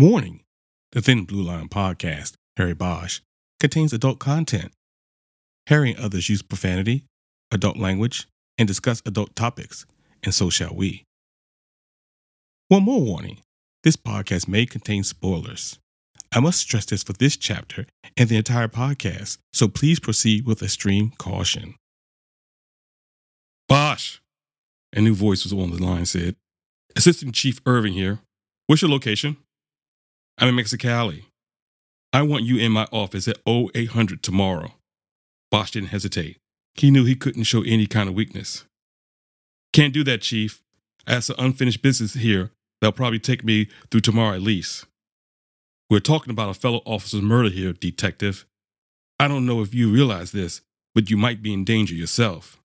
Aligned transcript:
Warning 0.00 0.40
The 0.92 1.02
Thin 1.02 1.24
Blue 1.24 1.42
Line 1.42 1.68
podcast, 1.68 2.32
Harry 2.56 2.72
Bosch, 2.72 3.20
contains 3.60 3.92
adult 3.92 4.18
content. 4.18 4.72
Harry 5.66 5.90
and 5.90 6.00
others 6.00 6.30
use 6.30 6.40
profanity, 6.40 7.04
adult 7.52 7.76
language, 7.76 8.26
and 8.56 8.66
discuss 8.66 9.02
adult 9.04 9.36
topics, 9.36 9.84
and 10.22 10.32
so 10.32 10.48
shall 10.48 10.74
we. 10.74 11.04
One 12.68 12.84
more 12.84 13.02
warning 13.02 13.40
this 13.84 13.98
podcast 13.98 14.48
may 14.48 14.64
contain 14.64 15.04
spoilers. 15.04 15.78
I 16.34 16.40
must 16.40 16.60
stress 16.60 16.86
this 16.86 17.02
for 17.02 17.12
this 17.12 17.36
chapter 17.36 17.84
and 18.16 18.30
the 18.30 18.38
entire 18.38 18.68
podcast, 18.68 19.36
so 19.52 19.68
please 19.68 20.00
proceed 20.00 20.46
with 20.46 20.62
extreme 20.62 21.12
caution. 21.18 21.74
Bosch! 23.68 24.20
A 24.94 25.02
new 25.02 25.14
voice 25.14 25.44
was 25.44 25.52
on 25.52 25.70
the 25.70 25.84
line 25.84 26.06
said, 26.06 26.36
Assistant 26.96 27.34
Chief 27.34 27.60
Irving 27.66 27.92
here. 27.92 28.20
What's 28.66 28.80
your 28.80 28.90
location? 28.90 29.36
I'm 30.40 30.48
in 30.48 30.64
Mexicali. 30.64 31.24
I 32.14 32.22
want 32.22 32.44
you 32.44 32.56
in 32.56 32.72
my 32.72 32.86
office 32.90 33.28
at 33.28 33.38
0800 33.46 34.22
tomorrow. 34.22 34.72
Bosch 35.50 35.72
didn't 35.72 35.90
hesitate. 35.90 36.38
He 36.74 36.90
knew 36.90 37.04
he 37.04 37.14
couldn't 37.14 37.44
show 37.44 37.62
any 37.62 37.86
kind 37.86 38.08
of 38.08 38.14
weakness. 38.14 38.64
Can't 39.74 39.92
do 39.92 40.02
that, 40.04 40.22
Chief. 40.22 40.62
I 41.06 41.12
have 41.12 41.24
some 41.24 41.36
unfinished 41.38 41.82
business 41.82 42.14
here 42.14 42.52
that'll 42.80 42.92
probably 42.92 43.18
take 43.18 43.44
me 43.44 43.68
through 43.90 44.00
tomorrow 44.00 44.34
at 44.34 44.40
least. 44.40 44.86
We're 45.90 46.00
talking 46.00 46.30
about 46.30 46.48
a 46.48 46.54
fellow 46.54 46.80
officer's 46.86 47.20
murder 47.20 47.50
here, 47.50 47.74
Detective. 47.74 48.46
I 49.18 49.28
don't 49.28 49.44
know 49.44 49.60
if 49.60 49.74
you 49.74 49.92
realize 49.92 50.32
this, 50.32 50.62
but 50.94 51.10
you 51.10 51.18
might 51.18 51.42
be 51.42 51.52
in 51.52 51.64
danger 51.64 51.94
yourself. 51.94 52.58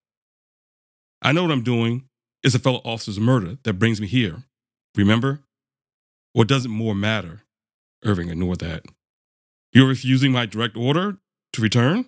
I 1.21 1.33
know 1.33 1.41
what 1.41 1.51
I'm 1.51 1.63
doing. 1.63 2.05
It's 2.41 2.55
a 2.55 2.59
fellow 2.59 2.81
officer's 2.85 3.19
murder 3.19 3.57
that 3.63 3.73
brings 3.73 3.99
me 3.99 4.07
here. 4.07 4.43
Remember? 4.95 5.41
Or 6.33 6.45
does 6.45 6.65
it 6.65 6.69
more 6.69 6.95
matter? 6.95 7.41
Irving 8.05 8.29
ignored 8.29 8.59
that. 8.59 8.83
You're 9.73 9.87
refusing 9.87 10.31
my 10.31 10.45
direct 10.45 10.77
order 10.77 11.17
to 11.53 11.61
return? 11.61 12.05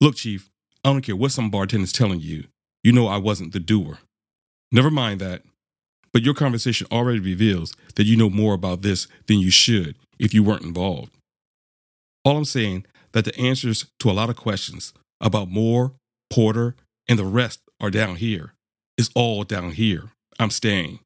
Look, 0.00 0.16
Chief, 0.16 0.50
I 0.84 0.92
don't 0.92 1.02
care 1.02 1.14
what 1.14 1.32
some 1.32 1.50
bartender's 1.50 1.92
telling 1.92 2.20
you. 2.20 2.44
You 2.82 2.92
know 2.92 3.06
I 3.06 3.18
wasn't 3.18 3.52
the 3.52 3.60
doer. 3.60 3.98
Never 4.72 4.90
mind 4.90 5.20
that. 5.20 5.42
But 6.12 6.22
your 6.22 6.34
conversation 6.34 6.86
already 6.90 7.20
reveals 7.20 7.74
that 7.94 8.06
you 8.06 8.16
know 8.16 8.30
more 8.30 8.54
about 8.54 8.82
this 8.82 9.06
than 9.26 9.38
you 9.38 9.50
should 9.50 9.94
if 10.18 10.34
you 10.34 10.42
weren't 10.42 10.64
involved. 10.64 11.12
All 12.24 12.36
I'm 12.36 12.44
saying 12.44 12.86
that 13.12 13.24
the 13.24 13.38
answers 13.38 13.86
to 14.00 14.10
a 14.10 14.12
lot 14.12 14.30
of 14.30 14.36
questions 14.36 14.92
about 15.20 15.48
Moore, 15.48 15.92
Porter, 16.30 16.74
and 17.08 17.18
the 17.18 17.24
rest 17.24 17.60
are 17.80 17.90
down 17.90 18.16
here. 18.16 18.54
It's 18.96 19.10
all 19.14 19.44
down 19.44 19.72
here. 19.72 20.10
I'm 20.38 20.50
staying. 20.50 21.00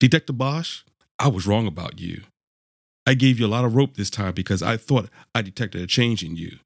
Detective 0.00 0.38
Bosch, 0.38 0.82
I 1.18 1.28
was 1.28 1.46
wrong 1.46 1.66
about 1.66 1.98
you. 2.00 2.22
I 3.08 3.14
gave 3.14 3.40
you 3.40 3.46
a 3.46 3.48
lot 3.48 3.64
of 3.64 3.74
rope 3.74 3.96
this 3.96 4.10
time 4.10 4.34
because 4.34 4.62
I 4.62 4.76
thought 4.76 5.08
I 5.34 5.40
detected 5.40 5.80
a 5.80 5.86
change 5.86 6.22
in 6.22 6.36
you. 6.36 6.58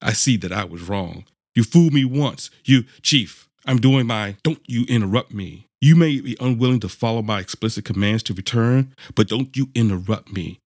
I 0.00 0.14
see 0.14 0.38
that 0.38 0.50
I 0.50 0.64
was 0.64 0.80
wrong. 0.80 1.26
You 1.54 1.64
fooled 1.64 1.92
me 1.92 2.02
once. 2.02 2.50
You, 2.64 2.84
Chief, 3.02 3.46
I'm 3.66 3.76
doing 3.76 4.06
my 4.06 4.36
don't 4.42 4.62
you 4.66 4.86
interrupt 4.88 5.34
me. 5.34 5.66
You 5.82 5.94
may 5.94 6.18
be 6.22 6.34
unwilling 6.40 6.80
to 6.80 6.88
follow 6.88 7.20
my 7.20 7.40
explicit 7.40 7.84
commands 7.84 8.22
to 8.22 8.32
return, 8.32 8.94
but 9.14 9.28
don't 9.28 9.54
you 9.54 9.68
interrupt 9.74 10.32
me. 10.32 10.60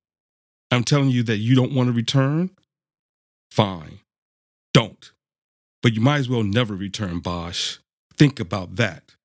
I'm 0.70 0.84
telling 0.84 1.10
you 1.10 1.24
that 1.24 1.38
you 1.38 1.56
don't 1.56 1.74
want 1.74 1.88
to 1.88 1.92
return? 1.92 2.50
Fine. 3.50 3.98
Don't. 4.72 5.10
But 5.82 5.92
you 5.92 6.00
might 6.00 6.18
as 6.18 6.28
well 6.28 6.44
never 6.44 6.76
return, 6.76 7.18
Bosch. 7.18 7.78
Think 8.14 8.38
about 8.38 8.76
that. 8.76 9.16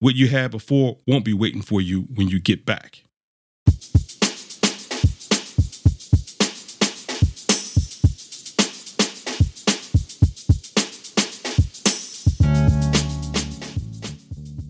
What 0.00 0.16
you 0.16 0.28
had 0.28 0.50
before 0.50 0.98
won't 1.06 1.24
be 1.24 1.32
waiting 1.32 1.62
for 1.62 1.80
you 1.80 2.02
when 2.14 2.28
you 2.28 2.40
get 2.40 2.66
back. 2.66 3.04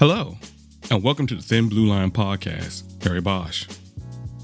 Hello, 0.00 0.36
and 0.90 1.02
welcome 1.02 1.26
to 1.26 1.34
the 1.34 1.42
Thin 1.42 1.68
Blue 1.68 1.84
Line 1.84 2.10
podcast, 2.10 3.04
Harry 3.04 3.20
Bosch. 3.20 3.66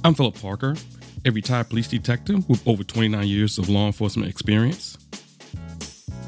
I'm 0.04 0.12
Philip 0.12 0.38
Parker, 0.38 0.76
a 1.24 1.30
retired 1.30 1.70
police 1.70 1.88
detective 1.88 2.46
with 2.46 2.68
over 2.68 2.84
29 2.84 3.26
years 3.26 3.56
of 3.56 3.70
law 3.70 3.86
enforcement 3.86 4.28
experience. 4.28 4.98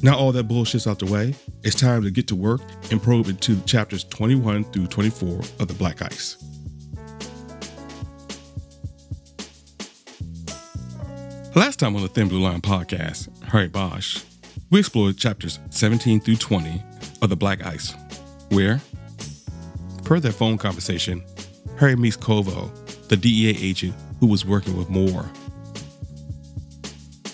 Now, 0.03 0.19
all 0.19 0.33
that 0.33 0.49
bullshit's 0.49 0.89
out 0.89 0.99
the 0.99 1.07
way, 1.07 1.35
it's 1.63 1.77
time 1.77 2.03
to 2.03 2.11
get 2.11 2.27
to 2.29 2.35
work 2.35 2.61
and 2.91 3.01
probe 3.01 3.29
into 3.29 3.61
chapters 3.61 4.03
21 4.05 4.65
through 4.65 4.89
24 4.89 5.39
of 5.39 5.69
The 5.69 5.75
Black 5.75 6.03
Ice. 6.03 6.37
Last 11.55 11.79
time 11.79 11.95
on 11.95 12.03
the 12.03 12.09
Thin 12.09 12.27
Blue 12.29 12.41
Line 12.41 12.61
podcast, 12.61 13.29
Harry 13.45 13.69
Bosch, 13.69 14.25
we 14.71 14.81
explored 14.81 15.19
chapters 15.19 15.61
17 15.71 16.21
through 16.21 16.37
20 16.37 16.83
of 17.21 17.29
The 17.29 17.37
Black 17.37 17.65
Ice, 17.65 17.95
where, 18.49 18.81
per 20.03 20.19
their 20.19 20.33
phone 20.33 20.59
conversation, 20.59 21.23
Harry 21.79 21.95
meets 21.95 22.17
Corvo, 22.17 22.73
the 23.09 23.17
DEA 23.17 23.51
agent 23.61 23.95
who 24.23 24.29
was 24.29 24.47
working 24.47 24.77
with 24.77 24.89
Moore. 24.89 25.29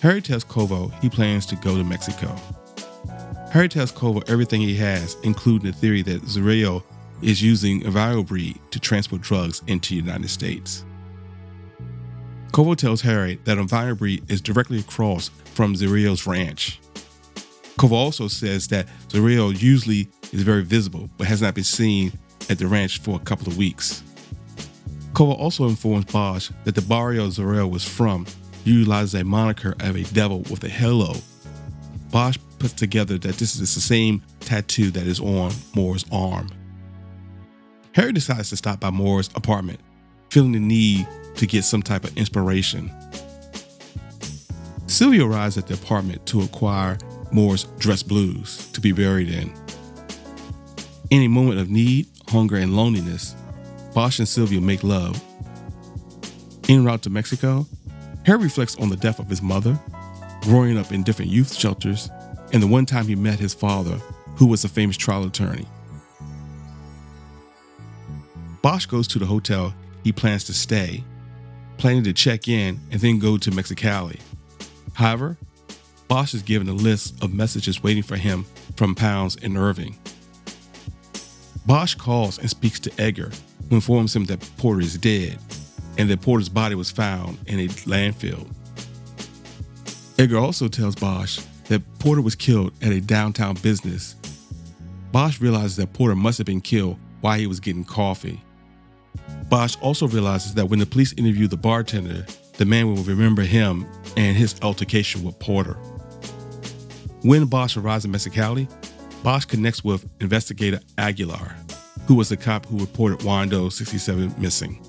Harry 0.00 0.22
tells 0.22 0.42
Corvo 0.42 0.88
he 1.02 1.10
plans 1.10 1.44
to 1.44 1.56
go 1.56 1.76
to 1.76 1.84
Mexico. 1.84 2.34
Harry 3.52 3.68
tells 3.68 3.92
Corvo 3.92 4.22
everything 4.26 4.62
he 4.62 4.74
has, 4.76 5.14
including 5.22 5.70
the 5.70 5.76
theory 5.76 6.00
that 6.00 6.22
Zorrillo 6.22 6.82
is 7.20 7.42
using 7.42 7.82
Envirobreed 7.82 8.58
to 8.70 8.80
transport 8.80 9.20
drugs 9.20 9.62
into 9.66 9.90
the 9.90 9.96
United 9.96 10.30
States. 10.30 10.86
Corvo 12.52 12.72
tells 12.72 13.02
Harry 13.02 13.38
that 13.44 13.58
Envirobreed 13.58 14.30
is 14.30 14.40
directly 14.40 14.78
across 14.78 15.28
from 15.52 15.74
Zorrillo's 15.74 16.26
ranch. 16.26 16.80
Corvo 17.76 17.96
also 17.96 18.28
says 18.28 18.66
that 18.68 18.86
Zareo 19.08 19.50
usually 19.50 20.08
is 20.32 20.40
very 20.40 20.64
visible, 20.64 21.10
but 21.18 21.26
has 21.26 21.42
not 21.42 21.54
been 21.54 21.64
seen 21.64 22.12
at 22.48 22.58
the 22.58 22.66
ranch 22.66 22.98
for 23.00 23.16
a 23.16 23.24
couple 23.24 23.48
of 23.48 23.58
weeks. 23.58 24.02
Corvo 25.18 25.32
also 25.32 25.66
informs 25.66 26.04
Bosch 26.04 26.48
that 26.62 26.76
the 26.76 26.82
barrio 26.82 27.26
Zorrillo 27.26 27.68
was 27.68 27.82
from 27.82 28.24
utilizes 28.62 29.20
a 29.20 29.24
moniker 29.24 29.74
of 29.80 29.96
a 29.96 30.04
devil 30.14 30.44
with 30.48 30.62
a 30.62 30.68
halo. 30.68 31.12
Bosch 32.12 32.38
puts 32.60 32.74
together 32.74 33.18
that 33.18 33.34
this 33.34 33.56
is 33.56 33.74
the 33.74 33.80
same 33.80 34.22
tattoo 34.38 34.92
that 34.92 35.08
is 35.08 35.18
on 35.18 35.50
Moore's 35.74 36.04
arm. 36.12 36.48
Harry 37.96 38.12
decides 38.12 38.50
to 38.50 38.56
stop 38.56 38.78
by 38.78 38.90
Moore's 38.90 39.28
apartment, 39.34 39.80
feeling 40.30 40.52
the 40.52 40.60
need 40.60 41.04
to 41.34 41.48
get 41.48 41.64
some 41.64 41.82
type 41.82 42.04
of 42.04 42.16
inspiration. 42.16 42.88
Sylvia 44.86 45.26
arrives 45.26 45.58
at 45.58 45.66
the 45.66 45.74
apartment 45.74 46.24
to 46.26 46.42
acquire 46.42 46.96
Moore's 47.32 47.64
dress 47.80 48.04
blues 48.04 48.70
to 48.70 48.80
be 48.80 48.92
buried 48.92 49.30
in. 49.30 49.52
In 51.10 51.22
a 51.22 51.28
moment 51.28 51.58
of 51.58 51.70
need, 51.70 52.06
hunger, 52.28 52.54
and 52.54 52.76
loneliness, 52.76 53.34
Bosch 53.98 54.20
and 54.20 54.28
Sylvia 54.28 54.60
make 54.60 54.84
love. 54.84 55.20
En 56.68 56.84
route 56.84 57.02
to 57.02 57.10
Mexico, 57.10 57.66
Harry 58.24 58.44
reflects 58.44 58.76
on 58.76 58.90
the 58.90 58.96
death 58.96 59.18
of 59.18 59.28
his 59.28 59.42
mother, 59.42 59.76
growing 60.42 60.78
up 60.78 60.92
in 60.92 61.02
different 61.02 61.32
youth 61.32 61.52
shelters, 61.52 62.08
and 62.52 62.62
the 62.62 62.66
one 62.68 62.86
time 62.86 63.08
he 63.08 63.16
met 63.16 63.40
his 63.40 63.54
father, 63.54 63.96
who 64.36 64.46
was 64.46 64.62
a 64.62 64.68
famous 64.68 64.96
trial 64.96 65.24
attorney. 65.26 65.66
Bosch 68.62 68.86
goes 68.86 69.08
to 69.08 69.18
the 69.18 69.26
hotel 69.26 69.74
he 70.04 70.12
plans 70.12 70.44
to 70.44 70.54
stay, 70.54 71.02
planning 71.76 72.04
to 72.04 72.12
check 72.12 72.46
in 72.46 72.78
and 72.92 73.00
then 73.00 73.18
go 73.18 73.36
to 73.36 73.50
Mexicali. 73.50 74.20
However, 74.92 75.36
Bosch 76.06 76.34
is 76.34 76.42
given 76.42 76.68
a 76.68 76.72
list 76.72 77.20
of 77.20 77.34
messages 77.34 77.82
waiting 77.82 78.04
for 78.04 78.16
him 78.16 78.46
from 78.76 78.94
Pounds 78.94 79.36
and 79.42 79.58
Irving. 79.58 79.98
Bosch 81.66 81.96
calls 81.96 82.38
and 82.38 82.48
speaks 82.48 82.78
to 82.78 82.92
Edgar, 82.96 83.32
who 83.68 83.76
informs 83.76 84.14
him 84.14 84.24
that 84.26 84.40
Porter 84.56 84.80
is 84.80 84.96
dead 84.96 85.38
and 85.98 86.08
that 86.10 86.20
Porter's 86.20 86.48
body 86.48 86.74
was 86.74 86.90
found 86.90 87.38
in 87.46 87.60
a 87.60 87.68
landfill. 87.68 88.46
Edgar 90.18 90.38
also 90.38 90.68
tells 90.68 90.94
Bosch 90.94 91.40
that 91.68 91.82
Porter 91.98 92.22
was 92.22 92.34
killed 92.34 92.72
at 92.82 92.92
a 92.92 93.00
downtown 93.00 93.54
business. 93.56 94.14
Bosch 95.12 95.40
realizes 95.40 95.76
that 95.76 95.92
Porter 95.92 96.14
must 96.14 96.38
have 96.38 96.46
been 96.46 96.60
killed 96.60 96.98
while 97.20 97.38
he 97.38 97.46
was 97.46 97.60
getting 97.60 97.84
coffee. 97.84 98.40
Bosch 99.48 99.76
also 99.80 100.06
realizes 100.08 100.54
that 100.54 100.66
when 100.66 100.78
the 100.78 100.86
police 100.86 101.12
interview 101.14 101.46
the 101.46 101.56
bartender, 101.56 102.26
the 102.58 102.64
man 102.64 102.92
will 102.92 103.02
remember 103.04 103.42
him 103.42 103.86
and 104.16 104.36
his 104.36 104.60
altercation 104.62 105.22
with 105.22 105.38
Porter. 105.38 105.74
When 107.22 107.46
Bosch 107.46 107.76
arrives 107.76 108.04
in 108.04 108.12
Mexicali, 108.12 108.68
Bosch 109.22 109.44
connects 109.44 109.82
with 109.82 110.08
investigator 110.20 110.80
Aguilar, 110.96 111.54
who 112.08 112.14
was 112.14 112.30
the 112.30 112.36
cop 112.36 112.64
who 112.64 112.78
reported 112.78 113.18
Wando 113.18 113.70
67 113.70 114.34
missing. 114.38 114.80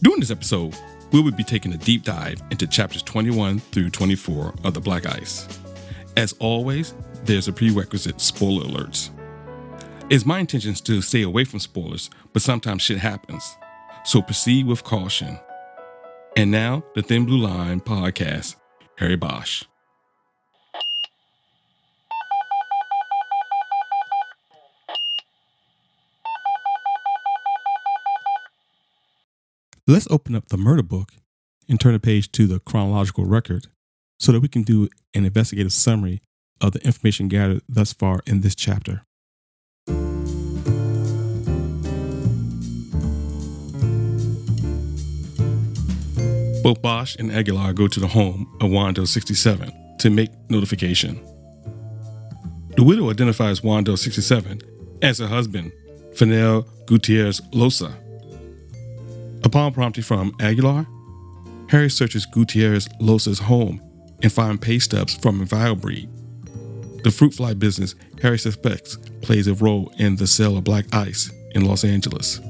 During 0.00 0.20
this 0.20 0.30
episode, 0.30 0.76
we 1.10 1.20
will 1.20 1.32
be 1.32 1.42
taking 1.42 1.72
a 1.72 1.76
deep 1.76 2.04
dive 2.04 2.40
into 2.52 2.68
chapters 2.68 3.02
21 3.02 3.58
through 3.58 3.90
24 3.90 4.54
of 4.62 4.74
The 4.74 4.80
Black 4.80 5.06
Ice. 5.06 5.48
As 6.16 6.34
always, 6.38 6.94
there's 7.24 7.48
a 7.48 7.52
prerequisite 7.52 8.20
spoiler 8.20 8.64
alerts. 8.64 9.10
It's 10.08 10.24
my 10.24 10.38
intention 10.38 10.74
to 10.74 11.02
stay 11.02 11.22
away 11.22 11.42
from 11.42 11.58
spoilers, 11.58 12.10
but 12.32 12.42
sometimes 12.42 12.82
shit 12.82 12.98
happens. 12.98 13.56
So 14.04 14.22
proceed 14.22 14.66
with 14.66 14.84
caution. 14.84 15.36
And 16.36 16.52
now, 16.52 16.84
the 16.94 17.02
Thin 17.02 17.26
Blue 17.26 17.38
Line 17.38 17.80
podcast, 17.80 18.54
Harry 18.98 19.16
Bosch. 19.16 19.64
Let's 29.88 30.08
open 30.10 30.34
up 30.34 30.48
the 30.48 30.56
murder 30.56 30.82
book 30.82 31.12
and 31.68 31.78
turn 31.78 31.92
the 31.92 32.00
page 32.00 32.32
to 32.32 32.48
the 32.48 32.58
chronological 32.58 33.24
record 33.24 33.68
so 34.18 34.32
that 34.32 34.40
we 34.40 34.48
can 34.48 34.64
do 34.64 34.88
an 35.14 35.24
investigative 35.24 35.72
summary 35.72 36.22
of 36.60 36.72
the 36.72 36.84
information 36.84 37.28
gathered 37.28 37.62
thus 37.68 37.92
far 37.92 38.20
in 38.26 38.40
this 38.40 38.56
chapter. 38.56 39.04
Both 46.64 46.82
Bosch 46.82 47.14
and 47.14 47.30
Aguilar 47.30 47.72
go 47.72 47.86
to 47.86 48.00
the 48.00 48.08
home 48.08 48.52
of 48.60 48.70
Wando 48.70 49.06
67 49.06 49.98
to 50.00 50.10
make 50.10 50.30
notification. 50.50 51.24
The 52.76 52.82
widow 52.82 53.08
identifies 53.08 53.60
Wando 53.60 53.96
67 53.96 54.62
as 55.02 55.20
her 55.20 55.28
husband, 55.28 55.70
Fidel 56.16 56.62
Gutierrez 56.86 57.40
Llosa. 57.52 57.94
Upon 59.44 59.72
prompting 59.72 60.04
from 60.04 60.34
Aguilar, 60.40 60.86
Harry 61.68 61.90
searches 61.90 62.26
Gutierrez 62.26 62.88
Llosa's 63.00 63.38
home 63.38 63.80
and 64.22 64.32
finds 64.32 64.60
pay 64.60 64.78
stubs 64.78 65.14
from 65.14 65.44
Envirobreed. 65.44 66.08
The 67.02 67.10
fruit 67.10 67.34
fly 67.34 67.54
business 67.54 67.94
Harry 68.22 68.38
suspects 68.38 68.96
plays 69.22 69.46
a 69.46 69.54
role 69.54 69.92
in 69.98 70.16
the 70.16 70.26
sale 70.26 70.56
of 70.56 70.64
black 70.64 70.92
ice 70.94 71.30
in 71.52 71.64
Los 71.64 71.84
Angeles. 71.84 72.40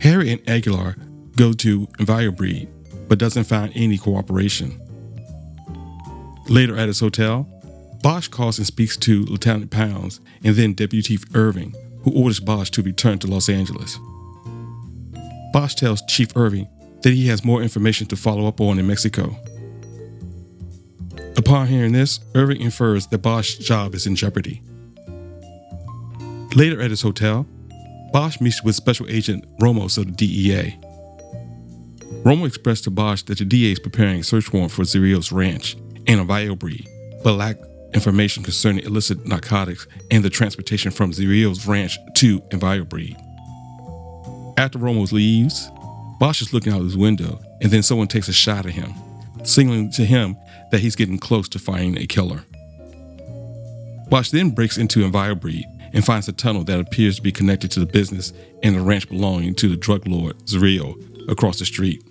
Harry 0.00 0.30
and 0.30 0.48
Aguilar 0.48 0.96
go 1.36 1.52
to 1.54 1.86
Envirobreed, 1.98 2.68
but 3.08 3.18
doesn't 3.18 3.44
find 3.44 3.72
any 3.74 3.96
cooperation. 3.96 4.80
Later 6.48 6.76
at 6.76 6.88
his 6.88 7.00
hotel, 7.00 7.48
Bosch 8.02 8.28
calls 8.28 8.58
and 8.58 8.66
speaks 8.66 8.98
to 8.98 9.22
Lieutenant 9.24 9.70
Pounds 9.70 10.20
and 10.44 10.54
then 10.54 10.74
Deputy 10.74 11.18
Irving, 11.32 11.74
who 12.02 12.12
orders 12.12 12.38
Bosch 12.38 12.68
to 12.70 12.82
return 12.82 13.18
to 13.20 13.26
Los 13.26 13.48
Angeles. 13.48 13.98
Bosch 15.54 15.76
tells 15.76 16.02
Chief 16.06 16.36
Irving 16.36 16.66
that 17.02 17.12
he 17.12 17.28
has 17.28 17.44
more 17.44 17.62
information 17.62 18.08
to 18.08 18.16
follow 18.16 18.48
up 18.48 18.60
on 18.60 18.80
in 18.80 18.88
Mexico. 18.88 19.36
Upon 21.36 21.68
hearing 21.68 21.92
this, 21.92 22.18
Irving 22.34 22.60
infers 22.60 23.06
that 23.06 23.18
Bosch's 23.18 23.64
job 23.64 23.94
is 23.94 24.04
in 24.08 24.16
jeopardy. 24.16 24.60
Later 26.56 26.80
at 26.80 26.90
his 26.90 27.02
hotel, 27.02 27.46
Bosch 28.12 28.40
meets 28.40 28.64
with 28.64 28.74
Special 28.74 29.06
Agent 29.08 29.44
Ramos 29.60 29.96
of 29.96 30.06
the 30.06 30.12
DEA. 30.12 30.76
Romo 32.24 32.48
expressed 32.48 32.82
to 32.84 32.90
Bosch 32.90 33.22
that 33.22 33.38
the 33.38 33.44
DA 33.44 33.70
is 33.70 33.78
preparing 33.78 34.18
a 34.18 34.24
search 34.24 34.52
warrant 34.52 34.72
for 34.72 34.82
Zorrillo's 34.82 35.30
ranch 35.30 35.76
and 36.08 36.20
Envirobreed, 36.20 36.88
but 37.22 37.34
lacked 37.34 37.64
information 37.94 38.42
concerning 38.42 38.84
illicit 38.84 39.24
narcotics 39.24 39.86
and 40.10 40.24
the 40.24 40.30
transportation 40.30 40.90
from 40.90 41.12
Zorrillo's 41.12 41.64
ranch 41.64 41.96
to 42.16 42.40
Envirobreed. 42.50 43.20
After 44.56 44.78
Ramos 44.78 45.12
leaves, 45.12 45.70
Bosch 46.20 46.40
is 46.40 46.52
looking 46.52 46.72
out 46.72 46.82
his 46.82 46.96
window, 46.96 47.40
and 47.60 47.72
then 47.72 47.82
someone 47.82 48.06
takes 48.06 48.28
a 48.28 48.32
shot 48.32 48.66
at 48.66 48.72
him, 48.72 48.94
signaling 49.42 49.90
to 49.92 50.04
him 50.04 50.36
that 50.70 50.80
he's 50.80 50.94
getting 50.94 51.18
close 51.18 51.48
to 51.50 51.58
finding 51.58 51.98
a 51.98 52.06
killer. 52.06 52.44
Bosch 54.08 54.30
then 54.30 54.50
breaks 54.50 54.78
into 54.78 55.00
Envirobreed 55.00 55.64
and 55.92 56.04
finds 56.04 56.28
a 56.28 56.32
tunnel 56.32 56.62
that 56.64 56.78
appears 56.78 57.16
to 57.16 57.22
be 57.22 57.32
connected 57.32 57.70
to 57.72 57.80
the 57.80 57.86
business 57.86 58.32
and 58.62 58.76
the 58.76 58.80
ranch 58.80 59.08
belonging 59.08 59.54
to 59.56 59.68
the 59.68 59.76
drug 59.76 60.06
lord 60.06 60.38
Zorrillo 60.46 60.94
across 61.28 61.58
the 61.58 61.64
street. 61.64 62.02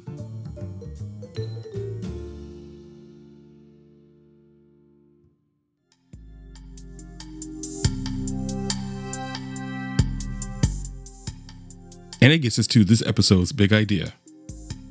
And 12.23 12.31
it 12.31 12.37
gets 12.37 12.57
us 12.57 12.67
to 12.67 12.85
this 12.85 13.05
episode's 13.05 13.51
big 13.51 13.73
idea. 13.73 14.13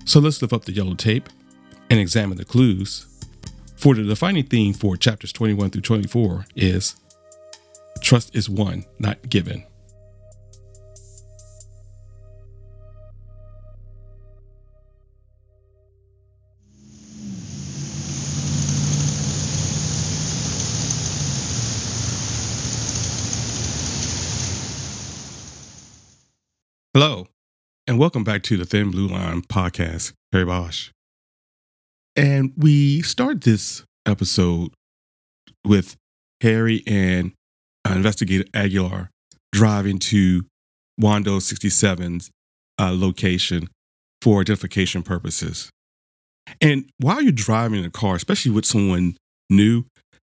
So 0.04 0.20
let's 0.20 0.42
lift 0.42 0.52
up 0.52 0.66
the 0.66 0.72
yellow 0.72 0.92
tape 0.92 1.30
and 1.88 1.98
examine 1.98 2.36
the 2.36 2.44
clues. 2.44 3.06
For 3.74 3.94
the 3.94 4.02
defining 4.02 4.44
theme 4.44 4.74
for 4.74 4.98
chapters 4.98 5.32
21 5.32 5.70
through 5.70 5.80
24 5.80 6.44
is 6.56 6.94
trust 8.02 8.36
is 8.36 8.50
won, 8.50 8.84
not 8.98 9.30
given. 9.30 9.64
Hello, 27.04 27.26
and 27.88 27.98
welcome 27.98 28.22
back 28.22 28.44
to 28.44 28.56
the 28.56 28.64
Thin 28.64 28.92
Blue 28.92 29.08
Line 29.08 29.42
podcast, 29.42 30.12
Harry 30.30 30.44
Bosch. 30.44 30.90
And 32.14 32.52
we 32.56 33.02
start 33.02 33.40
this 33.40 33.82
episode 34.06 34.70
with 35.66 35.96
Harry 36.42 36.84
and 36.86 37.32
uh, 37.84 37.94
investigator 37.94 38.44
Aguilar 38.54 39.10
driving 39.50 39.98
to 39.98 40.44
Wando 41.00 41.38
67's 41.38 42.30
uh, 42.78 42.92
location 42.94 43.68
for 44.20 44.42
identification 44.42 45.02
purposes. 45.02 45.70
And 46.60 46.88
while 46.98 47.20
you're 47.20 47.32
driving 47.32 47.84
a 47.84 47.90
car, 47.90 48.14
especially 48.14 48.52
with 48.52 48.64
someone 48.64 49.16
new, 49.50 49.86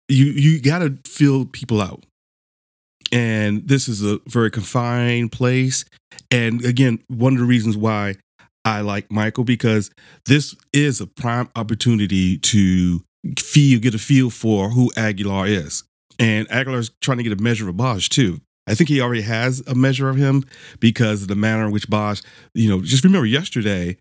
you 0.07 0.27
you 0.27 0.61
got 0.61 0.79
to 0.79 0.97
feel 1.05 1.43
people 1.43 1.81
out 1.81 2.05
and 3.13 3.67
this 3.67 3.87
is 3.87 4.03
a 4.03 4.19
very 4.25 4.49
confined 4.49 5.31
place. 5.31 5.85
And 6.31 6.65
again, 6.65 6.99
one 7.07 7.33
of 7.33 7.39
the 7.39 7.45
reasons 7.45 7.77
why 7.77 8.15
I 8.65 8.81
like 8.81 9.11
Michael 9.11 9.43
because 9.43 9.91
this 10.25 10.55
is 10.73 10.99
a 10.99 11.05
prime 11.05 11.49
opportunity 11.55 12.39
to 12.39 13.03
feel, 13.37 13.79
get 13.79 13.93
a 13.93 13.99
feel 13.99 14.31
for 14.31 14.69
who 14.69 14.91
Aguilar 14.97 15.45
is. 15.47 15.83
And 16.17 16.49
Aguilar 16.51 16.79
is 16.79 16.91
trying 17.01 17.17
to 17.19 17.23
get 17.23 17.39
a 17.39 17.41
measure 17.41 17.69
of 17.69 17.77
Bosch 17.77 18.09
too. 18.09 18.41
I 18.65 18.73
think 18.73 18.89
he 18.89 18.99
already 18.99 19.21
has 19.21 19.61
a 19.67 19.75
measure 19.75 20.09
of 20.09 20.15
him 20.15 20.45
because 20.79 21.21
of 21.21 21.27
the 21.27 21.35
manner 21.35 21.65
in 21.65 21.71
which 21.71 21.89
Bosch, 21.89 22.21
you 22.55 22.69
know, 22.69 22.81
just 22.81 23.03
remember 23.03 23.27
yesterday 23.27 23.97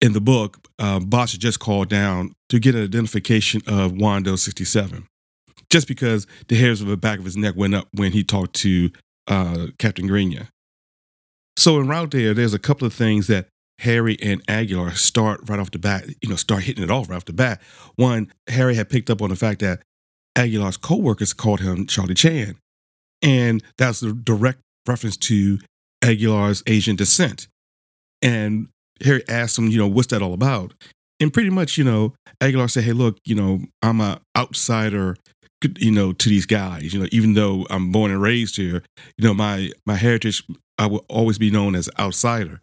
in 0.00 0.12
the 0.12 0.20
book, 0.20 0.68
um, 0.78 1.04
Bosch 1.06 1.36
just 1.36 1.60
called 1.60 1.88
down 1.88 2.32
to 2.48 2.58
get 2.58 2.74
an 2.74 2.84
identification 2.84 3.60
of 3.66 3.92
Wando 3.92 4.38
67 4.38 5.06
just 5.74 5.88
because 5.88 6.28
the 6.46 6.54
hairs 6.54 6.80
of 6.80 6.86
the 6.86 6.96
back 6.96 7.18
of 7.18 7.24
his 7.24 7.36
neck 7.36 7.56
went 7.56 7.74
up 7.74 7.88
when 7.94 8.12
he 8.12 8.22
talked 8.22 8.54
to 8.54 8.90
uh, 9.26 9.66
Captain 9.76 10.06
Grenia. 10.06 10.48
So 11.56 11.80
in 11.80 11.88
route 11.88 12.12
there, 12.12 12.32
there's 12.32 12.54
a 12.54 12.60
couple 12.60 12.86
of 12.86 12.94
things 12.94 13.26
that 13.26 13.48
Harry 13.80 14.16
and 14.22 14.40
Aguilar 14.46 14.92
start 14.92 15.40
right 15.48 15.58
off 15.58 15.72
the 15.72 15.80
bat, 15.80 16.04
you 16.22 16.28
know, 16.28 16.36
start 16.36 16.62
hitting 16.62 16.84
it 16.84 16.92
off 16.92 17.10
right 17.10 17.16
off 17.16 17.24
the 17.24 17.32
bat. 17.32 17.60
One, 17.96 18.32
Harry 18.48 18.76
had 18.76 18.88
picked 18.88 19.10
up 19.10 19.20
on 19.20 19.30
the 19.30 19.34
fact 19.34 19.62
that 19.62 19.82
Aguilar's 20.36 20.76
co-workers 20.76 21.32
called 21.32 21.58
him 21.58 21.88
Charlie 21.88 22.14
Chan. 22.14 22.56
And 23.20 23.60
that's 23.76 24.00
a 24.00 24.12
direct 24.12 24.60
reference 24.86 25.16
to 25.16 25.58
Aguilar's 26.04 26.62
Asian 26.68 26.94
descent. 26.94 27.48
And 28.22 28.68
Harry 29.02 29.24
asked 29.28 29.58
him, 29.58 29.66
you 29.66 29.78
know, 29.78 29.88
what's 29.88 30.06
that 30.08 30.22
all 30.22 30.34
about? 30.34 30.72
And 31.18 31.34
pretty 31.34 31.50
much, 31.50 31.76
you 31.76 31.82
know, 31.82 32.14
Aguilar 32.40 32.68
said, 32.68 32.84
hey, 32.84 32.92
look, 32.92 33.18
you 33.24 33.34
know, 33.34 33.58
I'm 33.82 34.00
an 34.00 34.20
outsider 34.36 35.16
you 35.78 35.90
know, 35.90 36.12
to 36.12 36.28
these 36.28 36.46
guys. 36.46 36.92
You 36.92 37.00
know, 37.00 37.08
even 37.12 37.34
though 37.34 37.66
I'm 37.70 37.92
born 37.92 38.10
and 38.10 38.20
raised 38.20 38.56
here, 38.56 38.82
you 39.18 39.26
know, 39.26 39.34
my 39.34 39.70
my 39.86 39.96
heritage, 39.96 40.42
I 40.78 40.86
will 40.86 41.04
always 41.08 41.38
be 41.38 41.50
known 41.50 41.74
as 41.74 41.88
outsider. 41.98 42.60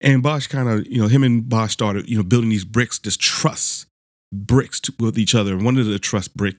And 0.00 0.22
Bosch 0.22 0.46
kind 0.46 0.68
of, 0.68 0.86
you 0.86 1.00
know, 1.00 1.08
him 1.08 1.22
and 1.22 1.48
Bosch 1.48 1.72
started, 1.72 2.08
you 2.08 2.16
know, 2.16 2.22
building 2.22 2.50
these 2.50 2.64
bricks, 2.64 2.98
this 2.98 3.16
trust 3.16 3.86
bricks 4.32 4.80
to, 4.80 4.92
with 5.00 5.18
each 5.18 5.34
other. 5.34 5.54
And 5.54 5.64
one 5.64 5.78
of 5.78 5.86
the 5.86 5.98
trust 5.98 6.36
brick 6.36 6.56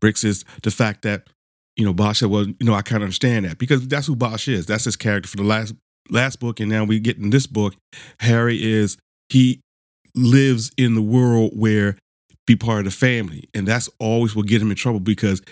bricks 0.00 0.24
is 0.24 0.44
the 0.62 0.70
fact 0.70 1.02
that, 1.02 1.28
you 1.76 1.84
know, 1.84 1.92
Bosch 1.92 2.20
said, 2.20 2.30
well, 2.30 2.46
you 2.46 2.56
know, 2.62 2.74
I 2.74 2.82
kind 2.82 3.02
of 3.02 3.06
understand 3.06 3.44
that 3.44 3.58
because 3.58 3.86
that's 3.86 4.06
who 4.06 4.16
Bosch 4.16 4.48
is. 4.48 4.66
That's 4.66 4.84
his 4.84 4.96
character 4.96 5.28
for 5.28 5.36
the 5.36 5.44
last 5.44 5.74
last 6.10 6.40
book, 6.40 6.60
and 6.60 6.70
now 6.70 6.84
we 6.84 7.00
get 7.00 7.18
in 7.18 7.30
this 7.30 7.46
book. 7.46 7.74
Harry 8.20 8.62
is 8.62 8.96
he 9.28 9.60
lives 10.14 10.70
in 10.76 10.94
the 10.94 11.02
world 11.02 11.52
where 11.54 11.96
be 12.46 12.56
part 12.56 12.80
of 12.80 12.84
the 12.84 12.90
family. 12.90 13.48
And 13.54 13.66
that's 13.66 13.88
always 13.98 14.34
what 14.34 14.46
get 14.46 14.62
him 14.62 14.70
in 14.70 14.76
trouble 14.76 15.00
because 15.00 15.42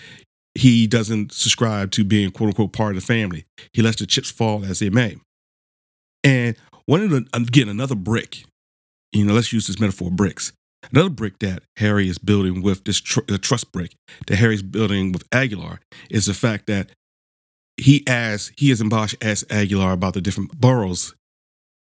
he 0.55 0.85
doesn't 0.87 1.31
subscribe 1.31 1.91
to 1.91 2.03
being 2.03 2.31
quote 2.31 2.49
unquote 2.49 2.73
part 2.73 2.95
of 2.95 3.01
the 3.01 3.05
family. 3.05 3.45
He 3.73 3.81
lets 3.81 3.99
the 3.99 4.05
chips 4.05 4.31
fall 4.31 4.63
as 4.63 4.79
they 4.79 4.89
may. 4.89 5.17
And 6.23 6.55
one 6.85 7.01
of 7.01 7.09
the 7.09 7.25
again, 7.33 7.69
another 7.69 7.95
brick, 7.95 8.43
you 9.11 9.25
know, 9.25 9.33
let's 9.33 9.53
use 9.53 9.67
this 9.67 9.79
metaphor 9.79 10.11
bricks. 10.11 10.53
Another 10.91 11.09
brick 11.09 11.39
that 11.39 11.63
Harry 11.77 12.09
is 12.09 12.17
building 12.17 12.61
with 12.61 12.83
this 12.83 12.99
tr- 12.99 13.21
uh, 13.31 13.37
trust 13.39 13.71
brick 13.71 13.93
that 14.27 14.37
Harry's 14.37 14.61
building 14.61 15.11
with 15.11 15.23
Aguilar 15.31 15.79
is 16.09 16.25
the 16.25 16.33
fact 16.33 16.67
that 16.67 16.89
he 17.77 18.05
asked, 18.05 18.53
he 18.57 18.71
in 18.71 18.89
Bosch 18.89 19.15
asked 19.21 19.51
Aguilar 19.51 19.93
about 19.93 20.13
the 20.13 20.21
different 20.21 20.59
boroughs 20.59 21.15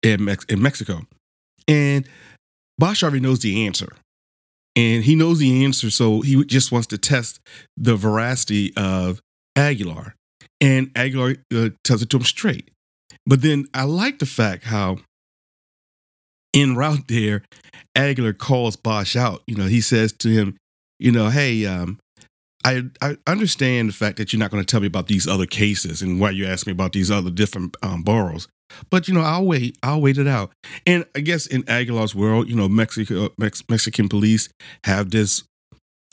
in, 0.03 0.25
Mex- 0.25 0.45
in 0.45 0.63
Mexico. 0.63 1.01
And 1.67 2.07
Bosch 2.79 3.03
already 3.03 3.21
knows 3.21 3.41
the 3.41 3.67
answer. 3.67 3.89
And 4.77 5.05
he 5.05 5.15
knows 5.15 5.39
the 5.39 5.65
answer, 5.65 5.91
so 5.91 6.21
he 6.21 6.45
just 6.45 6.73
wants 6.73 6.89
to 6.89 6.99
test 6.99 7.41
the 7.77 7.95
veracity 7.95 8.73
of 8.77 9.21
Aguilar. 9.55 10.15
And 10.61 10.91
Aguilar 10.97 11.37
uh, 11.55 11.71
tells 11.85 12.03
it 12.03 12.11
to 12.11 12.17
him 12.17 12.25
straight. 12.25 12.71
But 13.27 13.43
then 13.43 13.67
I 13.73 13.85
like 13.85 14.19
the 14.19 14.27
fact 14.27 14.65
how 14.65 14.99
in 16.53 16.77
route 16.77 17.09
there, 17.09 17.43
Aguilar 17.95 18.33
calls 18.33 18.77
Bosch 18.77 19.17
out. 19.17 19.43
You 19.47 19.57
know, 19.57 19.67
he 19.67 19.81
says 19.81 20.13
to 20.15 20.29
him, 20.29 20.57
you 20.99 21.13
know, 21.13 21.29
hey, 21.29 21.67
um, 21.67 21.99
I, 22.65 22.85
I 23.03 23.17
understand 23.27 23.91
the 23.91 23.93
fact 23.93 24.17
that 24.17 24.33
you're 24.33 24.41
not 24.41 24.51
going 24.51 24.63
to 24.63 24.67
tell 24.67 24.81
me 24.81 24.87
about 24.87 25.07
these 25.07 25.27
other 25.27 25.47
cases 25.47 26.01
and 26.01 26.19
why 26.19 26.31
you 26.31 26.47
asked 26.47 26.67
me 26.67 26.73
about 26.73 26.93
these 26.93 27.11
other 27.11 27.31
different 27.31 27.77
um, 27.83 28.03
boroughs. 28.03 28.49
But 28.91 29.09
you 29.09 29.15
know, 29.15 29.21
I'll 29.21 29.45
wait. 29.45 29.79
I'll 29.83 30.01
wait 30.01 30.19
it 30.19 30.27
out. 30.27 30.53
And 30.87 31.05
I 31.15 31.21
guess 31.21 31.47
in 31.47 31.69
Aguilar's 31.69 32.15
world, 32.15 32.49
you 32.49 32.57
know, 32.57 32.69
Mexico 32.69 33.31
Mex- 33.39 33.65
Mexican 33.69 34.09
police 34.09 34.49
have 34.85 35.11
this 35.11 35.45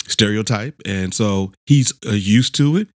stereotype, 0.08 0.76
and 0.86 1.14
so 1.14 1.52
he's 1.66 1.94
uh, 2.06 2.12
used 2.12 2.56
to 2.56 2.78
it. 2.78 2.90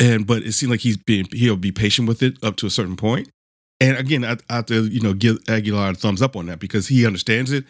And 0.00 0.26
but 0.26 0.42
it 0.42 0.52
seems 0.52 0.70
like 0.70 0.80
he's 0.80 0.96
being 0.96 1.26
he'll 1.32 1.56
be 1.56 1.72
patient 1.72 2.08
with 2.08 2.22
it 2.22 2.36
up 2.42 2.56
to 2.56 2.66
a 2.66 2.70
certain 2.70 2.96
point. 2.96 3.28
And 3.80 3.96
again, 3.96 4.24
I, 4.24 4.36
I 4.50 4.56
have 4.56 4.66
to 4.66 4.86
you 4.86 5.00
know 5.00 5.14
give 5.14 5.38
Aguilar 5.48 5.90
a 5.90 5.94
thumbs 5.94 6.22
up 6.22 6.36
on 6.36 6.46
that 6.46 6.58
because 6.58 6.88
he 6.88 7.06
understands 7.06 7.52
it 7.52 7.64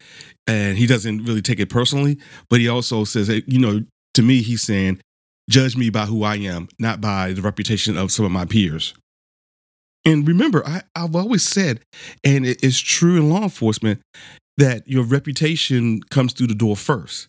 and 0.47 0.79
he 0.79 0.87
doesn't 0.87 1.25
really 1.25 1.43
take 1.43 1.61
it 1.61 1.71
personally. 1.71 2.19
But 2.49 2.61
he 2.61 2.69
also 2.69 3.05
says, 3.05 3.29
you 3.29 3.59
know, 3.59 3.85
to 4.15 4.23
me, 4.23 4.43
he's 4.43 4.63
saying, 4.63 5.01
judge 5.49 5.77
me 5.77 5.91
by 5.91 6.07
who 6.07 6.25
I 6.25 6.37
am, 6.37 6.69
not 6.79 7.01
by 7.01 7.33
the 7.33 7.43
reputation 7.43 7.97
of 7.97 8.11
some 8.11 8.25
of 8.25 8.33
my 8.33 8.47
peers. 8.47 8.95
And 10.09 10.27
remember, 10.27 10.67
I, 10.67 10.83
I've 10.95 11.15
always 11.15 11.43
said, 11.43 11.81
and 12.25 12.47
it 12.47 12.65
is 12.65 12.81
true 12.81 13.17
in 13.17 13.29
law 13.29 13.43
enforcement, 13.43 14.01
that 14.57 14.89
your 14.89 15.05
reputation 15.05 16.01
comes 16.05 16.33
through 16.33 16.47
the 16.47 16.55
door 16.55 16.77
first. 16.77 17.29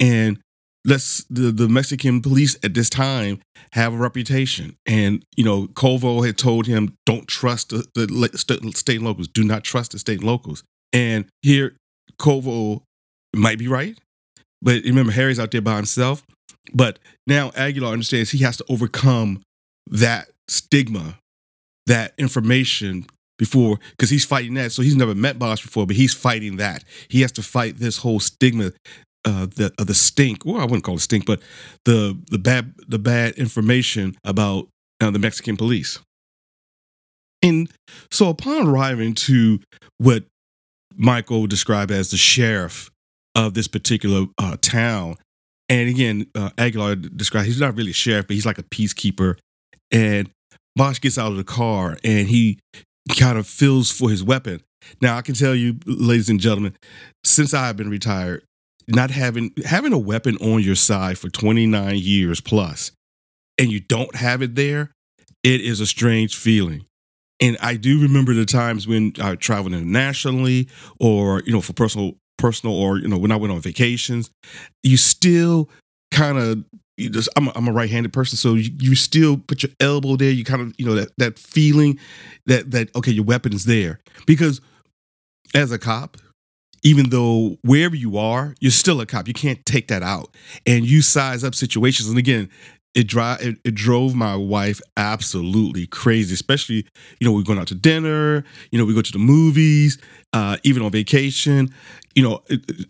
And 0.00 0.38
let's 0.86 1.24
the, 1.24 1.52
the 1.52 1.68
Mexican 1.68 2.22
police 2.22 2.56
at 2.64 2.72
this 2.72 2.88
time 2.88 3.40
have 3.72 3.92
a 3.92 3.98
reputation. 3.98 4.76
And, 4.86 5.22
you 5.36 5.44
know, 5.44 5.66
Corvo 5.68 6.22
had 6.22 6.38
told 6.38 6.66
him, 6.66 6.94
don't 7.04 7.28
trust 7.28 7.68
the, 7.68 7.86
the 7.94 8.72
state 8.74 9.02
locals, 9.02 9.28
do 9.28 9.44
not 9.44 9.62
trust 9.62 9.92
the 9.92 9.98
state 9.98 10.22
locals. 10.22 10.64
And 10.94 11.26
here, 11.42 11.76
Corvo 12.18 12.82
might 13.34 13.58
be 13.58 13.68
right. 13.68 13.98
But 14.62 14.84
remember, 14.84 15.12
Harry's 15.12 15.38
out 15.38 15.50
there 15.50 15.60
by 15.60 15.76
himself. 15.76 16.24
But 16.72 16.98
now 17.26 17.52
Aguilar 17.54 17.92
understands 17.92 18.30
he 18.30 18.38
has 18.38 18.56
to 18.56 18.64
overcome 18.70 19.42
that 19.88 20.28
stigma 20.48 21.18
that 21.86 22.12
information 22.18 23.06
before 23.38 23.78
because 23.90 24.10
he's 24.10 24.24
fighting 24.24 24.54
that. 24.54 24.72
So 24.72 24.82
he's 24.82 24.96
never 24.96 25.14
met 25.14 25.38
Bosch 25.38 25.62
before, 25.62 25.86
but 25.86 25.96
he's 25.96 26.14
fighting 26.14 26.56
that. 26.56 26.84
He 27.08 27.20
has 27.22 27.32
to 27.32 27.42
fight 27.42 27.78
this 27.78 27.98
whole 27.98 28.20
stigma, 28.20 28.72
uh, 29.24 29.46
the 29.46 29.72
uh, 29.78 29.84
the 29.84 29.94
stink. 29.94 30.44
Well, 30.44 30.60
I 30.60 30.64
wouldn't 30.64 30.84
call 30.84 30.96
it 30.96 31.00
stink, 31.00 31.26
but 31.26 31.40
the 31.84 32.18
the 32.30 32.38
bad 32.38 32.74
the 32.88 32.98
bad 32.98 33.34
information 33.34 34.16
about 34.24 34.68
uh, 35.00 35.10
the 35.10 35.18
Mexican 35.18 35.56
police. 35.56 35.98
And 37.42 37.70
so 38.10 38.30
upon 38.30 38.66
arriving 38.66 39.14
to 39.14 39.60
what 39.98 40.24
Michael 40.96 41.46
described 41.46 41.90
as 41.90 42.10
the 42.10 42.16
sheriff 42.16 42.90
of 43.34 43.52
this 43.52 43.68
particular 43.68 44.26
uh, 44.38 44.56
town, 44.60 45.16
and 45.68 45.88
again, 45.88 46.26
uh, 46.34 46.50
Aguilar 46.56 46.96
described 46.96 47.46
he's 47.46 47.60
not 47.60 47.76
really 47.76 47.90
a 47.90 47.94
sheriff, 47.94 48.26
but 48.26 48.34
he's 48.34 48.46
like 48.46 48.58
a 48.58 48.62
peacekeeper. 48.62 49.36
And 49.92 50.30
Bosch 50.76 51.00
gets 51.00 51.18
out 51.18 51.32
of 51.32 51.38
the 51.38 51.44
car 51.44 51.96
and 52.04 52.28
he 52.28 52.60
kind 53.18 53.38
of 53.38 53.46
feels 53.46 53.90
for 53.90 54.10
his 54.10 54.22
weapon. 54.22 54.60
Now 55.00 55.16
I 55.16 55.22
can 55.22 55.34
tell 55.34 55.54
you, 55.54 55.78
ladies 55.86 56.28
and 56.28 56.38
gentlemen, 56.38 56.76
since 57.24 57.54
I 57.54 57.66
have 57.66 57.76
been 57.76 57.90
retired, 57.90 58.44
not 58.86 59.10
having 59.10 59.52
having 59.64 59.92
a 59.92 59.98
weapon 59.98 60.36
on 60.36 60.62
your 60.62 60.76
side 60.76 61.18
for 61.18 61.28
29 61.28 61.96
years 61.96 62.40
plus, 62.40 62.92
and 63.58 63.72
you 63.72 63.80
don't 63.80 64.14
have 64.14 64.42
it 64.42 64.54
there, 64.54 64.92
it 65.42 65.60
is 65.60 65.80
a 65.80 65.86
strange 65.86 66.36
feeling. 66.36 66.84
And 67.40 67.56
I 67.60 67.76
do 67.76 68.00
remember 68.00 68.32
the 68.32 68.46
times 68.46 68.86
when 68.86 69.12
I 69.20 69.34
traveled 69.34 69.74
internationally, 69.74 70.68
or 71.00 71.42
you 71.42 71.52
know, 71.52 71.60
for 71.60 71.72
personal 71.72 72.14
personal, 72.38 72.76
or 72.76 72.98
you 72.98 73.08
know, 73.08 73.18
when 73.18 73.32
I 73.32 73.36
went 73.36 73.52
on 73.52 73.60
vacations, 73.60 74.30
you 74.82 74.96
still 74.96 75.68
kind 76.12 76.38
of 76.38 76.64
you 76.96 77.10
just 77.10 77.28
I'm 77.36 77.48
a, 77.48 77.52
I'm 77.54 77.68
a 77.68 77.72
right-handed 77.72 78.12
person, 78.12 78.36
so 78.36 78.54
you, 78.54 78.70
you 78.78 78.94
still 78.94 79.36
put 79.36 79.62
your 79.62 79.72
elbow 79.80 80.16
there. 80.16 80.30
You 80.30 80.44
kind 80.44 80.62
of 80.62 80.74
you 80.78 80.86
know 80.86 80.94
that 80.94 81.08
that 81.18 81.38
feeling 81.38 81.98
that 82.46 82.70
that 82.70 82.94
okay, 82.96 83.10
your 83.10 83.24
weapon 83.24 83.52
is 83.52 83.64
there 83.64 84.00
because 84.26 84.60
as 85.54 85.72
a 85.72 85.78
cop, 85.78 86.16
even 86.82 87.10
though 87.10 87.56
wherever 87.62 87.96
you 87.96 88.16
are, 88.16 88.54
you're 88.60 88.70
still 88.70 89.00
a 89.00 89.06
cop. 89.06 89.28
You 89.28 89.34
can't 89.34 89.64
take 89.66 89.88
that 89.88 90.02
out, 90.02 90.34
and 90.66 90.84
you 90.84 91.02
size 91.02 91.44
up 91.44 91.54
situations. 91.54 92.08
And 92.08 92.18
again, 92.18 92.48
it 92.96 93.06
drive 93.06 93.40
it, 93.40 93.58
it, 93.64 93.74
drove 93.74 94.14
my 94.16 94.34
wife 94.34 94.80
absolutely 94.96 95.86
crazy. 95.86 96.34
Especially 96.34 96.86
you 97.20 97.26
know 97.28 97.32
we're 97.32 97.42
going 97.42 97.60
out 97.60 97.68
to 97.68 97.74
dinner, 97.76 98.44
you 98.72 98.78
know 98.78 98.84
we 98.84 98.94
go 98.94 99.02
to 99.02 99.12
the 99.12 99.18
movies, 99.18 99.98
uh, 100.32 100.56
even 100.64 100.82
on 100.82 100.90
vacation 100.90 101.72
you 102.16 102.22
know, 102.22 102.42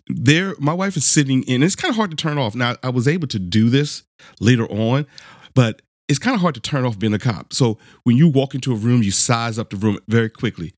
there, 0.07 0.55
my 0.57 0.73
wife 0.73 0.95
is 0.95 1.05
sitting 1.05 1.43
in, 1.43 1.61
it's 1.61 1.75
kind 1.75 1.91
of 1.91 1.97
hard 1.97 2.11
to 2.11 2.15
turn 2.17 2.37
off. 2.37 2.55
Now, 2.55 2.77
I 2.81 2.89
was 2.89 3.09
able 3.09 3.27
to 3.27 3.37
do 3.37 3.69
this 3.69 4.03
later 4.39 4.65
on, 4.71 5.05
but 5.53 5.81
it's 6.07 6.17
kind 6.17 6.33
of 6.33 6.39
hard 6.39 6.55
to 6.55 6.61
turn 6.61 6.85
off 6.85 6.97
being 6.97 7.13
a 7.13 7.19
cop. 7.19 7.51
So 7.51 7.77
when 8.03 8.15
you 8.15 8.29
walk 8.29 8.55
into 8.55 8.71
a 8.71 8.75
room, 8.75 9.03
you 9.03 9.11
size 9.11 9.59
up 9.59 9.69
the 9.69 9.75
room 9.75 9.99
very 10.07 10.29
quickly 10.29 10.73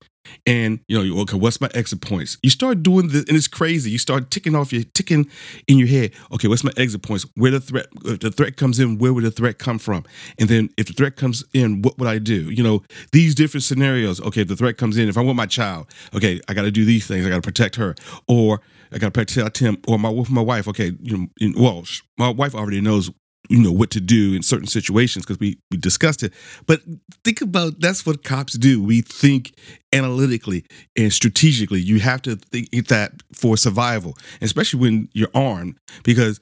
and 0.46 0.80
you 0.88 1.02
know, 1.02 1.22
okay, 1.22 1.36
what's 1.36 1.60
my 1.60 1.70
exit 1.74 2.00
points? 2.00 2.38
You 2.42 2.50
start 2.50 2.82
doing 2.82 3.08
this, 3.08 3.24
and 3.28 3.36
it's 3.36 3.48
crazy. 3.48 3.90
You 3.90 3.98
start 3.98 4.30
ticking 4.30 4.54
off, 4.54 4.72
you're 4.72 4.84
ticking 4.84 5.28
in 5.66 5.78
your 5.78 5.88
head. 5.88 6.12
Okay, 6.32 6.48
what's 6.48 6.64
my 6.64 6.72
exit 6.76 7.02
points? 7.02 7.26
Where 7.36 7.50
the 7.50 7.60
threat, 7.60 7.86
if 8.04 8.20
the 8.20 8.30
threat 8.30 8.56
comes 8.56 8.78
in, 8.78 8.98
where 8.98 9.12
would 9.12 9.24
the 9.24 9.30
threat 9.30 9.58
come 9.58 9.78
from? 9.78 10.04
And 10.38 10.48
then 10.48 10.70
if 10.76 10.86
the 10.86 10.92
threat 10.92 11.16
comes 11.16 11.44
in, 11.52 11.82
what 11.82 11.98
would 11.98 12.08
I 12.08 12.18
do? 12.18 12.50
You 12.50 12.62
know, 12.62 12.82
these 13.12 13.34
different 13.34 13.64
scenarios. 13.64 14.20
Okay, 14.20 14.42
if 14.42 14.48
the 14.48 14.56
threat 14.56 14.76
comes 14.76 14.96
in, 14.96 15.08
if 15.08 15.16
I 15.18 15.22
want 15.22 15.36
my 15.36 15.46
child, 15.46 15.88
okay, 16.14 16.40
I 16.48 16.54
got 16.54 16.62
to 16.62 16.70
do 16.70 16.84
these 16.84 17.06
things. 17.06 17.26
I 17.26 17.28
got 17.28 17.36
to 17.36 17.42
protect 17.42 17.76
her, 17.76 17.94
or 18.28 18.60
I 18.92 18.98
got 18.98 19.12
to 19.12 19.24
protect 19.24 19.58
him, 19.58 19.78
or 19.86 19.98
my 19.98 20.10
my 20.30 20.42
wife. 20.42 20.68
Okay, 20.68 20.92
you 21.00 21.30
know, 21.40 21.52
well, 21.56 21.84
my 22.18 22.28
wife 22.28 22.54
already 22.54 22.80
knows 22.80 23.10
you 23.50 23.60
know 23.60 23.72
what 23.72 23.90
to 23.90 24.00
do 24.00 24.32
in 24.32 24.42
certain 24.42 24.68
situations 24.68 25.26
because 25.26 25.40
we 25.40 25.58
we 25.70 25.76
discussed 25.76 26.22
it. 26.22 26.32
But 26.66 26.80
think 27.24 27.40
about 27.40 27.80
that's 27.80 28.06
what 28.06 28.22
cops 28.22 28.54
do. 28.54 28.82
We 28.82 29.02
think 29.02 29.52
analytically 29.92 30.64
and 30.96 31.12
strategically. 31.12 31.80
You 31.80 31.98
have 31.98 32.22
to 32.22 32.36
think 32.36 32.88
that 32.88 33.12
for 33.34 33.56
survival 33.56 34.16
especially 34.40 34.80
when 34.80 35.08
you're 35.12 35.30
armed 35.34 35.76
because 36.04 36.40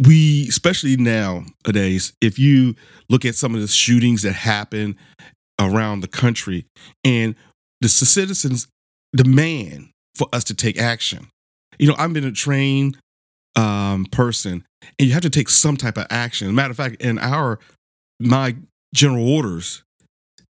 we 0.00 0.46
especially 0.48 0.96
nowadays 0.96 2.12
if 2.20 2.38
you 2.38 2.74
look 3.08 3.24
at 3.24 3.34
some 3.34 3.54
of 3.54 3.60
the 3.60 3.68
shootings 3.68 4.22
that 4.22 4.32
happen 4.32 4.96
around 5.58 6.00
the 6.00 6.08
country 6.08 6.66
and 7.04 7.34
the 7.80 7.88
citizens 7.88 8.68
demand 9.14 9.88
for 10.14 10.28
us 10.32 10.44
to 10.44 10.54
take 10.54 10.78
action. 10.78 11.28
You 11.78 11.88
know 11.88 11.94
i've 11.98 12.12
been 12.12 12.24
a 12.24 12.32
trained 12.32 12.98
um, 13.56 14.04
person, 14.06 14.64
and 14.98 15.08
you 15.08 15.12
have 15.12 15.22
to 15.22 15.30
take 15.30 15.48
some 15.48 15.76
type 15.76 15.96
of 15.96 16.06
action. 16.10 16.54
matter 16.54 16.70
of 16.70 16.76
fact, 16.76 17.00
in 17.00 17.18
our 17.18 17.58
my 18.20 18.56
general 18.94 19.28
orders, 19.28 19.82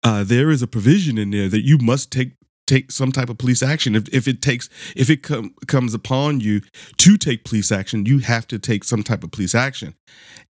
uh, 0.02 0.24
there 0.24 0.50
is 0.50 0.62
a 0.62 0.66
provision 0.66 1.18
in 1.18 1.30
there 1.30 1.48
that 1.48 1.64
you 1.64 1.78
must 1.78 2.10
take 2.10 2.32
take 2.66 2.92
some 2.92 3.10
type 3.10 3.30
of 3.30 3.38
police 3.38 3.62
action. 3.62 3.96
If, 3.96 4.08
if 4.12 4.28
it 4.28 4.42
takes 4.42 4.68
if 4.94 5.10
it 5.10 5.22
com- 5.22 5.54
comes 5.66 5.94
upon 5.94 6.40
you 6.40 6.60
to 6.98 7.16
take 7.16 7.44
police 7.44 7.72
action, 7.72 8.06
you 8.06 8.18
have 8.20 8.46
to 8.48 8.58
take 8.58 8.84
some 8.84 9.02
type 9.02 9.24
of 9.24 9.30
police 9.32 9.54
action. 9.54 9.94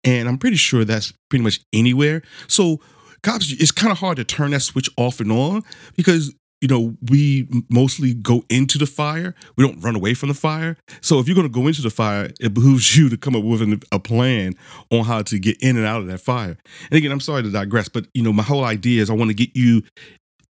And 0.05 0.29
I'm 0.29 0.39
pretty 0.39 0.57
sure 0.57 0.85
that's 0.85 1.13
pretty 1.29 1.43
much 1.43 1.61
anywhere. 1.73 2.23
So 2.47 2.81
cops, 3.23 3.53
it's 3.53 3.73
kind 3.73 3.91
of 3.91 3.99
hard 3.99 4.17
to 4.19 4.25
turn 4.25 4.53
that 4.53 4.61
switch 4.61 4.89
off 4.97 5.21
and 5.21 5.33
on 5.33 5.63
because 5.97 6.35
you 6.65 6.69
know, 6.69 6.97
we 7.11 7.47
mostly 7.69 8.15
go 8.15 8.43
into 8.49 8.79
the 8.79 8.87
fire. 8.87 9.35
We 9.59 9.67
don't 9.67 9.79
run 9.81 9.97
away 9.97 10.15
from 10.15 10.31
the 10.31 10.35
fire. 10.35 10.79
So 11.03 11.19
if 11.19 11.29
you're 11.29 11.35
going 11.35 11.47
to 11.47 11.53
go 11.53 11.67
into 11.67 11.83
the 11.83 11.91
fire, 11.91 12.31
it 12.41 12.55
behooves 12.55 12.97
you 12.97 13.11
to 13.11 13.19
come 13.19 13.37
up 13.37 13.45
with 13.45 13.61
an, 13.61 13.83
a 13.93 13.99
plan 13.99 14.55
on 14.91 15.05
how 15.05 15.21
to 15.21 15.39
get 15.39 15.63
in 15.63 15.77
and 15.77 15.85
out 15.85 16.01
of 16.01 16.07
that 16.07 16.23
fire. 16.23 16.57
And 16.91 16.97
again, 16.97 17.13
I'm 17.13 17.21
sorry 17.21 17.43
to 17.43 17.51
digress, 17.51 17.91
but 17.91 18.07
you 18.15 18.23
know, 18.23 18.33
my 18.33 18.43
whole 18.43 18.65
idea 18.65 19.03
is 19.03 19.11
I 19.11 19.13
want 19.13 19.29
to 19.29 19.35
get 19.35 19.55
you 19.55 19.83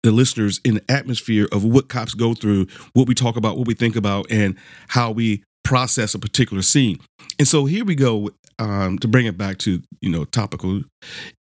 the 0.05 0.13
listeners 0.13 0.61
in 0.65 0.75
the 0.75 0.85
atmosphere 0.89 1.49
of 1.51 1.65
what 1.65 1.89
cops 1.89 2.15
go 2.15 2.33
through, 2.33 2.69
what 2.93 3.09
we 3.09 3.15
talk 3.17 3.37
about, 3.37 3.59
what 3.59 3.67
we 3.67 3.75
think 3.75 3.97
about, 3.97 4.31
and 4.31 4.55
how 4.87 5.11
we 5.11 5.43
process 5.65 6.15
a 6.15 6.21
particular 6.21 6.63
scene. 6.63 7.01
And 7.41 7.49
so 7.49 7.65
here 7.65 7.85
we 7.85 7.97
go 7.97 8.31
um, 8.61 9.01
to 9.01 9.09
bring 9.09 9.27
it 9.27 9.37
back 9.37 9.59
to 9.59 9.83
you 10.01 10.11
know 10.11 10.27
topical 10.27 10.83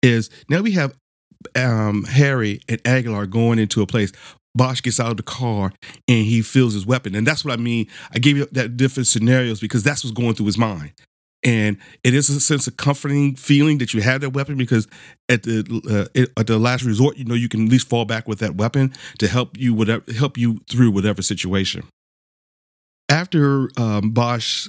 is 0.02 0.30
now 0.50 0.62
we 0.62 0.72
have 0.72 0.96
um, 1.54 2.04
Harry 2.04 2.60
and 2.68 2.80
Aguilar 2.84 3.26
going 3.26 3.58
into 3.58 3.82
a 3.82 3.86
place. 3.86 4.12
Bosch 4.54 4.80
gets 4.80 5.00
out 5.00 5.10
of 5.10 5.16
the 5.16 5.22
car 5.22 5.72
and 6.08 6.24
he 6.24 6.42
feels 6.42 6.74
his 6.74 6.86
weapon, 6.86 7.14
and 7.14 7.26
that's 7.26 7.44
what 7.44 7.52
I 7.52 7.56
mean. 7.56 7.88
I 8.12 8.18
gave 8.18 8.36
you 8.36 8.46
that 8.52 8.76
different 8.76 9.06
scenarios 9.06 9.60
because 9.60 9.82
that's 9.82 10.04
what's 10.04 10.14
going 10.14 10.34
through 10.34 10.46
his 10.46 10.58
mind. 10.58 10.92
And 11.42 11.76
it 12.02 12.14
is 12.14 12.30
a 12.30 12.40
sense 12.40 12.66
of 12.66 12.78
comforting 12.78 13.36
feeling 13.36 13.76
that 13.78 13.92
you 13.92 14.00
have 14.00 14.22
that 14.22 14.30
weapon 14.30 14.56
because 14.56 14.88
at 15.28 15.42
the 15.42 16.08
uh, 16.16 16.40
at 16.40 16.46
the 16.46 16.58
last 16.58 16.84
resort, 16.84 17.18
you 17.18 17.24
know 17.24 17.34
you 17.34 17.50
can 17.50 17.66
at 17.66 17.70
least 17.70 17.88
fall 17.88 18.06
back 18.06 18.26
with 18.26 18.38
that 18.38 18.54
weapon 18.56 18.94
to 19.18 19.28
help 19.28 19.58
you 19.58 19.74
whatever 19.74 20.10
help 20.12 20.38
you 20.38 20.60
through 20.70 20.90
whatever 20.90 21.20
situation. 21.20 21.84
After 23.10 23.68
um, 23.76 24.12
Bosch, 24.12 24.68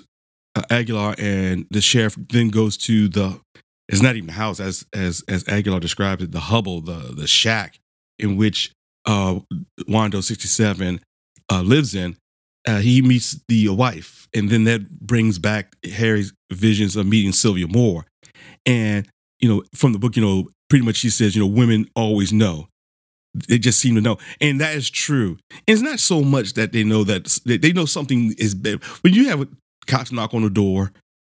uh, 0.56 0.64
Aguilar, 0.70 1.16
and 1.18 1.66
the 1.72 1.80
sheriff 1.80 2.16
then 2.18 2.50
goes 2.50 2.76
to 2.78 3.08
the 3.08 3.40
it's 3.88 4.02
not 4.02 4.18
even 4.18 4.30
a 4.30 4.34
house 4.34 4.60
as 4.60 4.86
as 4.94 5.24
as 5.30 5.48
Aguilar 5.48 5.80
described 5.80 6.22
it, 6.22 6.32
the 6.32 6.42
hubble, 6.42 6.82
the 6.82 7.14
the 7.16 7.28
shack 7.28 7.80
in 8.20 8.36
which 8.36 8.72
uh, 9.06 9.40
Wando 9.82 10.24
67 10.24 11.00
uh, 11.52 11.62
lives 11.62 11.96
in, 11.96 12.18
uh, 12.68 12.80
he 12.80 13.02
meets 13.02 13.40
the 13.48 13.70
wife, 13.70 14.28
and 14.34 14.50
then 14.50 14.64
that 14.64 14.90
brings 15.00 15.38
back 15.38 15.76
Harry's 15.84 16.34
visions 16.52 16.96
of 16.96 17.06
meeting 17.06 17.32
Sylvia 17.32 17.68
Moore. 17.68 18.06
And 18.66 19.08
you 19.40 19.50
know, 19.50 19.64
from 19.76 19.94
the 19.94 20.00
book, 20.00 20.16
you 20.16 20.22
know, 20.24 20.50
pretty 20.70 20.84
much 20.86 20.96
she 20.96 21.10
says, 21.10 21.36
you 21.36 21.42
know, 21.42 21.48
women 21.48 21.88
always 21.96 22.34
know. 22.34 22.68
They 23.48 23.60
just 23.60 23.80
seem 23.80 23.96
to 23.96 24.02
know, 24.02 24.18
and 24.40 24.62
that 24.62 24.76
is 24.76 24.90
true. 24.90 25.38
And 25.52 25.62
it's 25.68 25.82
not 25.82 26.00
so 26.00 26.22
much 26.22 26.54
that 26.54 26.72
they 26.72 26.84
know 26.86 27.04
that 27.04 27.38
they 27.46 27.74
know 27.74 27.86
something 27.86 28.34
is 28.38 28.56
bad. 28.56 28.82
When 29.02 29.14
you 29.14 29.28
have 29.28 29.48
cops 29.88 30.12
knock 30.12 30.34
on 30.34 30.42
the 30.42 30.50
door, 30.50 30.94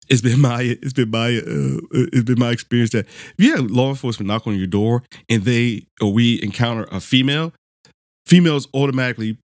it's 0.08 0.22
been 0.22 0.40
my 0.40 0.62
it's 0.82 0.92
been 0.92 1.10
my 1.10 1.36
uh, 1.36 1.80
it's 1.90 2.24
been 2.24 2.38
my 2.38 2.50
experience 2.50 2.90
that 2.90 3.06
if 3.06 3.34
you 3.38 3.56
have 3.56 3.70
law 3.70 3.90
enforcement 3.90 4.28
knock 4.28 4.46
on 4.46 4.56
your 4.56 4.66
door 4.66 5.02
and 5.28 5.42
they 5.42 5.86
or 6.00 6.12
we 6.12 6.42
encounter 6.42 6.86
a 6.90 7.00
female, 7.00 7.52
females 8.26 8.68
automatically 8.74 9.38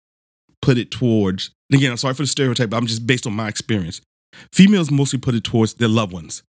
put 0.61 0.79
it 0.79 0.91
towards. 0.91 1.51
Again, 1.73 1.91
I'm 1.91 1.97
sorry 1.97 2.15
for 2.15 2.23
the 2.23 2.29
stereotype, 2.29 2.71
but 2.71 2.77
I'm 2.77 2.87
just 2.87 3.07
based 3.07 3.27
on 3.27 3.33
my 3.33 3.49
experience. 3.49 4.01
Females 4.53 4.91
mostly 4.91 5.19
put 5.19 5.35
it 5.35 5.45
towards 5.45 5.75
their 5.75 5.89
loved 5.89 6.13
ones. 6.13 6.43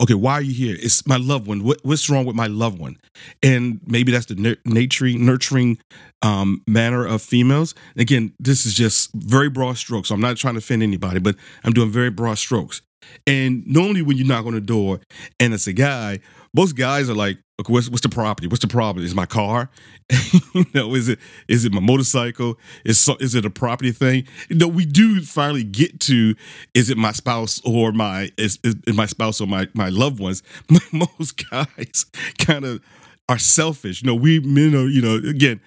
Okay, 0.00 0.14
why 0.14 0.34
are 0.34 0.42
you 0.42 0.54
here? 0.54 0.76
It's 0.80 1.06
my 1.08 1.16
loved 1.16 1.48
one. 1.48 1.64
What, 1.64 1.80
what's 1.82 2.08
wrong 2.08 2.24
with 2.24 2.36
my 2.36 2.46
loved 2.46 2.78
one? 2.78 2.98
And 3.42 3.80
maybe 3.84 4.12
that's 4.12 4.26
the 4.26 4.56
nurturing, 4.64 5.26
nurturing 5.26 5.78
um, 6.22 6.62
manner 6.68 7.04
of 7.04 7.20
females. 7.20 7.74
Again, 7.96 8.32
this 8.38 8.64
is 8.64 8.74
just 8.74 9.12
very 9.14 9.50
broad 9.50 9.76
strokes. 9.76 10.08
So 10.08 10.14
I'm 10.14 10.20
not 10.20 10.36
trying 10.36 10.54
to 10.54 10.58
offend 10.58 10.84
anybody, 10.84 11.18
but 11.18 11.34
I'm 11.64 11.72
doing 11.72 11.90
very 11.90 12.10
broad 12.10 12.38
strokes. 12.38 12.80
And 13.26 13.66
normally, 13.66 14.02
when 14.02 14.16
you 14.16 14.24
knock 14.24 14.46
on 14.46 14.54
the 14.54 14.60
door 14.60 15.00
and 15.40 15.54
it's 15.54 15.66
a 15.66 15.72
guy, 15.72 16.20
most 16.54 16.76
guys 16.76 17.08
are 17.08 17.14
like, 17.14 17.38
okay, 17.60 17.72
what's, 17.72 17.88
what's 17.88 18.02
the 18.02 18.08
property? 18.08 18.46
What's 18.46 18.62
the 18.62 18.68
problem? 18.68 19.04
Is 19.04 19.14
my 19.14 19.26
car? 19.26 19.70
you 20.54 20.66
know, 20.74 20.94
is 20.94 21.08
it 21.08 21.18
is 21.48 21.64
it 21.64 21.72
my 21.72 21.80
motorcycle? 21.80 22.58
Is 22.84 22.98
so, 22.98 23.16
is 23.20 23.34
it 23.34 23.44
a 23.44 23.50
property 23.50 23.92
thing? 23.92 24.26
You 24.48 24.56
know, 24.56 24.68
we 24.68 24.86
do 24.86 25.20
finally 25.20 25.64
get 25.64 26.00
to 26.00 26.34
is 26.74 26.90
it 26.90 26.96
my 26.96 27.12
spouse 27.12 27.60
or 27.64 27.92
my 27.92 28.30
is, 28.38 28.58
is 28.64 28.76
my 28.94 29.06
spouse 29.06 29.40
or 29.40 29.46
my 29.46 29.68
my 29.74 29.88
loved 29.88 30.20
ones? 30.20 30.42
Most 30.92 31.48
guys 31.50 32.06
kind 32.38 32.64
of 32.64 32.82
are 33.28 33.38
selfish. 33.38 34.02
You 34.02 34.06
know, 34.06 34.14
we 34.14 34.40
men 34.40 34.74
are, 34.74 34.88
you 34.88 35.02
know, 35.02 35.16
again, 35.16 35.60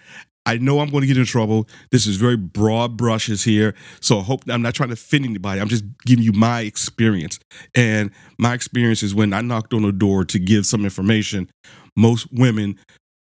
I 0.46 0.58
know 0.58 0.80
I'm 0.80 0.90
going 0.90 1.02
to 1.02 1.08
get 1.08 1.18
in 1.18 1.26
trouble. 1.26 1.68
This 1.92 2.08
is 2.08 2.16
very 2.16 2.36
broad 2.36 2.98
brushes 2.98 3.44
here. 3.44 3.76
So 4.00 4.20
I 4.20 4.24
hope 4.24 4.44
I'm 4.50 4.62
not 4.62 4.74
trying 4.74 4.90
to 4.90 4.94
offend 4.94 5.26
anybody. 5.26 5.62
I'm 5.62 5.68
just 5.68 5.84
giving 6.06 6.24
you 6.24 6.32
my 6.32 6.62
experience. 6.62 7.40
And 7.76 8.12
my 8.40 8.54
experience 8.54 9.04
is 9.04 9.14
when 9.14 9.34
I 9.34 9.42
knocked 9.42 9.74
on 9.74 9.86
a 9.86 9.92
door 9.92 10.26
to 10.26 10.40
give 10.40 10.66
some 10.66 10.84
information, 10.84 11.50
most 11.96 12.28
women 12.32 12.80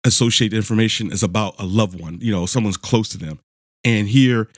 associate 0.05 0.53
information 0.53 1.11
as 1.11 1.23
about 1.23 1.55
a 1.59 1.65
loved 1.65 1.99
one, 1.99 2.19
you 2.21 2.31
know, 2.31 2.45
someone's 2.45 2.77
close 2.77 3.09
to 3.09 3.17
them. 3.17 3.39
And 3.83 4.07
here, 4.07 4.49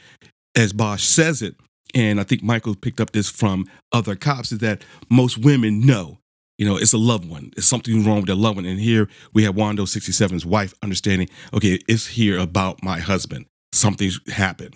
as 0.55 0.73
Bosch 0.73 1.03
says 1.03 1.41
it, 1.41 1.55
and 1.93 2.19
I 2.19 2.23
think 2.23 2.43
Michael 2.43 2.75
picked 2.75 2.99
up 2.99 3.11
this 3.11 3.29
from 3.29 3.67
other 3.91 4.15
cops, 4.15 4.51
is 4.51 4.59
that 4.59 4.83
most 5.09 5.37
women 5.37 5.85
know 5.85 6.19
you 6.57 6.65
know, 6.65 6.77
it's 6.77 6.93
a 6.93 6.97
loved 6.97 7.29
one. 7.29 7.51
It's 7.57 7.65
something 7.65 8.05
wrong 8.05 8.17
with 8.17 8.27
their 8.27 8.35
loved 8.35 8.57
one. 8.57 8.65
And 8.65 8.79
here 8.79 9.09
we 9.33 9.43
have 9.43 9.55
Wando 9.55 9.81
67's 9.81 10.45
wife 10.45 10.73
understanding, 10.81 11.29
okay, 11.53 11.79
it's 11.87 12.07
here 12.07 12.37
about 12.37 12.83
my 12.83 12.99
husband. 12.99 13.45
Something's 13.73 14.19
happened. 14.31 14.75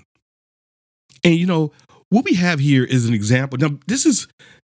And, 1.24 1.36
you 1.36 1.46
know, 1.46 1.72
what 2.10 2.26
we 2.26 2.34
have 2.36 2.60
here 2.60 2.84
is 2.84 3.08
an 3.08 3.14
example. 3.14 3.58
Now, 3.60 3.78
this 3.88 4.06
is, 4.06 4.28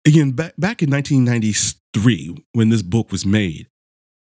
again, 0.06 0.32
back, 0.32 0.54
back 0.58 0.82
in 0.82 0.90
1993 0.90 2.44
when 2.52 2.70
this 2.70 2.82
book 2.82 3.12
was 3.12 3.24
made. 3.24 3.68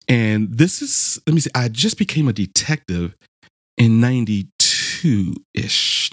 And 0.07 0.57
this 0.57 0.81
is, 0.81 1.19
let 1.27 1.33
me 1.33 1.41
see, 1.41 1.51
I 1.55 1.69
just 1.69 1.97
became 1.97 2.27
a 2.27 2.33
detective 2.33 3.15
in 3.77 3.99
92 3.99 5.33
ish. 5.53 6.11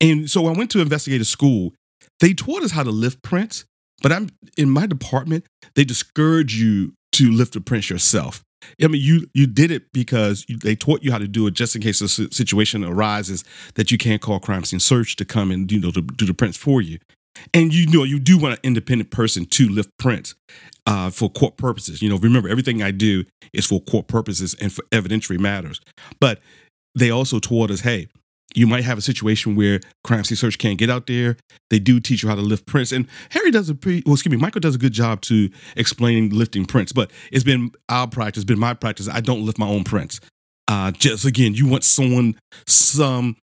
And 0.00 0.30
so 0.30 0.46
I 0.46 0.52
went 0.52 0.70
to 0.72 0.80
investigative 0.80 1.26
school. 1.26 1.74
They 2.20 2.34
taught 2.34 2.62
us 2.62 2.72
how 2.72 2.82
to 2.82 2.90
lift 2.90 3.22
prints 3.22 3.64
but 4.02 4.12
I'm 4.12 4.30
in 4.56 4.70
my 4.70 4.86
department, 4.86 5.44
they 5.74 5.84
discourage 5.84 6.54
you 6.54 6.94
to 7.12 7.30
lift 7.30 7.56
a 7.56 7.60
print 7.60 7.90
yourself. 7.90 8.42
I 8.82 8.88
mean, 8.88 9.00
you 9.00 9.26
you 9.34 9.46
did 9.46 9.70
it 9.70 9.92
because 9.92 10.44
you, 10.48 10.56
they 10.58 10.76
taught 10.76 11.02
you 11.02 11.12
how 11.12 11.18
to 11.18 11.28
do 11.28 11.46
it 11.46 11.54
just 11.54 11.74
in 11.74 11.82
case 11.82 12.00
a 12.00 12.08
situation 12.08 12.84
arises 12.84 13.44
that 13.74 13.90
you 13.90 13.98
can't 13.98 14.20
call 14.20 14.38
crime 14.38 14.64
scene 14.64 14.80
search 14.80 15.16
to 15.16 15.24
come 15.24 15.50
and 15.50 15.70
you 15.70 15.80
know 15.80 15.90
to 15.90 16.02
do 16.02 16.26
the 16.26 16.34
prints 16.34 16.56
for 16.56 16.80
you. 16.80 16.98
And 17.54 17.72
you 17.72 17.86
know 17.86 18.04
you 18.04 18.18
do 18.18 18.38
want 18.38 18.54
an 18.54 18.60
independent 18.62 19.10
person 19.10 19.46
to 19.46 19.68
lift 19.68 19.90
prints 19.98 20.34
uh, 20.86 21.10
for 21.10 21.30
court 21.30 21.56
purposes. 21.56 22.02
You 22.02 22.10
know, 22.10 22.18
remember 22.18 22.48
everything 22.48 22.82
I 22.82 22.90
do 22.90 23.24
is 23.52 23.66
for 23.66 23.80
court 23.80 24.08
purposes 24.08 24.54
and 24.60 24.72
for 24.72 24.82
evidentiary 24.92 25.38
matters. 25.38 25.80
But 26.20 26.40
they 26.94 27.10
also 27.10 27.38
taught 27.38 27.70
us, 27.70 27.80
hey, 27.80 28.08
you 28.54 28.66
might 28.66 28.84
have 28.84 28.98
a 28.98 29.02
situation 29.02 29.54
where 29.54 29.80
crime 30.04 30.24
scene 30.24 30.36
search 30.36 30.58
can't 30.58 30.78
get 30.78 30.90
out 30.90 31.06
there. 31.06 31.36
They 31.70 31.78
do 31.78 32.00
teach 32.00 32.22
you 32.22 32.28
how 32.28 32.34
to 32.34 32.40
lift 32.40 32.66
prints, 32.66 32.92
and 32.92 33.06
Harry 33.30 33.50
does 33.50 33.68
a 33.68 33.74
pretty 33.74 34.02
well. 34.04 34.14
Excuse 34.14 34.32
me, 34.32 34.38
Michael 34.38 34.60
does 34.60 34.74
a 34.74 34.78
good 34.78 34.92
job 34.92 35.20
to 35.22 35.50
explaining 35.76 36.30
lifting 36.30 36.66
prints. 36.66 36.92
But 36.92 37.10
it's 37.30 37.44
been 37.44 37.72
our 37.88 38.06
practice, 38.06 38.44
been 38.44 38.58
my 38.58 38.74
practice. 38.74 39.08
I 39.08 39.20
don't 39.20 39.44
lift 39.44 39.58
my 39.58 39.68
own 39.68 39.84
prints. 39.84 40.20
Uh, 40.68 40.92
just 40.92 41.24
again, 41.24 41.54
you 41.54 41.68
want 41.68 41.84
someone, 41.84 42.36
some 42.66 43.36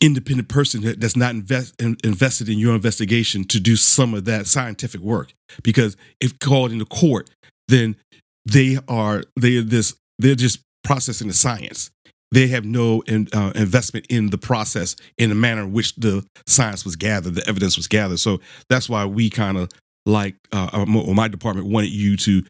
independent 0.00 0.48
person 0.48 0.82
that's 0.98 1.16
not 1.16 1.32
invest, 1.32 1.74
invested 1.80 2.48
in 2.48 2.58
your 2.58 2.74
investigation 2.74 3.44
to 3.44 3.58
do 3.58 3.74
some 3.76 4.14
of 4.14 4.24
that 4.26 4.46
scientific 4.46 5.00
work. 5.00 5.32
Because 5.62 5.96
if 6.20 6.38
called 6.38 6.72
into 6.72 6.84
court, 6.84 7.30
then 7.68 7.96
they 8.44 8.78
are 8.88 9.24
they 9.38 9.56
are 9.56 9.62
this 9.62 9.96
they're 10.18 10.34
just 10.34 10.60
processing 10.84 11.28
the 11.28 11.34
science 11.34 11.90
they 12.30 12.48
have 12.48 12.64
no 12.64 13.00
in, 13.02 13.28
uh, 13.32 13.52
investment 13.54 14.06
in 14.08 14.30
the 14.30 14.38
process 14.38 14.96
in 15.16 15.30
the 15.30 15.34
manner 15.34 15.62
in 15.62 15.72
which 15.72 15.94
the 15.96 16.24
science 16.46 16.84
was 16.84 16.96
gathered, 16.96 17.34
the 17.34 17.48
evidence 17.48 17.76
was 17.76 17.88
gathered. 17.88 18.18
So 18.18 18.40
that's 18.68 18.88
why 18.88 19.04
we 19.06 19.30
kind 19.30 19.56
of 19.56 19.70
like, 20.04 20.36
uh, 20.52 20.70
uh 20.72 20.86
or 21.06 21.14
my 21.14 21.28
department 21.28 21.68
wanted 21.68 21.90
you 21.90 22.16
to 22.18 22.42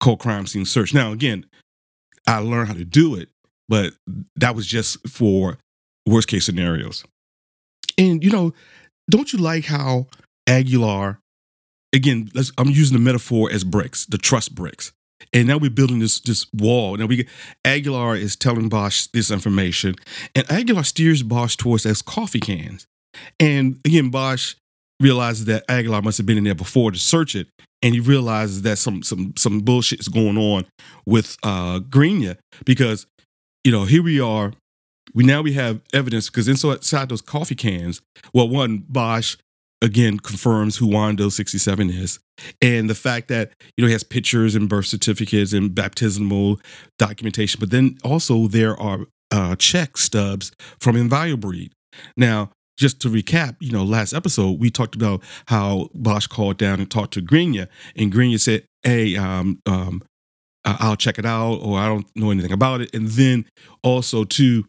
call 0.00 0.16
crime 0.16 0.46
scene 0.46 0.64
search. 0.64 0.94
Now, 0.94 1.12
again, 1.12 1.46
I 2.26 2.38
learned 2.38 2.68
how 2.68 2.74
to 2.74 2.84
do 2.84 3.14
it, 3.16 3.28
but 3.68 3.94
that 4.36 4.54
was 4.54 4.66
just 4.66 5.06
for 5.08 5.58
worst 6.06 6.28
case 6.28 6.44
scenarios. 6.44 7.04
And 7.96 8.22
you 8.22 8.30
know, 8.30 8.54
don't 9.10 9.32
you 9.32 9.38
like 9.38 9.64
how 9.64 10.06
Aguilar? 10.46 11.20
Again, 11.94 12.30
I'm 12.58 12.68
using 12.68 12.96
the 12.96 13.02
metaphor 13.02 13.50
as 13.50 13.64
bricks, 13.64 14.04
the 14.04 14.18
trust 14.18 14.54
bricks. 14.54 14.92
And 15.32 15.48
now 15.48 15.58
we're 15.58 15.70
building 15.70 15.98
this 15.98 16.20
this 16.20 16.46
wall. 16.52 16.96
Now 16.96 17.06
we 17.06 17.26
Aguilar 17.64 18.16
is 18.16 18.36
telling 18.36 18.68
Bosch 18.68 19.06
this 19.08 19.30
information, 19.30 19.94
and 20.34 20.50
Aguilar 20.50 20.84
steers 20.84 21.22
Bosch 21.22 21.56
towards 21.56 21.82
those 21.82 22.02
coffee 22.02 22.40
cans. 22.40 22.86
And 23.40 23.80
again, 23.84 24.10
Bosch 24.10 24.54
realizes 25.00 25.46
that 25.46 25.64
Aguilar 25.68 26.02
must 26.02 26.18
have 26.18 26.26
been 26.26 26.38
in 26.38 26.44
there 26.44 26.54
before 26.54 26.90
to 26.92 26.98
search 26.98 27.34
it, 27.34 27.48
and 27.82 27.94
he 27.94 28.00
realizes 28.00 28.62
that 28.62 28.78
some 28.78 29.02
some 29.02 29.34
some 29.36 29.60
bullshit 29.60 30.00
is 30.00 30.08
going 30.08 30.38
on 30.38 30.66
with 31.06 31.36
uh 31.42 31.80
Grenia 31.80 32.36
because 32.64 33.06
you 33.64 33.72
know 33.72 33.84
here 33.84 34.02
we 34.02 34.20
are. 34.20 34.52
We 35.14 35.24
now 35.24 35.40
we 35.40 35.54
have 35.54 35.80
evidence 35.94 36.28
because 36.28 36.48
inside 36.48 37.08
those 37.08 37.22
coffee 37.22 37.54
cans, 37.54 38.02
well, 38.34 38.48
one 38.48 38.84
Bosch 38.88 39.36
again 39.82 40.18
confirms 40.18 40.76
who 40.76 40.86
Wando 40.88 41.30
67 41.30 41.90
is. 41.90 42.18
And 42.60 42.88
the 42.88 42.94
fact 42.94 43.28
that, 43.28 43.52
you 43.76 43.82
know, 43.82 43.86
he 43.86 43.92
has 43.92 44.04
pictures 44.04 44.54
and 44.54 44.68
birth 44.68 44.86
certificates 44.86 45.52
and 45.52 45.74
baptismal 45.74 46.60
documentation, 46.98 47.58
but 47.60 47.70
then 47.70 47.98
also 48.04 48.46
there 48.48 48.78
are 48.80 49.06
uh, 49.30 49.56
check 49.56 49.96
stubs 49.96 50.52
from 50.80 50.96
Envirobreed. 50.96 51.70
Now, 52.16 52.50
just 52.78 53.00
to 53.00 53.08
recap, 53.08 53.56
you 53.60 53.72
know, 53.72 53.84
last 53.84 54.12
episode 54.12 54.60
we 54.60 54.70
talked 54.70 54.94
about 54.94 55.22
how 55.46 55.88
Bosch 55.94 56.26
called 56.26 56.58
down 56.58 56.78
and 56.78 56.90
talked 56.90 57.14
to 57.14 57.20
Grenia, 57.20 57.68
and 57.96 58.12
Grenia 58.12 58.38
said, 58.38 58.64
"Hey, 58.84 59.16
um, 59.16 59.60
um, 59.66 60.02
I'll 60.64 60.96
check 60.96 61.18
it 61.18 61.26
out," 61.26 61.56
or 61.56 61.78
"I 61.78 61.86
don't 61.86 62.06
know 62.14 62.30
anything 62.30 62.52
about 62.52 62.80
it." 62.80 62.94
And 62.94 63.08
then 63.08 63.46
also 63.82 64.22
too, 64.22 64.64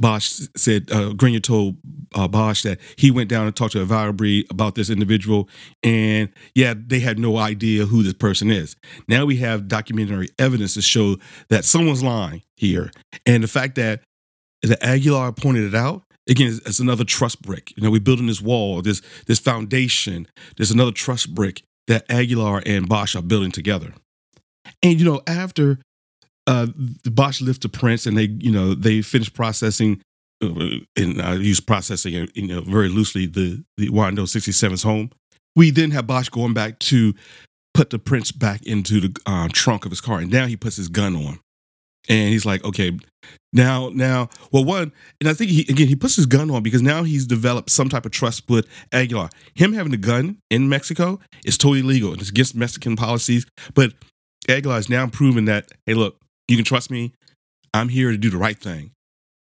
Bosch 0.00 0.42
said, 0.56 0.90
uh, 0.92 1.12
Grenier 1.12 1.40
told 1.40 1.76
uh, 2.14 2.28
Bosch 2.28 2.62
that 2.62 2.78
he 2.96 3.10
went 3.10 3.28
down 3.28 3.46
and 3.46 3.56
talked 3.56 3.72
to 3.72 3.84
Envirobreed 3.84 4.50
about 4.50 4.76
this 4.76 4.90
individual. 4.90 5.48
And 5.82 6.30
yeah, 6.54 6.74
they 6.76 7.00
had 7.00 7.18
no 7.18 7.36
idea 7.36 7.86
who 7.86 8.02
this 8.02 8.14
person 8.14 8.50
is. 8.50 8.76
Now 9.08 9.24
we 9.24 9.36
have 9.38 9.66
documentary 9.66 10.28
evidence 10.38 10.74
to 10.74 10.82
show 10.82 11.16
that 11.48 11.64
someone's 11.64 12.02
lying 12.02 12.42
here. 12.56 12.92
And 13.26 13.42
the 13.42 13.48
fact 13.48 13.74
that 13.74 14.02
the 14.62 14.82
Aguilar 14.84 15.32
pointed 15.32 15.64
it 15.64 15.74
out, 15.74 16.04
again, 16.28 16.48
it's, 16.48 16.58
it's 16.66 16.78
another 16.78 17.04
trust 17.04 17.42
brick. 17.42 17.72
You 17.76 17.82
know, 17.82 17.90
we're 17.90 18.00
building 18.00 18.26
this 18.26 18.40
wall, 18.40 18.82
this, 18.82 19.02
this 19.26 19.40
foundation. 19.40 20.28
There's 20.56 20.70
another 20.70 20.92
trust 20.92 21.34
brick 21.34 21.62
that 21.88 22.08
Aguilar 22.08 22.62
and 22.66 22.88
Bosch 22.88 23.16
are 23.16 23.22
building 23.22 23.50
together. 23.50 23.94
And, 24.82 25.00
you 25.00 25.06
know, 25.06 25.22
after 25.26 25.80
uh, 26.48 26.66
the 27.04 27.10
Bosch 27.10 27.42
lift 27.42 27.60
the 27.60 27.68
prints 27.68 28.06
and 28.06 28.16
they, 28.16 28.28
you 28.40 28.50
know, 28.50 28.72
they 28.72 29.02
finished 29.02 29.34
processing, 29.34 30.00
uh, 30.42 30.78
and 30.96 31.20
I 31.20 31.34
use 31.34 31.60
processing, 31.60 32.16
uh, 32.16 32.26
you 32.34 32.46
know, 32.46 32.62
very 32.62 32.88
loosely, 32.88 33.26
the, 33.26 33.62
the 33.76 33.90
Wando 33.90 34.20
67's 34.20 34.82
home. 34.82 35.10
We 35.54 35.70
then 35.70 35.90
have 35.90 36.06
Bosch 36.06 36.30
going 36.30 36.54
back 36.54 36.78
to 36.80 37.14
put 37.74 37.90
the 37.90 37.98
prints 37.98 38.32
back 38.32 38.64
into 38.64 38.98
the 38.98 39.16
uh, 39.26 39.48
trunk 39.52 39.84
of 39.84 39.90
his 39.90 40.00
car. 40.00 40.20
And 40.20 40.32
now 40.32 40.46
he 40.46 40.56
puts 40.56 40.76
his 40.76 40.88
gun 40.88 41.14
on. 41.14 41.38
And 42.08 42.30
he's 42.30 42.46
like, 42.46 42.64
okay, 42.64 42.98
now, 43.52 43.90
now, 43.92 44.30
well, 44.50 44.64
one, 44.64 44.92
and 45.20 45.28
I 45.28 45.34
think 45.34 45.50
he, 45.50 45.60
again, 45.68 45.88
he 45.88 45.96
puts 45.96 46.16
his 46.16 46.24
gun 46.24 46.50
on 46.50 46.62
because 46.62 46.80
now 46.80 47.02
he's 47.02 47.26
developed 47.26 47.68
some 47.68 47.90
type 47.90 48.06
of 48.06 48.12
trust 48.12 48.48
with 48.48 48.66
Aguilar. 48.90 49.28
Him 49.54 49.74
having 49.74 49.92
a 49.92 49.98
gun 49.98 50.38
in 50.48 50.70
Mexico 50.70 51.20
is 51.44 51.58
totally 51.58 51.82
legal 51.82 52.14
it's 52.14 52.30
against 52.30 52.54
Mexican 52.54 52.96
policies. 52.96 53.44
But 53.74 53.92
Aguilar 54.48 54.78
is 54.78 54.88
now 54.88 55.06
proving 55.08 55.44
that, 55.44 55.70
hey, 55.84 55.92
look, 55.92 56.18
you 56.48 56.56
can 56.56 56.64
trust 56.64 56.90
me. 56.90 57.12
I'm 57.74 57.88
here 57.88 58.10
to 58.10 58.16
do 58.16 58.30
the 58.30 58.38
right 58.38 58.58
thing. 58.58 58.92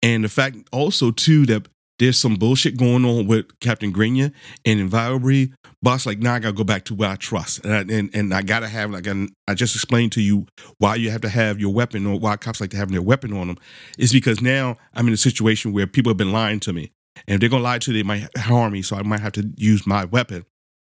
And 0.02 0.24
the 0.24 0.28
fact 0.28 0.56
also, 0.72 1.10
too, 1.10 1.46
that 1.46 1.68
there's 1.98 2.18
some 2.18 2.34
bullshit 2.36 2.76
going 2.76 3.04
on 3.04 3.26
with 3.26 3.46
Captain 3.60 3.92
Grenier 3.92 4.32
and 4.64 4.80
Envirobreed. 4.80 5.52
Boss, 5.82 6.06
like, 6.06 6.18
now 6.18 6.34
I 6.34 6.38
gotta 6.38 6.54
go 6.54 6.64
back 6.64 6.84
to 6.86 6.94
what 6.94 7.10
I 7.10 7.16
trust. 7.16 7.64
And 7.64 7.72
I, 7.72 7.94
and, 7.94 8.10
and 8.14 8.34
I 8.34 8.42
gotta 8.42 8.68
have, 8.68 8.90
like, 8.90 9.06
I 9.06 9.54
just 9.54 9.74
explained 9.74 10.12
to 10.12 10.22
you 10.22 10.46
why 10.78 10.96
you 10.96 11.10
have 11.10 11.20
to 11.20 11.28
have 11.28 11.60
your 11.60 11.72
weapon 11.72 12.06
or 12.06 12.18
why 12.18 12.36
cops 12.36 12.60
like 12.60 12.70
to 12.70 12.76
have 12.76 12.90
their 12.90 13.02
weapon 13.02 13.32
on 13.32 13.48
them 13.48 13.58
is 13.98 14.12
because 14.12 14.40
now 14.40 14.76
I'm 14.94 15.06
in 15.06 15.14
a 15.14 15.18
situation 15.18 15.72
where 15.72 15.86
people 15.86 16.10
have 16.10 16.16
been 16.16 16.32
lying 16.32 16.60
to 16.60 16.72
me. 16.72 16.92
And 17.28 17.34
if 17.34 17.40
they're 17.40 17.50
gonna 17.50 17.62
lie 17.62 17.78
to 17.78 17.90
me, 17.90 17.98
they 17.98 18.02
might 18.02 18.36
harm 18.36 18.72
me. 18.72 18.82
So 18.82 18.96
I 18.96 19.02
might 19.02 19.20
have 19.20 19.32
to 19.32 19.52
use 19.56 19.86
my 19.86 20.04
weapon 20.04 20.44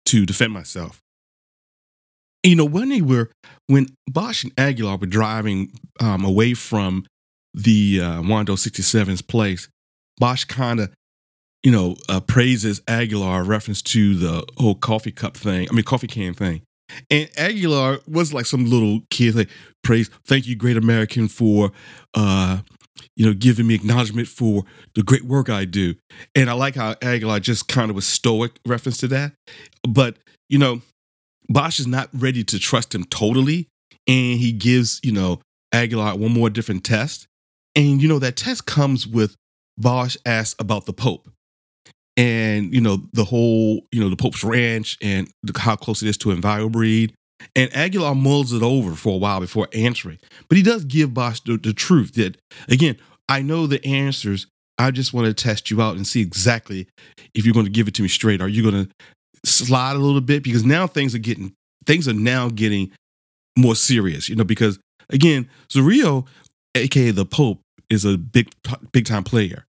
to 0.06 0.26
defend 0.26 0.54
myself 0.54 1.03
you 2.44 2.56
know, 2.56 2.66
when 2.66 2.90
they 2.90 3.02
were, 3.02 3.32
when 3.68 3.88
Bosch 4.08 4.44
and 4.44 4.54
Aguilar 4.58 4.98
were 4.98 5.08
driving 5.08 5.72
um, 6.00 6.26
away 6.26 6.54
from 6.54 7.06
the 7.54 8.02
uh, 8.02 8.22
Wando 8.22 8.56
67's 8.56 9.22
place, 9.22 9.70
Bosch 10.18 10.44
kind 10.44 10.80
of, 10.80 10.92
you 11.64 11.72
know, 11.72 11.96
uh, 12.10 12.20
praises 12.20 12.82
Aguilar 12.88 13.44
reference 13.44 13.82
to 13.82 14.16
the 14.16 14.46
whole 14.58 14.76
coffee 14.76 15.12
cup 15.12 15.38
thing. 15.38 15.68
I 15.70 15.74
mean, 15.74 15.86
coffee 15.86 16.08
can 16.08 16.34
thing. 16.34 16.62
And 17.10 17.30
Aguilar 17.38 18.00
was 18.08 18.34
like 18.34 18.46
some 18.46 18.66
little 18.66 19.02
kid, 19.10 19.36
like, 19.36 19.50
praise, 19.84 20.10
thank 20.26 20.46
you, 20.46 20.56
great 20.56 20.78
American, 20.78 21.28
for, 21.28 21.72
uh, 22.14 22.60
you 23.16 23.26
know, 23.26 23.34
giving 23.34 23.66
me 23.66 23.76
acknowledgement 23.76 24.28
for 24.28 24.64
the 24.94 25.04
great 25.04 25.24
work 25.24 25.50
I 25.50 25.66
do. 25.66 25.96
And 26.36 26.50
I 26.50 26.54
like 26.54 26.76
how 26.76 26.96
Aguilar 27.02 27.40
just 27.40 27.68
kind 27.68 27.90
of 27.90 27.96
was 27.96 28.06
stoic 28.06 28.52
reference 28.66 28.98
to 28.98 29.08
that. 29.08 29.34
But, 29.88 30.18
you 30.50 30.60
know, 30.60 30.82
Bosch 31.50 31.80
is 31.80 31.88
not 31.88 32.10
ready 32.14 32.44
to 32.46 32.60
trust 32.60 32.94
him 32.94 33.04
totally. 33.06 33.68
And 34.08 34.40
he 34.40 34.52
gives, 34.52 35.00
you 35.04 35.12
know, 35.12 35.40
Aguilar 35.72 36.18
one 36.18 36.32
more 36.32 36.50
different 36.50 36.84
test. 36.84 37.28
And, 37.76 38.02
you 38.02 38.08
know, 38.08 38.20
that 38.20 38.36
test 38.36 38.66
comes 38.66 39.08
with 39.08 39.36
Bosch 39.78 40.18
asks 40.26 40.56
about 40.60 40.86
the 40.86 40.94
Pope 40.94 41.30
and, 42.16 42.74
you 42.74 42.82
know, 42.82 42.98
the 43.14 43.24
whole, 43.24 43.86
you 43.92 44.00
know, 44.00 44.10
the 44.10 44.16
Pope's 44.16 44.44
ranch 44.44 44.98
and 45.02 45.30
how 45.58 45.76
close 45.76 46.04
it 46.04 46.10
is 46.10 46.18
to 46.20 46.30
Envirobreed. 46.30 47.14
And 47.56 47.76
Aguilar 47.76 48.16
mulls 48.16 48.54
it 48.54 48.62
over 48.62 48.94
for 48.96 49.16
a 49.16 49.18
while 49.18 49.40
before 49.40 49.68
answering. 49.74 50.20
But 50.48 50.58
he 50.58 50.64
does 50.64 50.86
give 50.86 51.14
Bosch 51.14 51.42
the, 51.42 51.58
the 51.58 51.74
truth 51.74 52.14
that, 52.14 52.38
again, 52.70 52.98
I 53.28 53.42
know 53.42 53.68
the 53.68 53.84
answers. 53.86 54.48
I 54.78 54.92
just 54.92 55.14
want 55.14 55.28
to 55.28 55.34
test 55.34 55.70
you 55.70 55.82
out 55.82 55.96
and 55.96 56.06
see 56.06 56.22
exactly 56.22 56.88
if 57.34 57.46
you're 57.46 57.54
going 57.54 57.66
to 57.66 57.72
give 57.72 57.88
it 57.88 57.94
to 57.96 58.02
me 58.02 58.08
straight. 58.08 58.42
Are 58.42 58.48
you 58.48 58.70
going 58.70 58.86
to 58.86 58.92
slide 59.46 59.96
a 59.96 60.00
little 60.00 60.22
bit 60.22 60.44
because 60.44 60.64
now 60.64 60.88
things 60.88 61.14
are 61.14 61.20
getting 61.20 61.54
things 61.86 62.08
are 62.08 62.14
now 62.14 62.50
getting 62.50 62.92
more 63.58 63.76
serious, 63.76 64.30
you 64.30 64.36
know, 64.36 64.44
because 64.44 64.80
again, 65.10 65.50
Zorrillo, 65.70 66.26
aka 66.76 67.12
the 67.12 67.26
Pope, 67.26 67.62
is 67.90 68.06
a 68.06 68.18
big 68.18 68.50
big 68.92 69.06
time 69.06 69.24
player. 69.24 69.66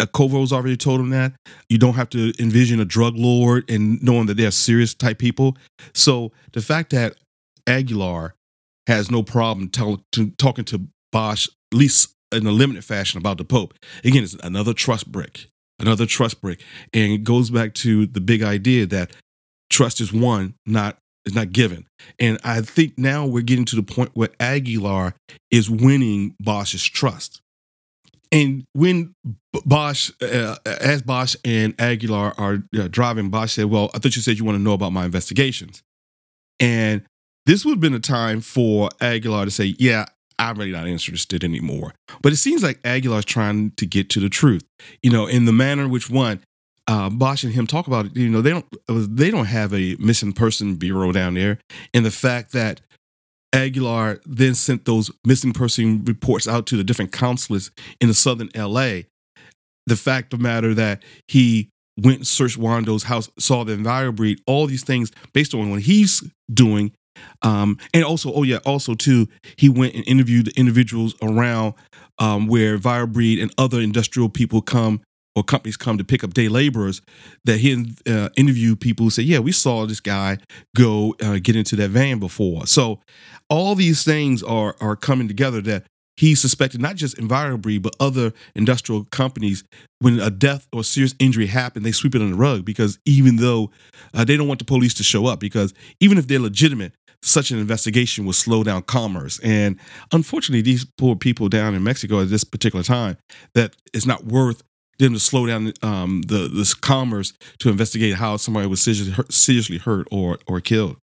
Uh, 0.00 0.06
Corvo's 0.06 0.52
already 0.52 0.76
told 0.76 1.00
him 1.00 1.10
that. 1.10 1.32
You 1.68 1.78
don't 1.78 1.94
have 1.94 2.08
to 2.10 2.32
envision 2.38 2.78
a 2.78 2.84
drug 2.84 3.16
lord 3.16 3.68
and 3.68 4.00
knowing 4.02 4.26
that 4.26 4.36
they're 4.36 4.52
serious 4.52 4.94
type 4.94 5.18
people. 5.18 5.56
So 5.92 6.30
the 6.52 6.60
fact 6.60 6.90
that 6.90 7.16
Aguilar 7.66 8.34
has 8.86 9.10
no 9.10 9.24
problem 9.24 9.68
tell, 9.68 10.02
to, 10.12 10.30
talking 10.38 10.64
to 10.66 10.86
Bosch, 11.10 11.48
at 11.72 11.78
least 11.78 12.14
in 12.30 12.46
a 12.46 12.52
limited 12.52 12.84
fashion, 12.84 13.18
about 13.18 13.38
the 13.38 13.44
Pope, 13.44 13.74
again, 14.04 14.22
it's 14.22 14.34
another 14.34 14.72
trust 14.72 15.10
brick 15.10 15.48
another 15.78 16.06
trust 16.06 16.40
break. 16.40 16.62
And 16.92 17.12
it 17.12 17.24
goes 17.24 17.50
back 17.50 17.74
to 17.74 18.06
the 18.06 18.20
big 18.20 18.42
idea 18.42 18.86
that 18.86 19.12
trust 19.70 20.00
is 20.00 20.12
won, 20.12 20.54
not 20.66 20.98
is 21.24 21.34
not 21.34 21.52
given. 21.52 21.86
And 22.18 22.38
I 22.42 22.60
think 22.62 22.96
now 22.96 23.26
we're 23.26 23.42
getting 23.42 23.66
to 23.66 23.76
the 23.76 23.82
point 23.82 24.10
where 24.14 24.30
Aguilar 24.40 25.14
is 25.50 25.68
winning 25.68 26.34
Bosch's 26.40 26.84
trust. 26.84 27.40
And 28.30 28.64
when 28.72 29.14
Bosch, 29.64 30.10
uh, 30.20 30.56
as 30.66 31.02
Bosch 31.02 31.34
and 31.44 31.74
Aguilar 31.80 32.34
are 32.38 32.62
uh, 32.78 32.88
driving, 32.88 33.30
Bosch 33.30 33.52
said, 33.52 33.66
Well, 33.66 33.90
I 33.94 33.98
thought 33.98 34.16
you 34.16 34.22
said 34.22 34.38
you 34.38 34.44
want 34.44 34.56
to 34.56 34.62
know 34.62 34.74
about 34.74 34.92
my 34.92 35.04
investigations. 35.04 35.82
And 36.60 37.02
this 37.46 37.64
would 37.64 37.72
have 37.72 37.80
been 37.80 37.94
a 37.94 38.00
time 38.00 38.40
for 38.40 38.90
Aguilar 39.00 39.46
to 39.46 39.50
say, 39.50 39.74
Yeah, 39.78 40.06
I'm 40.38 40.56
really 40.56 40.72
not 40.72 40.86
interested 40.86 41.42
anymore. 41.42 41.94
But 42.22 42.32
it 42.32 42.36
seems 42.36 42.62
like 42.62 42.80
Aguilar's 42.84 43.24
trying 43.24 43.72
to 43.72 43.86
get 43.86 44.08
to 44.10 44.20
the 44.20 44.28
truth, 44.28 44.64
you 45.02 45.10
know, 45.10 45.26
in 45.26 45.44
the 45.44 45.52
manner 45.52 45.84
in 45.84 45.90
which 45.90 46.08
one 46.08 46.40
uh, 46.88 47.10
Bosch 47.10 47.44
and 47.44 47.52
him 47.52 47.66
talk 47.66 47.86
about 47.86 48.06
it. 48.06 48.16
You 48.16 48.28
know, 48.28 48.40
they 48.40 48.50
don't 48.50 48.66
they 48.88 49.30
don't 49.30 49.46
have 49.46 49.74
a 49.74 49.96
missing 49.96 50.32
person 50.32 50.76
bureau 50.76 51.12
down 51.12 51.34
there, 51.34 51.58
and 51.92 52.04
the 52.04 52.10
fact 52.10 52.52
that 52.52 52.80
Aguilar 53.52 54.20
then 54.26 54.54
sent 54.54 54.84
those 54.86 55.10
missing 55.24 55.52
person 55.52 56.04
reports 56.04 56.48
out 56.48 56.66
to 56.66 56.76
the 56.76 56.84
different 56.84 57.12
consulate 57.12 57.70
in 58.00 58.08
the 58.08 58.14
southern 58.14 58.50
LA. 58.56 59.02
The 59.86 59.96
fact 59.96 60.32
of 60.32 60.40
the 60.40 60.42
matter 60.42 60.74
that 60.74 61.02
he 61.28 61.68
went 61.98 62.18
and 62.18 62.26
searched 62.26 62.58
Wando's 62.58 63.04
house, 63.04 63.30
saw 63.38 63.64
the 63.64 63.74
Envirobreed, 63.74 64.38
all 64.46 64.66
these 64.66 64.84
things 64.84 65.10
based 65.32 65.54
on 65.54 65.70
what 65.70 65.82
he's 65.82 66.22
doing 66.52 66.92
um, 67.42 67.78
and 67.94 68.04
also, 68.04 68.32
oh 68.32 68.42
yeah, 68.42 68.58
also 68.64 68.94
too, 68.94 69.28
he 69.56 69.68
went 69.68 69.94
and 69.94 70.06
interviewed 70.06 70.46
the 70.46 70.52
individuals 70.56 71.14
around 71.22 71.74
um, 72.18 72.46
where 72.46 72.76
Envirobreed 72.78 73.40
and 73.40 73.52
other 73.58 73.80
industrial 73.80 74.28
people 74.28 74.60
come 74.60 75.00
or 75.36 75.44
companies 75.44 75.76
come 75.76 75.98
to 75.98 76.04
pick 76.04 76.24
up 76.24 76.34
day 76.34 76.48
laborers. 76.48 77.00
That 77.44 77.58
he 77.58 77.94
uh, 78.06 78.30
interviewed 78.36 78.80
people 78.80 79.04
who 79.04 79.10
say, 79.10 79.22
yeah, 79.22 79.38
we 79.38 79.52
saw 79.52 79.86
this 79.86 80.00
guy 80.00 80.38
go 80.76 81.14
uh, 81.22 81.38
get 81.42 81.56
into 81.56 81.76
that 81.76 81.90
van 81.90 82.18
before. 82.18 82.66
So 82.66 83.00
all 83.48 83.74
these 83.74 84.04
things 84.04 84.42
are 84.42 84.74
are 84.80 84.96
coming 84.96 85.28
together 85.28 85.60
that 85.62 85.84
he 86.18 86.34
suspected 86.34 86.80
not 86.80 86.96
just 86.96 87.16
Envirobreed 87.16 87.82
but 87.82 87.94
other 88.00 88.32
industrial 88.56 89.04
companies 89.04 89.62
when 90.00 90.18
a 90.18 90.30
death 90.30 90.66
or 90.72 90.82
serious 90.82 91.14
injury 91.20 91.46
happened 91.46 91.84
they 91.84 91.92
sweep 91.92 92.14
it 92.14 92.20
under 92.20 92.34
the 92.34 92.40
rug 92.40 92.64
because 92.64 92.98
even 93.06 93.36
though 93.36 93.70
uh, 94.14 94.24
they 94.24 94.36
don't 94.36 94.48
want 94.48 94.58
the 94.58 94.64
police 94.64 94.94
to 94.94 95.04
show 95.04 95.26
up 95.26 95.38
because 95.38 95.72
even 96.00 96.18
if 96.18 96.26
they're 96.26 96.40
legitimate 96.40 96.92
such 97.22 97.50
an 97.50 97.58
investigation 97.58 98.26
would 98.26 98.34
slow 98.34 98.62
down 98.62 98.82
commerce. 98.82 99.40
And 99.40 99.78
unfortunately, 100.12 100.62
these 100.62 100.84
poor 100.84 101.16
people 101.16 101.48
down 101.48 101.74
in 101.74 101.82
Mexico 101.82 102.20
at 102.22 102.30
this 102.30 102.44
particular 102.44 102.82
time, 102.82 103.16
that 103.54 103.74
it's 103.92 104.06
not 104.06 104.24
worth 104.24 104.62
them 104.98 105.12
to 105.14 105.20
slow 105.20 105.46
down 105.46 105.72
um, 105.82 106.22
the 106.22 106.48
this 106.48 106.74
commerce 106.74 107.32
to 107.60 107.68
investigate 107.68 108.14
how 108.14 108.36
somebody 108.36 108.66
was 108.66 108.82
seriously 108.82 109.78
hurt, 109.78 110.08
or 110.10 110.38
or 110.46 110.60
killed. 110.60 110.96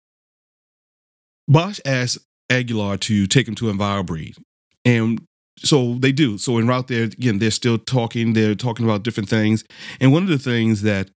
Bosch 1.46 1.80
asked 1.84 2.18
Aguilar 2.50 2.96
to 2.98 3.26
take 3.26 3.46
him 3.46 3.54
to 3.56 3.66
Envirobreed, 3.66 4.36
and 4.84 5.22
so 5.58 5.94
they 5.94 6.12
do. 6.12 6.38
So 6.38 6.58
en 6.58 6.66
route 6.66 6.88
there, 6.88 7.04
again, 7.04 7.38
they're 7.38 7.50
still 7.50 7.78
talking. 7.78 8.32
They're 8.32 8.54
talking 8.54 8.84
about 8.84 9.02
different 9.04 9.28
things, 9.28 9.64
and 10.00 10.12
one 10.12 10.22
of 10.22 10.28
the 10.28 10.38
things 10.38 10.82
that 10.82 11.10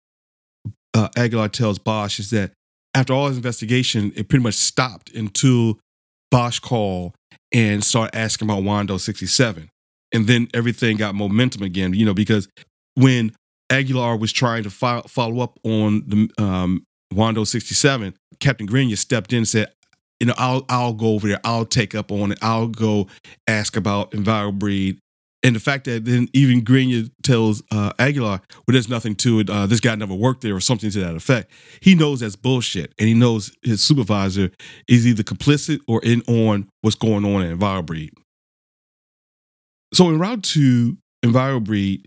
uh, 0.94 1.08
Aguilar 1.16 1.48
tells 1.48 1.78
Bosch 1.78 2.18
is 2.18 2.30
that 2.30 2.52
after 2.94 3.12
all 3.12 3.28
his 3.28 3.36
investigation, 3.36 4.12
it 4.16 4.28
pretty 4.28 4.42
much 4.42 4.54
stopped 4.54 5.14
until 5.14 5.78
Bosch 6.30 6.58
called 6.58 7.14
and 7.52 7.82
started 7.82 8.16
asking 8.16 8.48
about 8.48 8.62
Wando 8.62 8.98
67. 8.98 9.68
And 10.12 10.26
then 10.26 10.48
everything 10.54 10.96
got 10.96 11.14
momentum 11.14 11.62
again, 11.62 11.92
you 11.94 12.04
know, 12.04 12.14
because 12.14 12.48
when 12.94 13.32
Aguilar 13.70 14.16
was 14.16 14.32
trying 14.32 14.62
to 14.62 14.70
fo- 14.70 15.02
follow 15.02 15.40
up 15.40 15.58
on 15.64 16.02
the 16.06 16.30
um, 16.42 16.84
Wando 17.12 17.46
67, 17.46 18.14
Captain 18.40 18.66
Grenier 18.66 18.96
stepped 18.96 19.32
in 19.32 19.38
and 19.38 19.48
said, 19.48 19.72
you 20.20 20.26
know, 20.26 20.34
I'll 20.36 20.64
I'll 20.68 20.94
go 20.94 21.14
over 21.14 21.28
there. 21.28 21.40
I'll 21.44 21.64
take 21.64 21.94
up 21.94 22.10
on 22.10 22.32
it. 22.32 22.38
I'll 22.42 22.66
go 22.66 23.06
ask 23.46 23.76
about 23.76 24.10
Envirobreed 24.10 24.98
And 25.42 25.54
the 25.54 25.60
fact 25.60 25.84
that 25.84 26.04
then 26.04 26.28
even 26.32 26.64
Grenier 26.64 27.04
tells 27.22 27.62
uh, 27.70 27.92
Aguilar, 27.98 28.40
well, 28.50 28.72
there's 28.72 28.88
nothing 28.88 29.14
to 29.16 29.40
it. 29.40 29.48
Uh, 29.48 29.66
this 29.66 29.78
guy 29.78 29.94
never 29.94 30.14
worked 30.14 30.40
there 30.40 30.56
or 30.56 30.60
something 30.60 30.90
to 30.90 31.00
that 31.00 31.14
effect. 31.14 31.52
He 31.80 31.94
knows 31.94 32.20
that's 32.20 32.34
bullshit. 32.34 32.92
And 32.98 33.08
he 33.08 33.14
knows 33.14 33.52
his 33.62 33.80
supervisor 33.80 34.50
is 34.88 35.06
either 35.06 35.22
complicit 35.22 35.78
or 35.86 36.00
in 36.02 36.22
on 36.22 36.68
what's 36.80 36.96
going 36.96 37.24
on 37.24 37.42
at 37.42 37.56
EnviroBreed. 37.56 38.10
So 39.94 40.08
in 40.08 40.18
route 40.18 40.42
to 40.42 40.98
EnviroBreed, 41.24 42.04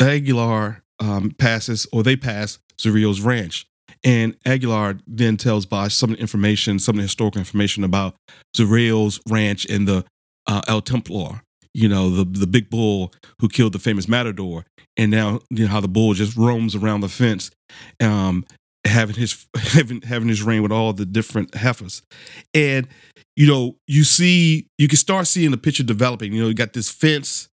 Aguilar 0.00 0.82
um, 1.00 1.32
passes, 1.32 1.86
or 1.92 2.02
they 2.02 2.16
pass 2.16 2.58
Zorrillo's 2.78 3.20
ranch. 3.20 3.66
And 4.04 4.36
Aguilar 4.44 4.98
then 5.06 5.36
tells 5.36 5.66
Bosch 5.66 5.94
some 5.94 6.10
of 6.10 6.16
the 6.16 6.22
information, 6.22 6.78
some 6.78 6.94
of 6.94 6.98
the 6.98 7.02
historical 7.02 7.38
information 7.38 7.84
about 7.84 8.16
Zorrillo's 8.56 9.20
ranch 9.28 9.64
and 9.66 9.86
the 9.86 10.04
uh, 10.46 10.62
El 10.66 10.82
Temblor, 10.82 11.42
you 11.74 11.88
know, 11.88 12.10
the 12.10 12.24
the 12.24 12.46
big 12.46 12.70
bull 12.70 13.12
who 13.40 13.48
killed 13.48 13.72
the 13.72 13.78
famous 13.78 14.08
Matador, 14.08 14.64
and 14.96 15.10
now 15.10 15.40
you 15.50 15.64
know 15.64 15.70
how 15.70 15.80
the 15.80 15.88
bull 15.88 16.14
just 16.14 16.36
roams 16.36 16.74
around 16.74 17.00
the 17.00 17.08
fence, 17.08 17.50
um, 18.00 18.44
having 18.86 19.16
his 19.16 19.46
having 19.56 20.02
having 20.02 20.28
his 20.28 20.42
reign 20.42 20.62
with 20.62 20.72
all 20.72 20.92
the 20.92 21.06
different 21.06 21.54
heifers, 21.54 22.02
and 22.54 22.88
you 23.36 23.46
know 23.46 23.76
you 23.86 24.04
see 24.04 24.66
you 24.78 24.88
can 24.88 24.98
start 24.98 25.26
seeing 25.26 25.50
the 25.50 25.56
picture 25.56 25.82
developing. 25.82 26.32
You 26.32 26.42
know, 26.42 26.48
you 26.48 26.54
got 26.54 26.72
this 26.72 26.90
fence 26.90 27.48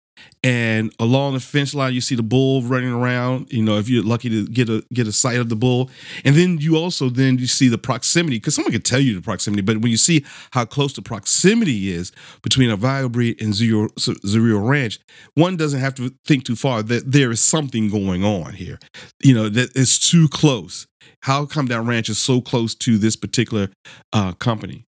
and 0.42 0.92
along 0.98 1.34
the 1.34 1.40
fence 1.40 1.74
line 1.74 1.92
you 1.92 2.00
see 2.00 2.14
the 2.14 2.22
bull 2.22 2.62
running 2.62 2.92
around 2.92 3.52
you 3.52 3.62
know 3.62 3.78
if 3.78 3.88
you're 3.88 4.04
lucky 4.04 4.28
to 4.28 4.46
get 4.46 4.68
a 4.68 4.84
get 4.92 5.06
a 5.06 5.12
sight 5.12 5.38
of 5.38 5.48
the 5.48 5.56
bull. 5.56 5.90
And 6.24 6.36
then 6.36 6.58
you 6.58 6.76
also 6.76 7.08
then 7.08 7.38
you 7.38 7.46
see 7.46 7.68
the 7.68 7.78
proximity 7.78 8.36
because 8.36 8.54
someone 8.54 8.72
could 8.72 8.84
tell 8.84 9.00
you 9.00 9.14
the 9.14 9.22
proximity 9.22 9.62
but 9.62 9.78
when 9.78 9.90
you 9.90 9.96
see 9.96 10.24
how 10.52 10.64
close 10.64 10.92
the 10.92 11.02
proximity 11.02 11.92
is 11.92 12.12
between 12.42 12.70
a 12.70 12.76
EnviroBreed 12.76 13.40
and 13.40 13.52
Zorrillo, 13.52 13.88
Zorrillo 13.96 14.68
ranch 14.68 14.98
one 15.34 15.56
doesn't 15.56 15.80
have 15.80 15.94
to 15.94 16.14
think 16.24 16.44
too 16.44 16.56
far 16.56 16.82
that 16.82 17.10
there 17.10 17.30
is 17.30 17.40
something 17.40 17.88
going 17.88 18.24
on 18.24 18.52
here. 18.52 18.78
You 19.22 19.34
know 19.34 19.48
that 19.48 19.70
it's 19.74 19.98
too 19.98 20.28
close. 20.28 20.86
How 21.22 21.46
come 21.46 21.66
that 21.66 21.80
ranch 21.80 22.08
is 22.08 22.18
so 22.18 22.40
close 22.40 22.74
to 22.76 22.98
this 22.98 23.16
particular 23.16 23.70
uh, 24.12 24.32
company? 24.32 24.84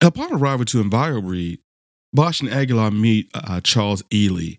Upon 0.00 0.34
arrival 0.34 0.66
to 0.66 0.82
EnviroBreed 0.82 1.58
Bosch 2.14 2.40
and 2.40 2.50
Aguilar 2.50 2.92
meet 2.92 3.30
uh, 3.34 3.60
Charles 3.60 4.02
Ely, 4.12 4.58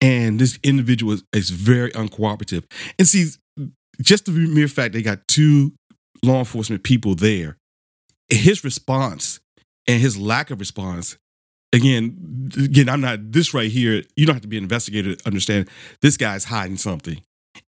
and 0.00 0.38
this 0.38 0.58
individual 0.62 1.12
is, 1.12 1.24
is 1.32 1.50
very 1.50 1.90
uncooperative. 1.90 2.64
And 2.98 3.08
see, 3.08 3.30
just 4.00 4.26
the 4.26 4.32
mere 4.32 4.68
fact 4.68 4.94
they 4.94 5.02
got 5.02 5.26
two 5.28 5.72
law 6.22 6.38
enforcement 6.38 6.84
people 6.84 7.14
there, 7.14 7.58
his 8.28 8.64
response 8.64 9.40
and 9.86 10.00
his 10.00 10.16
lack 10.16 10.50
of 10.50 10.60
response. 10.60 11.18
Again, 11.72 12.50
again, 12.56 12.88
I'm 12.88 13.00
not 13.00 13.32
this 13.32 13.52
right 13.52 13.70
here. 13.70 14.04
You 14.14 14.26
don't 14.26 14.36
have 14.36 14.42
to 14.42 14.48
be 14.48 14.56
an 14.56 14.62
investigator 14.62 15.16
to 15.16 15.26
understand 15.26 15.68
this 16.00 16.16
guy's 16.16 16.44
hiding 16.44 16.76
something. 16.76 17.20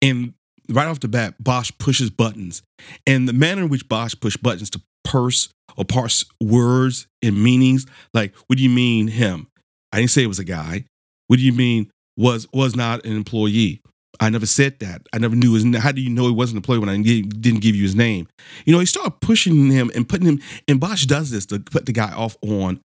And 0.01 0.35
right 0.69 0.87
off 0.87 0.99
the 0.99 1.07
bat, 1.07 1.35
Bosch 1.39 1.71
pushes 1.77 2.09
buttons. 2.09 2.61
And 3.05 3.27
the 3.27 3.33
manner 3.33 3.63
in 3.63 3.69
which 3.69 3.87
Bosch 3.87 4.15
pushed 4.19 4.41
buttons 4.41 4.69
to 4.71 4.81
purse 5.03 5.49
or 5.77 5.85
parse 5.85 6.25
words 6.41 7.07
and 7.21 7.41
meanings. 7.41 7.85
Like, 8.13 8.35
what 8.47 8.57
do 8.57 8.63
you 8.63 8.69
mean 8.69 9.07
him? 9.07 9.47
I 9.91 9.99
didn't 9.99 10.11
say 10.11 10.23
it 10.23 10.27
was 10.27 10.39
a 10.39 10.45
guy. 10.45 10.85
What 11.27 11.37
do 11.37 11.45
you 11.45 11.53
mean 11.53 11.89
was 12.17 12.47
was 12.53 12.75
not 12.75 13.05
an 13.05 13.15
employee? 13.15 13.81
I 14.19 14.29
never 14.29 14.45
said 14.45 14.79
that. 14.79 15.01
I 15.13 15.17
never 15.17 15.35
knew 15.35 15.53
his. 15.53 15.65
How 15.81 15.91
do 15.91 16.01
you 16.01 16.09
know 16.09 16.25
he 16.25 16.31
wasn't 16.31 16.55
an 16.55 16.57
employee 16.57 16.79
when 16.79 16.89
I 16.89 17.01
didn't 17.01 17.61
give 17.61 17.75
you 17.75 17.83
his 17.83 17.95
name? 17.95 18.27
You 18.65 18.73
know, 18.73 18.79
he 18.79 18.85
started 18.85 19.19
pushing 19.21 19.69
him 19.71 19.91
and 19.95 20.07
putting 20.07 20.27
him, 20.27 20.41
and 20.67 20.79
Bosch 20.79 21.05
does 21.05 21.31
this 21.31 21.45
to 21.47 21.59
put 21.59 21.85
the 21.85 21.91
guy 21.91 22.11
off 22.13 22.37
on, 22.41 22.79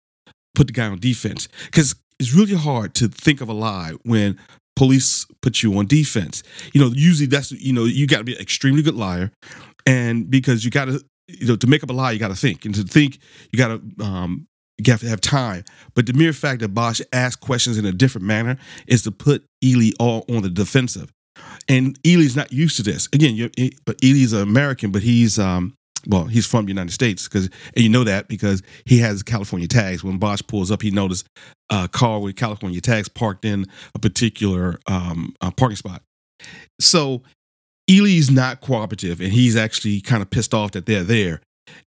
put 0.54 0.68
the 0.68 0.72
guy 0.72 0.86
on 0.86 0.98
defense. 0.98 1.48
Because 1.66 1.96
it's 2.18 2.34
really 2.34 2.54
hard 2.54 2.94
to 2.96 3.08
think 3.08 3.40
of 3.40 3.48
a 3.48 3.52
lie 3.52 3.92
when 4.04 4.38
police 4.76 5.26
put 5.42 5.62
you 5.62 5.76
on 5.78 5.86
defense. 5.86 6.42
You 6.72 6.80
know, 6.80 6.90
usually 6.94 7.26
that's, 7.26 7.50
you 7.50 7.72
know, 7.72 7.84
you 7.84 8.06
got 8.06 8.18
to 8.18 8.24
be 8.24 8.34
an 8.34 8.40
extremely 8.40 8.82
good 8.82 8.94
liar. 8.94 9.32
And 9.86 10.30
because 10.30 10.64
you 10.64 10.70
got 10.70 10.86
to 10.86 11.00
you 11.28 11.46
know, 11.46 11.56
to 11.56 11.66
make 11.66 11.82
up 11.82 11.90
a 11.90 11.92
lie, 11.92 12.12
you 12.12 12.18
got 12.18 12.28
to 12.28 12.36
think, 12.36 12.64
and 12.64 12.74
to 12.74 12.82
think, 12.82 13.18
you 13.50 13.58
got 13.58 13.68
to 13.68 14.04
um, 14.04 14.46
you 14.78 14.90
have 14.92 15.00
to 15.00 15.08
have 15.08 15.20
time. 15.20 15.64
But 15.94 16.06
the 16.06 16.12
mere 16.12 16.32
fact 16.32 16.60
that 16.60 16.68
Bosch 16.68 17.00
asked 17.12 17.40
questions 17.40 17.78
in 17.78 17.86
a 17.86 17.92
different 17.92 18.26
manner 18.26 18.58
is 18.86 19.02
to 19.02 19.10
put 19.10 19.44
Ely 19.64 19.90
all 19.98 20.24
on 20.28 20.42
the 20.42 20.50
defensive, 20.50 21.12
and 21.68 21.98
Ely's 22.04 22.36
not 22.36 22.52
used 22.52 22.76
to 22.76 22.82
this. 22.82 23.08
Again, 23.12 23.50
but 23.84 23.96
Ely's 24.02 24.32
an 24.32 24.42
American, 24.42 24.92
but 24.92 25.02
he's 25.02 25.38
um, 25.38 25.74
well, 26.08 26.24
he's 26.24 26.46
from 26.46 26.66
the 26.66 26.70
United 26.70 26.92
States 26.92 27.28
because, 27.28 27.46
and 27.74 27.82
you 27.82 27.88
know 27.88 28.04
that 28.04 28.28
because 28.28 28.62
he 28.84 28.98
has 28.98 29.22
California 29.22 29.68
tags. 29.68 30.04
When 30.04 30.18
Bosch 30.18 30.42
pulls 30.46 30.70
up, 30.70 30.82
he 30.82 30.90
noticed 30.90 31.26
a 31.70 31.88
car 31.88 32.20
with 32.20 32.36
California 32.36 32.80
tags 32.80 33.08
parked 33.08 33.44
in 33.44 33.66
a 33.94 33.98
particular 33.98 34.78
um, 34.86 35.34
parking 35.56 35.76
spot. 35.76 36.02
So 36.80 37.22
Ely's 37.88 38.30
not 38.30 38.60
cooperative, 38.60 39.20
and 39.20 39.32
he's 39.32 39.56
actually 39.56 40.00
kind 40.00 40.22
of 40.22 40.30
pissed 40.30 40.54
off 40.54 40.72
that 40.72 40.86
they're 40.86 41.04
there. 41.04 41.40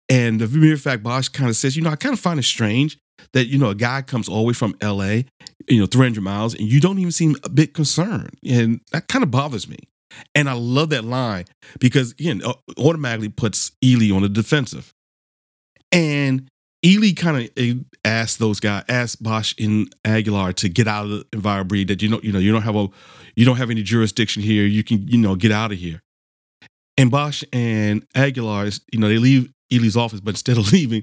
And 0.09 0.41
the 0.41 0.49
mere 0.49 0.77
fact 0.77 1.03
Bosch 1.03 1.29
kind 1.29 1.51
of 1.51 1.57
says, 1.57 1.77
you 1.77 1.83
know, 1.83 1.91
I 1.91 1.97
kind 1.97 2.13
of 2.13 2.21
find 2.21 2.39
it 2.39 2.45
strange 2.45 2.99
that 3.33 3.47
you 3.47 3.59
know 3.59 3.71
a 3.71 3.75
guy 3.75 4.03
comes 4.03 4.29
all 4.29 4.39
the 4.39 4.49
way 4.49 4.53
from 4.53 4.77
L.A., 4.81 5.27
you 5.69 5.81
know, 5.81 5.87
300 5.87 6.23
miles, 6.23 6.55
and 6.55 6.63
you 6.63 6.81
don't 6.81 6.99
even 6.99 7.13
seem 7.13 7.37
a 7.45 7.49
bit 7.49 7.75
concerned, 7.75 8.31
and 8.49 8.81
that 8.93 9.09
kind 9.09 9.23
of 9.23 9.31
bothers 9.31 9.69
me. 9.69 9.77
And 10.35 10.49
I 10.49 10.55
love 10.55 10.91
that 10.91 11.05
line 11.05 11.45
because 11.79 12.13
again, 12.13 12.43
automatically 12.79 13.29
puts 13.29 13.73
Ely 13.83 14.15
on 14.15 14.23
the 14.23 14.29
defensive. 14.29 14.95
And 15.93 16.49
Ely 16.85 17.13
kind 17.13 17.37
of 17.37 17.51
eh, 17.57 17.75
asked 18.05 18.39
those 18.39 18.61
guys, 18.61 18.85
asked 18.89 19.23
Bosch 19.23 19.55
and 19.59 19.95
Aguilar 20.05 20.53
to 20.55 20.69
get 20.69 20.87
out 20.87 21.05
of 21.05 21.11
the 21.11 21.25
EnviroBreed 21.33 21.89
that 21.89 22.03
you 22.03 22.09
know, 22.09 22.21
you 22.23 22.33
know, 22.33 22.39
you 22.39 22.53
don't 22.53 22.63
have 22.63 22.77
a, 22.77 22.89
you 23.37 23.45
don't 23.45 23.57
have 23.57 23.71
any 23.71 23.83
jurisdiction 23.83 24.43
here. 24.43 24.65
You 24.65 24.85
can, 24.85 25.07
you 25.09 25.19
know, 25.19 25.35
get 25.35 25.53
out 25.53 25.73
of 25.73 25.79
here. 25.79 26.03
And 26.97 27.11
Bosch 27.11 27.45
and 27.53 28.05
Aguilar, 28.15 28.67
is, 28.67 28.81
you 28.93 28.99
know, 28.99 29.09
they 29.09 29.19
leave 29.19 29.53
Ely's 29.71 29.97
office, 29.97 30.21
but 30.21 30.31
instead 30.31 30.59
of 30.59 30.73
leaving, 30.73 31.03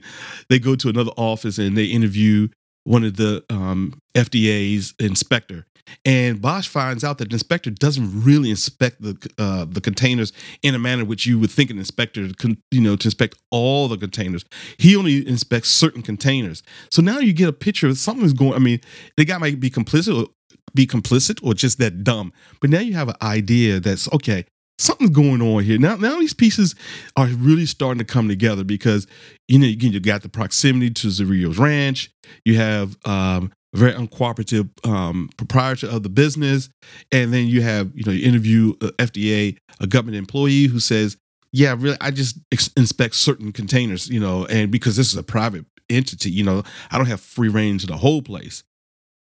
they 0.50 0.60
go 0.60 0.76
to 0.76 0.90
another 0.90 1.12
office 1.18 1.58
and 1.58 1.78
they 1.78 1.86
interview 1.86 2.48
one 2.84 3.04
of 3.04 3.18
the 3.18 3.44
um, 3.50 4.00
FDA's 4.16 4.94
inspector. 5.00 5.66
And 6.04 6.42
Bosch 6.42 6.68
finds 6.68 7.04
out 7.04 7.18
that 7.20 7.30
the 7.30 7.36
inspector 7.36 7.70
doesn't 7.70 8.24
really 8.24 8.50
inspect 8.50 9.02
the 9.02 9.16
uh, 9.38 9.66
the 9.66 9.82
containers 9.82 10.34
in 10.62 10.76
a 10.76 10.80
manner 10.80 11.06
which 11.06 11.26
you 11.26 11.40
would 11.40 11.52
think 11.52 11.70
an 11.70 11.78
inspector, 11.78 12.32
to, 12.32 12.58
you 12.72 12.82
know, 12.82 12.96
to 12.96 13.08
inspect 13.08 13.38
all 13.52 13.88
the 13.88 13.98
containers. 13.98 14.46
He 14.78 14.96
only 14.96 15.28
inspects 15.28 15.70
certain 15.70 16.02
containers. 16.02 16.64
So 16.92 17.02
now 17.02 17.20
you 17.20 17.34
get 17.34 17.50
a 17.50 17.54
picture 17.54 17.88
of 17.88 17.98
something's 17.98 18.34
going. 18.34 18.54
I 18.54 18.60
mean, 18.60 18.82
the 19.18 19.26
guy 19.26 19.38
might 19.38 19.60
be 19.60 19.70
complicit 19.70 20.20
or 20.20 20.30
be 20.74 20.88
complicit 20.88 21.40
or 21.44 21.54
just 21.54 21.78
that 21.80 22.04
dumb. 22.04 22.34
But 22.62 22.70
now 22.70 22.80
you 22.80 22.94
have 22.96 23.10
an 23.10 23.16
idea 23.22 23.80
that's 23.80 24.12
okay 24.14 24.46
something's 24.78 25.12
going 25.12 25.42
on 25.42 25.64
here. 25.64 25.78
Now, 25.78 25.96
now 25.96 26.20
these 26.20 26.34
pieces 26.34 26.76
are 27.16 27.28
really 27.28 27.66
starting 27.66 28.00
to 28.00 28.06
come 28.06 28.28
together 28.28 28.64
because 28.64 29.08
you 29.48 29.60
know 29.60 29.68
you 29.68 30.00
got 30.00 30.22
the 30.22 30.30
proximity 30.30 30.90
to 30.92 31.08
Zorrillo's 31.08 31.58
ranch. 31.58 32.12
You 32.44 32.58
have 32.58 32.98
um, 33.06 33.52
very 33.76 33.94
uncooperative 33.94 34.70
um, 34.88 35.30
proprietor 35.38 35.88
of 35.88 36.04
the 36.04 36.10
business, 36.10 36.70
and 37.12 37.34
then 37.34 37.48
you 37.48 37.62
have 37.62 37.92
you 37.96 38.04
know 38.06 38.12
you 38.12 38.26
interview 38.26 38.74
a 38.82 38.88
FDA, 38.94 39.58
a 39.80 39.88
government 39.88 40.18
employee 40.18 40.66
who 40.66 40.80
says, 40.80 41.18
"Yeah, 41.52 41.76
really, 41.78 41.98
I 42.02 42.12
just 42.12 42.38
ex- 42.52 42.72
inspect 42.78 43.16
certain 43.16 43.52
containers, 43.52 44.10
you 44.10 44.20
know, 44.20 44.46
and 44.46 44.72
because 44.72 44.96
this 44.96 45.12
is 45.12 45.18
a 45.18 45.24
private 45.24 45.66
entity, 45.90 46.32
you 46.32 46.44
know, 46.44 46.64
I 46.92 46.98
don't 46.98 47.08
have 47.08 47.22
free 47.22 47.50
range 47.50 47.84
of 47.84 47.90
the 47.90 47.98
whole 47.98 48.22
place." 48.22 48.64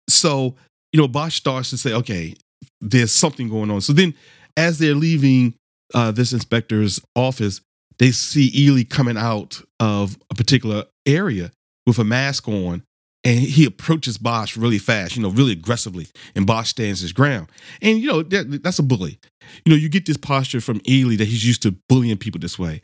So 0.10 0.56
you 0.92 1.02
know, 1.02 1.08
Bosch 1.08 1.36
starts 1.36 1.70
to 1.72 1.78
say, 1.78 1.94
"Okay, 1.94 2.36
there's 2.80 3.12
something 3.12 3.50
going 3.50 3.72
on." 3.72 3.82
So 3.82 3.94
then 3.94 4.14
as 4.56 4.78
they're 4.78 4.96
leaving 4.96 5.56
uh, 5.94 6.12
this 6.12 6.34
inspector's 6.34 7.00
office, 7.16 7.62
they 8.00 8.12
see 8.12 8.52
Ely 8.56 8.84
coming 8.84 9.18
out 9.18 9.62
of 9.80 10.18
a 10.30 10.36
particular 10.36 10.86
area 11.06 11.52
with 11.86 12.00
a 12.00 12.04
mask 12.04 12.48
on. 12.48 12.84
And 13.26 13.40
he 13.40 13.66
approaches 13.66 14.18
Bosch 14.18 14.58
really 14.58 14.80
fast, 14.80 15.16
you 15.16 15.22
know, 15.22 15.30
really 15.30 15.54
aggressively. 15.54 16.08
And 16.36 16.46
Bosch 16.46 16.70
stands 16.70 17.00
his 17.00 17.14
ground. 17.14 17.48
And, 17.82 18.00
you 18.00 18.08
know, 18.08 18.22
that, 18.24 18.62
that's 18.64 18.80
a 18.80 18.84
bully. 18.84 19.20
You 19.66 19.70
know, 19.72 19.76
you 19.76 19.88
get 19.88 20.06
this 20.06 20.18
posture 20.18 20.60
from 20.60 20.82
Ely 20.88 21.16
that 21.16 21.28
he's 21.28 21.46
used 21.46 21.62
to 21.64 21.72
bullying 21.88 22.18
people 22.18 22.40
this 22.40 22.60
way. 22.60 22.82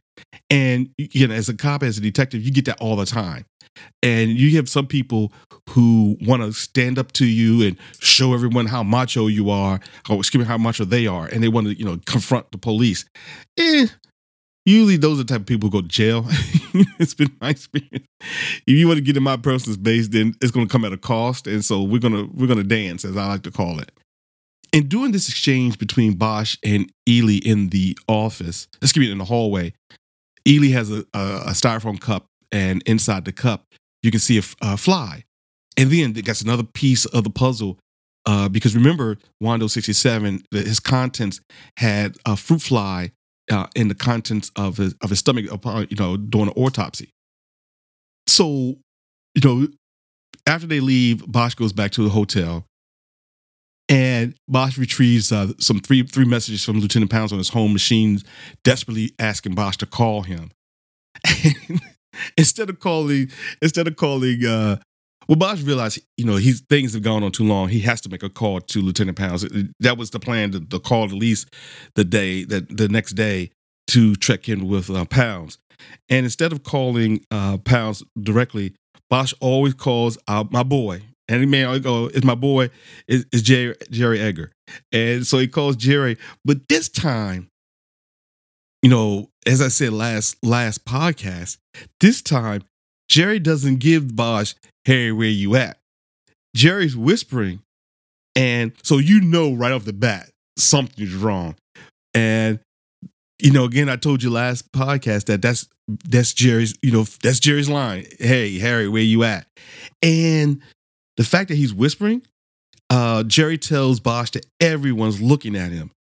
And, 0.50 0.90
you 0.98 1.28
know, 1.28 1.36
as 1.36 1.50
a 1.50 1.54
cop, 1.56 1.84
as 1.84 1.98
a 1.98 2.02
detective, 2.02 2.42
you 2.42 2.52
get 2.52 2.66
that 2.66 2.80
all 2.80 2.96
the 2.96 3.06
time. 3.06 3.46
And 4.02 4.32
you 4.32 4.56
have 4.58 4.70
some 4.70 4.88
people 4.88 5.32
who 5.70 6.18
want 6.22 6.42
to 6.42 6.54
stand 6.54 6.98
up 6.98 7.12
to 7.14 7.26
you 7.26 7.66
and 7.66 7.78
show 8.00 8.34
everyone 8.34 8.66
how 8.66 8.84
macho 8.84 9.28
you 9.28 9.50
are, 9.50 9.80
or 10.10 10.18
excuse 10.18 10.40
me, 10.40 10.48
how 10.48 10.58
macho 10.58 10.86
they 10.86 11.08
are, 11.08 11.28
and 11.28 11.44
they 11.44 11.48
want 11.48 11.68
to, 11.68 11.78
you 11.78 11.86
know, 11.86 12.00
confront 12.06 12.52
the 12.52 12.58
police. 12.58 13.06
Eh, 13.58 13.88
usually 14.66 14.98
those 14.98 15.20
are 15.20 15.24
the 15.24 15.34
type 15.34 15.42
of 15.42 15.48
people 15.48 15.70
who 15.70 15.82
go 15.82 15.82
to 15.82 15.88
jail. 15.88 16.26
it's 17.00 17.14
been 17.14 17.36
my 17.42 17.50
experience. 17.50 18.06
If 18.22 18.78
you 18.78 18.88
want 18.88 18.98
to 18.98 19.04
get 19.04 19.18
in 19.18 19.24
my 19.24 19.38
personal 19.38 19.76
space, 19.78 20.08
then 20.08 20.34
it's 20.42 20.52
going 20.52 20.68
to 20.68 20.72
come 20.72 20.86
at 20.86 20.94
a 20.94 20.98
cost, 20.98 21.48
and 21.48 21.64
so 21.64 21.82
we're 21.84 22.00
gonna 22.00 22.28
we're 22.34 22.48
gonna 22.48 22.64
dance, 22.64 23.06
as 23.06 23.18
I 23.18 23.28
like 23.28 23.44
to 23.44 23.52
call 23.52 23.80
it. 23.80 23.92
In 24.72 24.88
doing 24.88 25.12
this 25.12 25.28
exchange 25.30 25.80
between 25.80 26.14
Bosch 26.14 26.58
and 26.64 26.92
Ely 27.08 27.40
in 27.44 27.70
the 27.70 27.98
office, 28.08 28.68
excuse 28.82 29.08
me, 29.08 29.12
in 29.12 29.18
the 29.18 29.26
hallway, 29.26 29.74
Ely 30.48 30.68
has 30.70 30.92
a, 30.92 31.06
a, 31.14 31.20
a 31.48 31.52
styrofoam 31.52 32.00
cup 32.00 32.26
and 32.52 32.82
inside 32.86 33.26
the 33.26 33.32
cup 33.32 33.66
you 34.04 34.12
can 34.12 34.20
see 34.20 34.38
a, 34.38 34.44
a 34.62 34.78
fly 34.78 35.24
And 35.78 35.92
then 35.92 36.14
that's 36.14 36.42
another 36.42 36.64
piece 36.64 37.06
of 37.06 37.24
the 37.24 37.30
puzzle. 37.30 37.80
Uh, 38.26 38.48
because 38.48 38.76
remember, 38.76 39.18
Wando 39.44 39.70
67, 39.70 40.44
the- 40.52 40.62
his 40.62 40.80
contents 40.80 41.42
had 41.78 42.16
a 42.26 42.36
fruit 42.36 42.62
fly 42.62 43.12
uh, 43.50 43.68
in 43.76 43.88
the 43.88 43.96
contents 43.96 44.52
of 44.56 44.78
his, 44.78 44.96
of 45.02 45.10
his 45.10 45.20
stomach 45.20 45.52
upon, 45.52 45.88
you 45.90 45.98
know, 45.98 46.18
during 46.18 46.48
an 46.48 46.54
autopsy. 46.56 47.10
So, 48.28 48.78
you 49.36 49.42
know, 49.44 49.68
after 50.46 50.68
they 50.68 50.80
leave, 50.80 51.26
Bosch 51.32 51.56
goes 51.56 51.74
back 51.74 51.92
to 51.92 52.04
the 52.04 52.10
hotel 52.10 52.66
and 53.90 54.36
Bosch 54.48 54.78
retrieves 54.78 55.32
uh, 55.32 55.52
some 55.60 55.80
three 55.80 56.04
three 56.04 56.26
messages 56.26 56.64
from 56.64 56.80
Lieutenant 56.80 57.12
Pounds 57.12 57.32
on 57.32 57.40
his 57.40 57.50
home 57.50 57.74
machine, 57.74 58.22
desperately 58.64 59.12
asking 59.18 59.56
Bosch 59.56 59.78
to 59.78 59.88
call 59.88 60.22
him. 60.22 60.52
instead 62.38 62.70
of 62.70 62.80
calling, 62.80 63.32
instead 63.62 63.88
of 63.88 63.96
calling, 63.96 64.46
uh, 64.46 64.78
well, 65.30 65.36
Bosch 65.36 65.62
realized, 65.62 66.00
you 66.18 66.26
know, 66.26 66.38
he's 66.38 66.62
things 66.62 66.94
have 66.94 67.04
gone 67.04 67.24
on 67.24 67.32
too 67.32 67.44
long. 67.44 67.70
He 67.70 67.82
has 67.82 68.02
to 68.02 68.10
make 68.10 68.24
a 68.24 68.30
call 68.30 68.60
to 68.62 68.82
Lieutenant 68.82 69.16
Pounds. 69.16 69.46
That 69.80 69.96
was 69.96 70.10
the 70.10 70.20
plan. 70.20 70.52
To, 70.54 70.60
to 70.60 70.80
call 70.80 71.04
at 71.06 71.12
least 71.12 71.54
the 71.94 72.04
day 72.04 72.46
that 72.46 72.76
the 72.76 72.90
next 72.90 73.14
day 73.14 73.52
to 73.90 74.16
check 74.16 74.50
in 74.50 74.68
with 74.68 74.90
uh, 74.90 75.06
Pounds. 75.06 75.60
And 76.10 76.26
instead 76.26 76.52
of 76.52 76.64
calling 76.64 77.24
uh, 77.30 77.58
Pounds 77.58 78.04
directly, 78.20 78.74
Bosch 79.12 79.34
always 79.40 79.76
calls 79.76 80.18
uh, 80.28 80.46
my 80.50 80.64
boy. 80.64 81.04
And 81.28 81.42
he 81.42 81.46
may 81.46 81.78
go, 81.78 82.08
it's 82.08 82.26
my 82.26 82.34
boy, 82.34 82.72
is 83.08 83.26
Jerry, 83.44 83.76
Jerry 83.92 84.20
Edgar. 84.20 84.50
And 84.92 85.28
so 85.28 85.38
he 85.38 85.48
calls 85.48 85.76
Jerry. 85.76 86.18
But 86.44 86.68
this 86.70 86.90
time, 86.90 87.50
you 88.82 88.90
know, 88.90 89.30
as 89.46 89.62
I 89.62 89.68
said 89.68 89.94
last 89.94 90.38
last 90.44 90.86
podcast, 90.86 91.58
this 92.00 92.24
time 92.24 92.64
Jerry 93.10 93.38
doesn't 93.38 93.78
give 93.78 94.16
Bosch, 94.16 94.56
hey, 94.90 95.12
where 95.12 95.28
you 95.28 95.56
at? 95.56 95.78
Jerry's 96.56 96.98
whispering. 96.98 97.62
And 98.36 98.72
so 98.82 98.98
you 98.98 99.22
know 99.22 99.54
right 99.54 99.72
off 99.72 99.86
the 99.86 99.94
bat, 99.94 100.32
something's 100.58 101.14
wrong. 101.14 101.56
And 102.16 102.60
you 103.38 103.52
know, 103.52 103.66
again, 103.66 103.88
I 103.88 103.98
told 103.98 104.24
you 104.24 104.32
last 104.32 104.72
podcast 104.72 105.26
that 105.26 105.44
that's 105.44 105.70
that's 105.88 106.34
Jerry's, 106.34 106.74
you 106.82 106.92
know, 106.92 107.04
that's 107.22 107.40
Jerry's 107.40 107.70
line. 107.70 108.08
Hey, 108.18 108.58
Harry, 108.58 108.90
where 108.90 109.04
you 109.04 109.24
at? 109.24 109.46
And 110.02 110.60
the 111.18 111.24
fact 111.24 111.50
that 111.50 111.56
he's 111.56 111.74
whispering, 111.74 112.24
uh, 112.90 113.22
Jerry 113.26 113.60
tells 113.60 114.00
Bosch 114.00 114.32
that 114.32 114.48
everyone's 114.60 115.22
looking 115.22 115.56
at 115.56 115.72
him. 115.72 115.92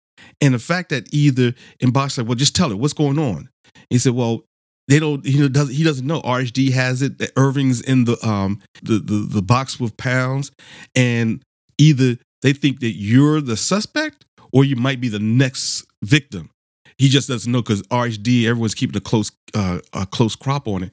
And 0.41 0.56
the 0.56 0.60
fact 0.60 0.89
that 0.89 1.13
either 1.13 1.54
and 1.80 1.93
Bosch 1.93 2.17
like, 2.17 2.25
well, 2.25 2.34
just 2.34 2.56
tell 2.56 2.69
her 2.69 2.75
what's 2.75 2.93
going 2.93 3.19
on. 3.19 3.49
He 3.91 3.99
said, 3.99 4.13
well, 4.13 4.45
they 4.89 4.99
don't. 4.99 5.23
He 5.23 5.47
doesn't. 5.47 5.73
He 5.73 5.84
doesn't 5.84 6.06
know. 6.06 6.19
RHD 6.21 6.71
has 6.71 7.04
it. 7.04 7.32
Irving's 7.38 7.80
in 7.80 8.06
the 8.06 8.17
um 8.28 8.60
the, 8.82 8.97
the 8.97 9.28
the 9.30 9.41
box 9.43 9.80
with 9.80 9.95
pounds, 9.97 10.52
and 10.95 11.43
either 11.78 12.17
they 12.41 12.54
think 12.54 12.80
that 12.80 12.93
you're 12.93 13.39
the 13.39 13.56
suspect 13.56 14.25
or 14.52 14.65
you 14.65 14.75
might 14.75 14.99
be 14.99 15.08
the 15.08 15.19
next 15.19 15.86
victim. 16.04 16.49
He 16.97 17.08
just 17.08 17.28
doesn't 17.28 17.52
know 17.52 17.62
because 17.62 17.84
RHD, 17.84 18.45
everyone's 18.45 18.73
keeping 18.73 18.97
a 18.97 18.99
close 18.99 19.32
uh, 19.54 19.78
a 19.93 20.08
close 20.08 20.36
crop 20.36 20.67
on 20.67 20.82
it. 20.82 20.91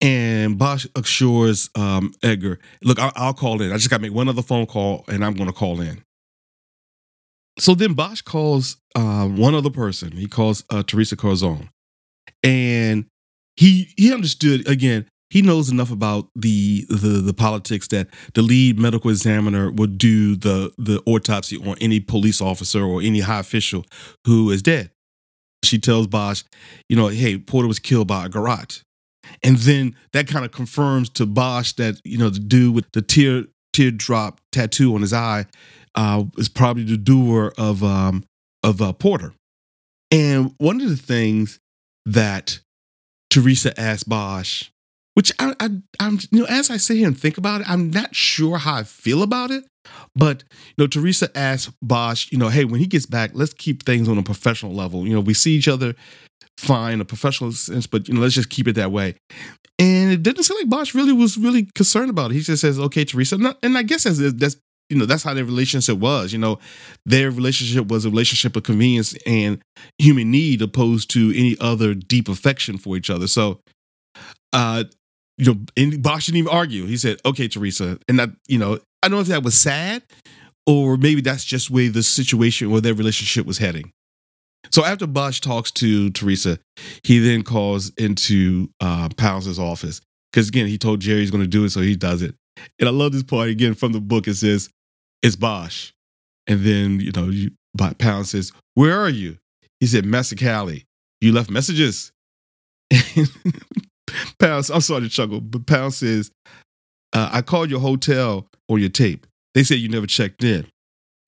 And 0.00 0.58
Bosch 0.58 0.88
assures 0.96 1.70
um, 1.76 2.12
Edgar, 2.24 2.58
"Look, 2.82 2.98
I'll, 2.98 3.12
I'll 3.14 3.34
call 3.34 3.62
in. 3.62 3.70
I 3.70 3.76
just 3.76 3.90
got 3.90 3.98
to 3.98 4.02
make 4.02 4.12
one 4.12 4.28
other 4.28 4.42
phone 4.42 4.66
call, 4.66 5.04
and 5.06 5.24
I'm 5.24 5.34
going 5.34 5.48
to 5.48 5.54
call 5.54 5.80
in." 5.80 6.02
So 7.60 7.76
then 7.76 7.92
Bosch 7.92 8.22
calls 8.22 8.76
uh, 8.96 9.28
one 9.28 9.54
other 9.54 9.70
person. 9.70 10.12
He 10.12 10.26
calls 10.26 10.64
uh, 10.68 10.82
Teresa 10.82 11.14
Corazon, 11.14 11.68
and 12.42 13.06
he 13.56 13.92
he 13.96 14.12
understood 14.12 14.68
again. 14.68 15.06
He 15.30 15.42
knows 15.42 15.70
enough 15.70 15.92
about 15.92 16.28
the, 16.34 16.86
the 16.88 17.22
the 17.22 17.32
politics 17.32 17.86
that 17.88 18.08
the 18.34 18.42
lead 18.42 18.80
medical 18.80 19.10
examiner 19.10 19.70
would 19.70 19.96
do 19.96 20.34
the 20.34 20.72
the 20.76 21.00
autopsy 21.06 21.56
on 21.56 21.76
any 21.80 22.00
police 22.00 22.40
officer 22.40 22.82
or 22.82 23.00
any 23.00 23.20
high 23.20 23.38
official 23.38 23.84
who 24.26 24.50
is 24.50 24.62
dead. 24.62 24.90
She 25.62 25.78
tells 25.78 26.06
Bosch, 26.08 26.42
you 26.88 26.96
know, 26.96 27.08
hey, 27.08 27.38
Porter 27.38 27.68
was 27.68 27.78
killed 27.78 28.08
by 28.08 28.26
a 28.26 28.28
garrote. 28.28 28.82
And 29.42 29.56
then 29.58 29.94
that 30.12 30.26
kind 30.26 30.44
of 30.44 30.50
confirms 30.50 31.08
to 31.10 31.26
Bosch 31.26 31.74
that, 31.74 32.00
you 32.04 32.18
know, 32.18 32.30
the 32.30 32.40
dude 32.40 32.74
with 32.74 32.90
the 32.92 33.02
tear 33.02 33.44
teardrop 33.72 34.40
tattoo 34.50 34.94
on 34.94 35.02
his 35.02 35.12
eye 35.12 35.46
uh, 35.94 36.24
is 36.38 36.48
probably 36.48 36.84
the 36.84 36.96
doer 36.96 37.52
of 37.56 37.84
um, 37.84 38.24
of 38.62 38.82
uh, 38.82 38.92
Porter. 38.92 39.32
And 40.10 40.54
one 40.58 40.80
of 40.80 40.88
the 40.88 40.96
things 40.96 41.60
that 42.06 42.60
Teresa 43.30 43.78
asked 43.80 44.08
Bosch, 44.08 44.70
which 45.14 45.32
I, 45.38 45.54
I, 45.60 45.70
I'm, 46.00 46.18
you 46.30 46.40
know, 46.40 46.46
as 46.46 46.70
I 46.70 46.76
sit 46.76 46.96
here 46.96 47.06
and 47.06 47.18
think 47.18 47.38
about 47.38 47.62
it, 47.62 47.70
I'm 47.70 47.90
not 47.90 48.14
sure 48.14 48.58
how 48.58 48.74
I 48.74 48.82
feel 48.82 49.22
about 49.22 49.50
it. 49.50 49.64
But 50.14 50.44
you 50.50 50.74
know, 50.78 50.86
Teresa 50.86 51.30
asked 51.36 51.70
Bosch, 51.82 52.30
you 52.30 52.38
know, 52.38 52.48
hey, 52.48 52.64
when 52.64 52.80
he 52.80 52.86
gets 52.86 53.06
back, 53.06 53.30
let's 53.34 53.54
keep 53.54 53.84
things 53.84 54.08
on 54.08 54.18
a 54.18 54.22
professional 54.22 54.74
level. 54.74 55.06
You 55.06 55.14
know, 55.14 55.20
we 55.20 55.34
see 55.34 55.52
each 55.52 55.68
other 55.68 55.94
fine, 56.58 57.00
a 57.00 57.04
professional 57.04 57.52
sense, 57.52 57.86
but 57.86 58.06
you 58.06 58.14
know, 58.14 58.20
let's 58.20 58.34
just 58.34 58.50
keep 58.50 58.68
it 58.68 58.74
that 58.74 58.92
way. 58.92 59.14
And 59.78 60.12
it 60.12 60.22
didn't 60.22 60.44
seem 60.44 60.58
like 60.58 60.68
Bosch 60.68 60.94
really 60.94 61.12
was 61.12 61.38
really 61.38 61.66
concerned 61.74 62.10
about 62.10 62.30
it. 62.30 62.34
He 62.34 62.40
just 62.40 62.60
says, 62.60 62.78
"Okay, 62.78 63.04
Teresa," 63.04 63.36
and, 63.62 63.78
I 63.78 63.82
guess 63.82 64.04
that's 64.04 64.56
you 64.90 64.98
know 64.98 65.06
that's 65.06 65.22
how 65.22 65.34
their 65.34 65.44
relationship 65.44 65.98
was. 65.98 66.32
You 66.32 66.38
know, 66.38 66.58
their 67.06 67.30
relationship 67.30 67.88
was 67.88 68.04
a 68.04 68.10
relationship 68.10 68.56
of 68.56 68.64
convenience 68.64 69.14
and 69.24 69.62
human 69.98 70.30
need, 70.30 70.62
opposed 70.62 71.10
to 71.10 71.32
any 71.34 71.56
other 71.60 71.94
deep 71.94 72.28
affection 72.28 72.76
for 72.76 72.96
each 72.96 73.08
other. 73.08 73.26
So, 73.26 73.60
uh, 74.52 74.84
you 75.38 75.46
know, 75.46 75.60
and 75.76 76.02
Bosch 76.02 76.26
didn't 76.26 76.38
even 76.38 76.52
argue. 76.52 76.86
He 76.86 76.96
said, 76.96 77.18
"Okay, 77.24 77.48
Teresa," 77.48 77.98
and 78.08 78.18
that 78.18 78.30
you 78.48 78.58
know, 78.58 78.78
I 79.02 79.08
don't 79.08 79.12
know 79.12 79.20
if 79.20 79.28
that 79.28 79.42
was 79.42 79.58
sad 79.58 80.02
or 80.66 80.96
maybe 80.96 81.20
that's 81.20 81.44
just 81.44 81.70
where 81.70 81.88
the 81.88 82.02
situation 82.02 82.70
or 82.70 82.80
their 82.80 82.94
relationship 82.94 83.46
was 83.46 83.58
heading. 83.58 83.92
So 84.70 84.84
after 84.84 85.06
Bosch 85.06 85.40
talks 85.40 85.70
to 85.72 86.10
Teresa, 86.10 86.58
he 87.02 87.18
then 87.18 87.42
calls 87.42 87.90
into 87.96 88.70
uh, 88.80 89.08
office 89.18 90.00
because 90.32 90.48
again 90.48 90.66
he 90.66 90.78
told 90.78 91.00
Jerry 91.00 91.20
he's 91.20 91.30
going 91.30 91.42
to 91.42 91.48
do 91.48 91.64
it, 91.64 91.70
so 91.70 91.80
he 91.80 91.96
does 91.96 92.22
it. 92.22 92.34
And 92.78 92.88
I 92.88 92.92
love 92.92 93.12
this 93.12 93.22
part 93.22 93.48
again 93.48 93.74
from 93.74 93.92
the 93.92 94.00
book. 94.00 94.28
It 94.28 94.34
says, 94.34 94.68
"It's 95.22 95.36
Bosch," 95.36 95.92
and 96.46 96.64
then 96.64 97.00
you 97.00 97.12
know, 97.12 97.28
you, 97.28 97.50
Pounds 97.98 98.30
says, 98.30 98.52
"Where 98.74 98.98
are 98.98 99.08
you?" 99.08 99.38
He 99.80 99.86
said, 99.86 100.04
"Mexicali." 100.04 100.84
You 101.20 101.32
left 101.32 101.50
messages. 101.50 102.12
Pounds, 104.38 104.70
I'm 104.70 104.80
sorry 104.80 105.02
to 105.02 105.08
chuckle, 105.08 105.40
but 105.40 105.66
Pounds 105.66 105.98
says, 105.98 106.30
uh, 107.12 107.30
"I 107.32 107.42
called 107.42 107.70
your 107.70 107.80
hotel 107.80 108.46
or 108.68 108.78
your 108.78 108.88
tape. 108.88 109.26
They 109.54 109.64
said 109.64 109.78
you 109.78 109.88
never 109.88 110.06
checked 110.06 110.44
in." 110.44 110.66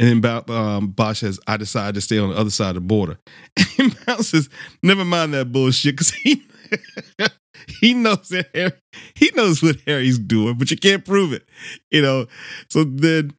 And 0.02 0.24
then 0.24 0.42
um, 0.50 0.88
Bosch 0.88 1.20
says, 1.20 1.38
I 1.46 1.57
decided 1.57 1.94
to 1.94 2.00
stay 2.00 2.18
on 2.18 2.31
the 2.31 2.37
other 2.37 2.50
side 2.50 2.70
of 2.70 2.74
the 2.74 2.81
border. 2.81 3.18
And 3.78 3.96
Pounds 4.05 4.31
says, 4.31 4.48
never 4.83 5.05
mind 5.05 5.33
that 5.35 5.52
bullshit, 5.52 5.94
because 5.94 6.11
he 6.11 6.42
he 7.81 7.94
knows 7.94 8.28
that 8.31 8.48
Harry, 8.55 8.72
he 9.14 9.31
knows 9.35 9.62
what 9.62 9.76
Harry's 9.87 10.18
doing, 10.18 10.57
but 10.59 10.70
you 10.70 10.76
can't 10.76 11.05
prove 11.05 11.33
it. 11.33 11.44
You 11.90 12.02
know. 12.02 12.26
So 12.70 12.85
then 12.85 13.33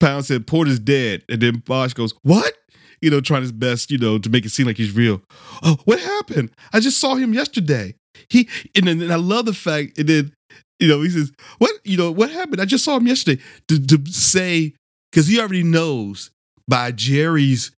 Pound 0.00 0.24
said, 0.24 0.46
Porter's 0.46 0.78
dead. 0.78 1.22
And 1.28 1.40
then 1.40 1.62
Bosch 1.66 1.92
goes, 1.92 2.14
What? 2.22 2.54
You 3.00 3.10
know, 3.10 3.20
trying 3.20 3.42
his 3.42 3.52
best, 3.52 3.90
you 3.90 3.98
know, 3.98 4.18
to 4.18 4.28
make 4.28 4.44
it 4.44 4.50
seem 4.50 4.66
like 4.66 4.76
he's 4.76 4.92
real. 4.92 5.22
Oh, 5.62 5.78
what 5.84 6.00
happened? 6.00 6.50
I 6.72 6.80
just 6.80 7.00
saw 7.00 7.14
him 7.14 7.32
yesterday. 7.32 7.94
He 8.28 8.48
and 8.74 8.86
then 8.86 9.00
and 9.00 9.12
I 9.12 9.16
love 9.16 9.46
the 9.46 9.54
fact, 9.54 9.98
and 9.98 10.08
then, 10.08 10.32
you 10.78 10.88
know, 10.88 11.00
he 11.00 11.10
says, 11.10 11.32
What, 11.58 11.72
you 11.84 11.96
know, 11.96 12.10
what 12.10 12.30
happened? 12.30 12.60
I 12.60 12.64
just 12.64 12.84
saw 12.84 12.96
him 12.96 13.06
yesterday. 13.06 13.40
To, 13.68 13.86
to 13.86 14.12
say 14.12 14.74
because 15.10 15.26
he 15.26 15.38
already 15.38 15.62
knows 15.62 16.30
by 16.68 16.92
Jerry's 16.92 17.72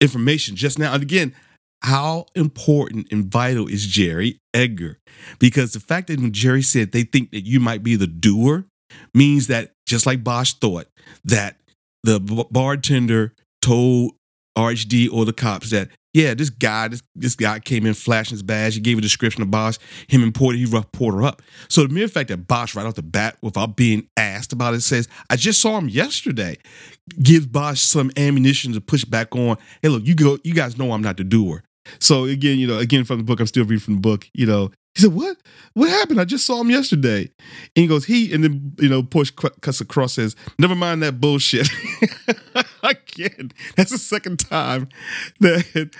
information 0.00 0.56
just 0.56 0.78
now. 0.78 0.94
And 0.94 1.02
again, 1.02 1.34
how 1.82 2.26
important 2.34 3.08
and 3.12 3.26
vital 3.26 3.68
is 3.68 3.86
Jerry 3.86 4.38
Edgar? 4.54 4.98
Because 5.38 5.72
the 5.72 5.80
fact 5.80 6.06
that 6.06 6.20
when 6.20 6.32
Jerry 6.32 6.62
said 6.62 6.92
they 6.92 7.02
think 7.02 7.30
that 7.32 7.42
you 7.42 7.60
might 7.60 7.82
be 7.82 7.96
the 7.96 8.06
doer 8.06 8.66
means 9.12 9.48
that 9.48 9.72
just 9.86 10.06
like 10.06 10.24
Bosch 10.24 10.54
thought 10.54 10.86
that 11.24 11.56
the 12.02 12.20
bartender 12.50 13.32
told 13.62 14.12
RHD 14.56 15.12
or 15.12 15.24
the 15.24 15.32
cops 15.32 15.70
that 15.70 15.88
yeah, 16.14 16.32
this 16.32 16.48
guy, 16.48 16.86
this, 16.88 17.02
this 17.16 17.34
guy 17.34 17.58
came 17.58 17.84
in 17.84 17.92
flashing 17.92 18.36
his 18.36 18.42
badge. 18.44 18.76
He 18.76 18.80
gave 18.80 18.96
a 18.96 19.00
description 19.00 19.42
of 19.42 19.50
Bosch. 19.50 19.78
Him 20.06 20.22
and 20.22 20.32
Porter, 20.32 20.56
he 20.56 20.64
roughed 20.64 20.92
Porter 20.92 21.24
up. 21.24 21.42
So 21.68 21.82
the 21.82 21.92
mere 21.92 22.06
fact 22.06 22.28
that 22.28 22.46
Bosch, 22.46 22.76
right 22.76 22.86
off 22.86 22.94
the 22.94 23.02
bat, 23.02 23.36
without 23.42 23.74
being 23.74 24.06
asked 24.16 24.52
about 24.52 24.74
it, 24.74 24.82
says, 24.82 25.08
I 25.28 25.34
just 25.34 25.60
saw 25.60 25.76
him 25.76 25.88
yesterday, 25.88 26.56
gives 27.20 27.46
Bosch 27.46 27.80
some 27.80 28.12
ammunition 28.16 28.72
to 28.74 28.80
push 28.80 29.04
back 29.04 29.34
on. 29.34 29.58
Hey, 29.82 29.88
look, 29.88 30.06
you 30.06 30.14
go, 30.14 30.38
you 30.44 30.54
guys 30.54 30.78
know 30.78 30.92
I'm 30.92 31.02
not 31.02 31.16
the 31.16 31.24
doer. 31.24 31.64
So 31.98 32.24
again, 32.24 32.60
you 32.60 32.68
know, 32.68 32.78
again 32.78 33.04
from 33.04 33.18
the 33.18 33.24
book, 33.24 33.40
I'm 33.40 33.46
still 33.48 33.64
reading 33.64 33.80
from 33.80 33.94
the 33.94 34.00
book, 34.00 34.30
you 34.32 34.46
know. 34.46 34.70
He 34.94 35.02
said, 35.02 35.12
What? 35.14 35.36
What 35.72 35.88
happened? 35.88 36.20
I 36.20 36.24
just 36.24 36.46
saw 36.46 36.60
him 36.60 36.70
yesterday. 36.70 37.22
And 37.76 37.82
he 37.82 37.86
goes, 37.86 38.04
He, 38.04 38.32
and 38.32 38.44
then, 38.44 38.72
you 38.78 38.88
know, 38.88 39.02
push 39.02 39.30
cuts 39.30 39.80
across, 39.80 40.14
says, 40.14 40.36
Never 40.58 40.74
mind 40.74 41.02
that 41.02 41.20
bullshit. 41.20 41.68
Again, 42.82 43.50
that's 43.76 43.90
the 43.90 43.98
second 43.98 44.38
time 44.38 44.88
that 45.40 45.90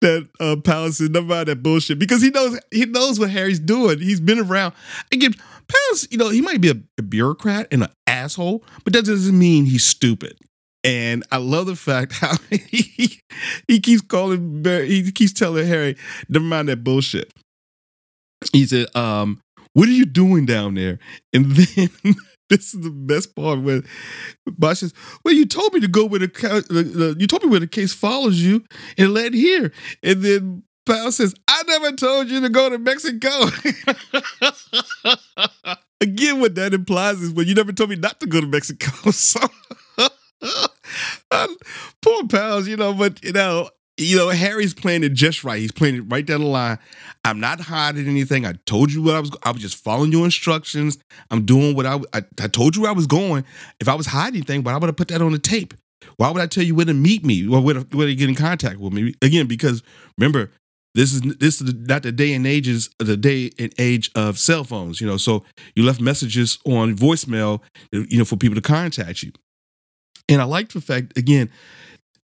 that 0.00 0.28
uh, 0.38 0.56
Pounds 0.56 0.98
said 0.98 1.12
never 1.12 1.26
mind 1.26 1.48
that 1.48 1.62
bullshit 1.62 1.98
because 1.98 2.22
he 2.22 2.30
knows 2.30 2.58
he 2.70 2.84
knows 2.86 3.18
what 3.18 3.30
Harry's 3.30 3.58
doing. 3.58 3.98
He's 3.98 4.20
been 4.20 4.38
around. 4.38 4.74
Again, 5.10 5.32
Pounds, 5.66 6.06
you 6.10 6.18
know, 6.18 6.28
he 6.28 6.40
might 6.42 6.60
be 6.60 6.70
a, 6.70 6.76
a 6.98 7.02
bureaucrat 7.02 7.68
and 7.72 7.84
an 7.84 7.90
asshole, 8.06 8.62
but 8.84 8.92
that 8.92 9.04
doesn't 9.04 9.36
mean 9.36 9.64
he's 9.64 9.84
stupid. 9.84 10.36
And 10.84 11.24
I 11.32 11.38
love 11.38 11.66
the 11.66 11.76
fact 11.76 12.12
how 12.20 12.34
he, 12.50 13.20
he 13.66 13.80
keeps 13.80 14.02
calling, 14.02 14.62
he 14.64 15.10
keeps 15.10 15.32
telling 15.32 15.66
Harry, 15.66 15.96
never 16.28 16.44
mind 16.44 16.68
that 16.68 16.84
bullshit. 16.84 17.32
He 18.52 18.66
said, 18.66 18.94
um, 18.96 19.40
what 19.74 19.88
are 19.88 19.92
you 19.92 20.06
doing 20.06 20.46
down 20.46 20.74
there? 20.74 20.98
And 21.32 21.50
then 21.50 21.90
this 22.48 22.74
is 22.74 22.80
the 22.80 22.90
best 22.90 23.34
part 23.34 23.60
where 23.60 23.82
Bosch 24.46 24.78
says, 24.78 24.94
Well, 25.24 25.34
you 25.34 25.46
told 25.46 25.74
me 25.74 25.80
to 25.80 25.88
go 25.88 26.06
where 26.06 26.20
the, 26.20 27.16
you 27.18 27.26
told 27.26 27.42
me 27.42 27.48
where 27.50 27.60
the 27.60 27.66
case 27.66 27.92
follows 27.92 28.40
you 28.40 28.64
and 28.96 29.12
led 29.12 29.34
here. 29.34 29.72
And 30.02 30.22
then 30.22 30.62
Pounds 30.86 31.16
says, 31.16 31.34
I 31.48 31.62
never 31.66 31.92
told 31.92 32.28
you 32.28 32.40
to 32.42 32.48
go 32.50 32.68
to 32.68 32.78
Mexico. 32.78 33.30
Again, 36.00 36.40
what 36.40 36.54
that 36.56 36.74
implies 36.74 37.22
is, 37.22 37.32
well, 37.32 37.46
you 37.46 37.54
never 37.54 37.72
told 37.72 37.88
me 37.90 37.96
not 37.96 38.20
to 38.20 38.26
go 38.26 38.40
to 38.40 38.46
Mexico. 38.46 39.10
So 39.10 39.40
poor 42.02 42.26
pals, 42.28 42.68
you 42.68 42.76
know, 42.76 42.92
but 42.92 43.22
you 43.24 43.32
know, 43.32 43.70
you 43.96 44.16
know, 44.16 44.28
Harry's 44.28 44.74
playing 44.74 45.04
it 45.04 45.12
just 45.12 45.44
right. 45.44 45.60
He's 45.60 45.72
playing 45.72 45.96
it 45.96 46.00
right 46.08 46.26
down 46.26 46.40
the 46.40 46.46
line. 46.46 46.78
I'm 47.24 47.38
not 47.38 47.60
hiding 47.60 48.08
anything. 48.08 48.44
I 48.44 48.54
told 48.66 48.92
you 48.92 49.02
what 49.02 49.14
I 49.14 49.20
was. 49.20 49.30
I 49.44 49.52
was 49.52 49.62
just 49.62 49.76
following 49.76 50.10
your 50.10 50.24
instructions. 50.24 50.98
I'm 51.30 51.44
doing 51.44 51.76
what 51.76 51.86
I. 51.86 52.00
I, 52.12 52.22
I 52.40 52.48
told 52.48 52.74
you 52.74 52.82
where 52.82 52.90
I 52.90 52.94
was 52.94 53.06
going. 53.06 53.44
If 53.80 53.88
I 53.88 53.94
was 53.94 54.06
hiding 54.06 54.38
anything, 54.38 54.64
why 54.64 54.76
would 54.76 54.90
I 54.90 54.92
put 54.92 55.08
that 55.08 55.22
on 55.22 55.32
the 55.32 55.38
tape? 55.38 55.74
Why 56.16 56.30
would 56.30 56.42
I 56.42 56.46
tell 56.46 56.64
you 56.64 56.74
where 56.74 56.84
to 56.84 56.94
meet 56.94 57.24
me 57.24 57.48
or 57.48 57.60
where 57.60 57.74
to, 57.74 57.96
where 57.96 58.06
to 58.06 58.14
get 58.14 58.28
in 58.28 58.34
contact 58.34 58.78
with 58.78 58.92
me? 58.92 59.14
Again, 59.22 59.46
because 59.46 59.82
remember, 60.18 60.50
this 60.94 61.12
is 61.12 61.22
this 61.22 61.60
is 61.60 61.72
not 61.74 62.02
the 62.02 62.12
day 62.12 62.34
and 62.34 62.46
ages 62.46 62.90
the 62.98 63.16
day 63.16 63.50
and 63.58 63.72
age 63.78 64.10
of 64.16 64.38
cell 64.38 64.64
phones. 64.64 65.00
You 65.00 65.06
know, 65.06 65.16
so 65.16 65.44
you 65.76 65.84
left 65.84 66.00
messages 66.00 66.58
on 66.66 66.96
voicemail. 66.96 67.60
You 67.92 68.18
know, 68.18 68.24
for 68.24 68.36
people 68.36 68.56
to 68.56 68.60
contact 68.60 69.22
you. 69.22 69.32
And 70.28 70.40
I 70.40 70.44
like 70.44 70.70
the 70.70 70.80
fact 70.80 71.16
again 71.16 71.50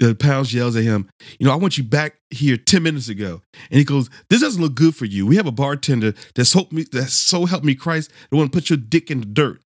the 0.07 0.15
Pounds 0.15 0.53
yells 0.53 0.75
at 0.75 0.83
him, 0.83 1.09
You 1.39 1.45
know, 1.45 1.53
I 1.53 1.55
want 1.55 1.77
you 1.77 1.83
back 1.83 2.15
here 2.31 2.57
10 2.57 2.81
minutes 2.81 3.07
ago. 3.07 3.41
And 3.69 3.77
he 3.77 3.83
goes, 3.83 4.09
This 4.29 4.41
doesn't 4.41 4.61
look 4.61 4.75
good 4.75 4.95
for 4.95 5.05
you. 5.05 5.27
We 5.27 5.35
have 5.35 5.45
a 5.45 5.51
bartender 5.51 6.13
that's, 6.33 6.53
helped 6.53 6.73
me, 6.73 6.85
that's 6.91 7.13
so 7.13 7.45
helped 7.45 7.65
me 7.65 7.75
Christ, 7.75 8.11
want 8.31 8.51
to 8.51 8.57
put 8.57 8.69
your 8.69 8.77
dick 8.77 9.11
in 9.11 9.19
the 9.19 9.25
dirt. 9.27 9.61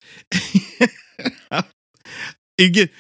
Again, 2.58 2.90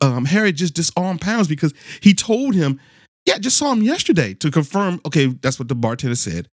um, 0.00 0.24
Harry 0.24 0.52
just 0.52 0.74
disarmed 0.74 1.20
Pounds 1.20 1.48
because 1.48 1.74
he 2.00 2.14
told 2.14 2.54
him, 2.54 2.80
Yeah, 3.26 3.38
just 3.38 3.56
saw 3.56 3.72
him 3.72 3.82
yesterday 3.82 4.34
to 4.34 4.50
confirm, 4.50 5.00
okay, 5.06 5.26
that's 5.26 5.58
what 5.58 5.68
the 5.68 5.74
bartender 5.74 6.14
said. 6.14 6.48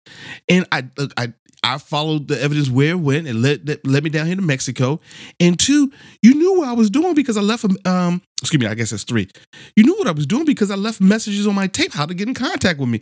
And 0.47 0.67
I, 0.71 0.83
I 1.17 1.33
I 1.63 1.77
followed 1.77 2.27
the 2.27 2.41
evidence 2.41 2.69
where 2.69 2.91
it 2.91 2.99
went 2.99 3.27
and 3.27 3.41
led 3.41 3.79
led 3.85 4.03
me 4.03 4.09
down 4.09 4.27
here 4.27 4.35
to 4.35 4.41
Mexico. 4.41 4.99
And 5.39 5.59
two, 5.59 5.91
you 6.21 6.33
knew 6.35 6.59
what 6.59 6.69
I 6.69 6.73
was 6.73 6.89
doing 6.89 7.13
because 7.15 7.37
I 7.37 7.41
left. 7.41 7.65
Um, 7.85 8.21
excuse 8.41 8.59
me, 8.61 8.67
I 8.67 8.75
guess 8.75 8.91
that's 8.91 9.03
three. 9.03 9.27
You 9.75 9.83
knew 9.83 9.95
what 9.97 10.07
I 10.07 10.11
was 10.11 10.25
doing 10.25 10.45
because 10.45 10.71
I 10.71 10.75
left 10.75 11.01
messages 11.01 11.47
on 11.47 11.55
my 11.55 11.67
tape 11.67 11.93
how 11.93 12.05
to 12.05 12.13
get 12.13 12.27
in 12.27 12.33
contact 12.33 12.79
with 12.79 12.89
me. 12.89 13.01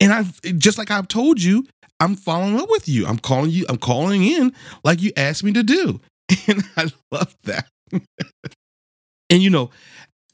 And 0.00 0.12
I 0.12 0.24
just 0.52 0.78
like 0.78 0.90
I've 0.90 1.08
told 1.08 1.42
you, 1.42 1.66
I'm 1.98 2.14
following 2.14 2.60
up 2.60 2.70
with 2.70 2.88
you. 2.88 3.06
I'm 3.06 3.18
calling 3.18 3.50
you. 3.50 3.66
I'm 3.68 3.78
calling 3.78 4.22
in 4.22 4.52
like 4.84 5.02
you 5.02 5.12
asked 5.16 5.44
me 5.44 5.52
to 5.52 5.62
do. 5.62 6.00
And 6.48 6.64
I 6.76 6.90
love 7.12 7.36
that. 7.44 7.68
and 7.92 9.42
you 9.42 9.50
know, 9.50 9.70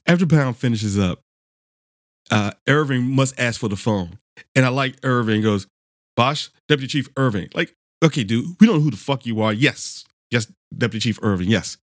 after 0.06 0.26
Pound 0.26 0.56
finishes 0.56 0.98
up, 0.98 1.20
uh, 2.32 2.50
Irving 2.66 3.14
must 3.14 3.38
ask 3.38 3.60
for 3.60 3.68
the 3.68 3.76
phone. 3.76 4.18
And 4.56 4.64
I 4.64 4.70
like 4.70 4.96
Irving 5.04 5.42
goes, 5.42 5.66
Bosch, 6.16 6.48
Deputy 6.68 6.88
Chief 6.88 7.08
Irving. 7.16 7.50
Like, 7.54 7.74
okay, 8.02 8.24
dude, 8.24 8.56
we 8.58 8.66
don't 8.66 8.76
know 8.76 8.82
who 8.82 8.90
the 8.90 8.96
fuck 8.96 9.26
you 9.26 9.42
are. 9.42 9.52
Yes. 9.52 10.04
Yes, 10.30 10.50
Deputy 10.76 11.00
Chief 11.00 11.18
Irving. 11.22 11.48
Yes. 11.48 11.76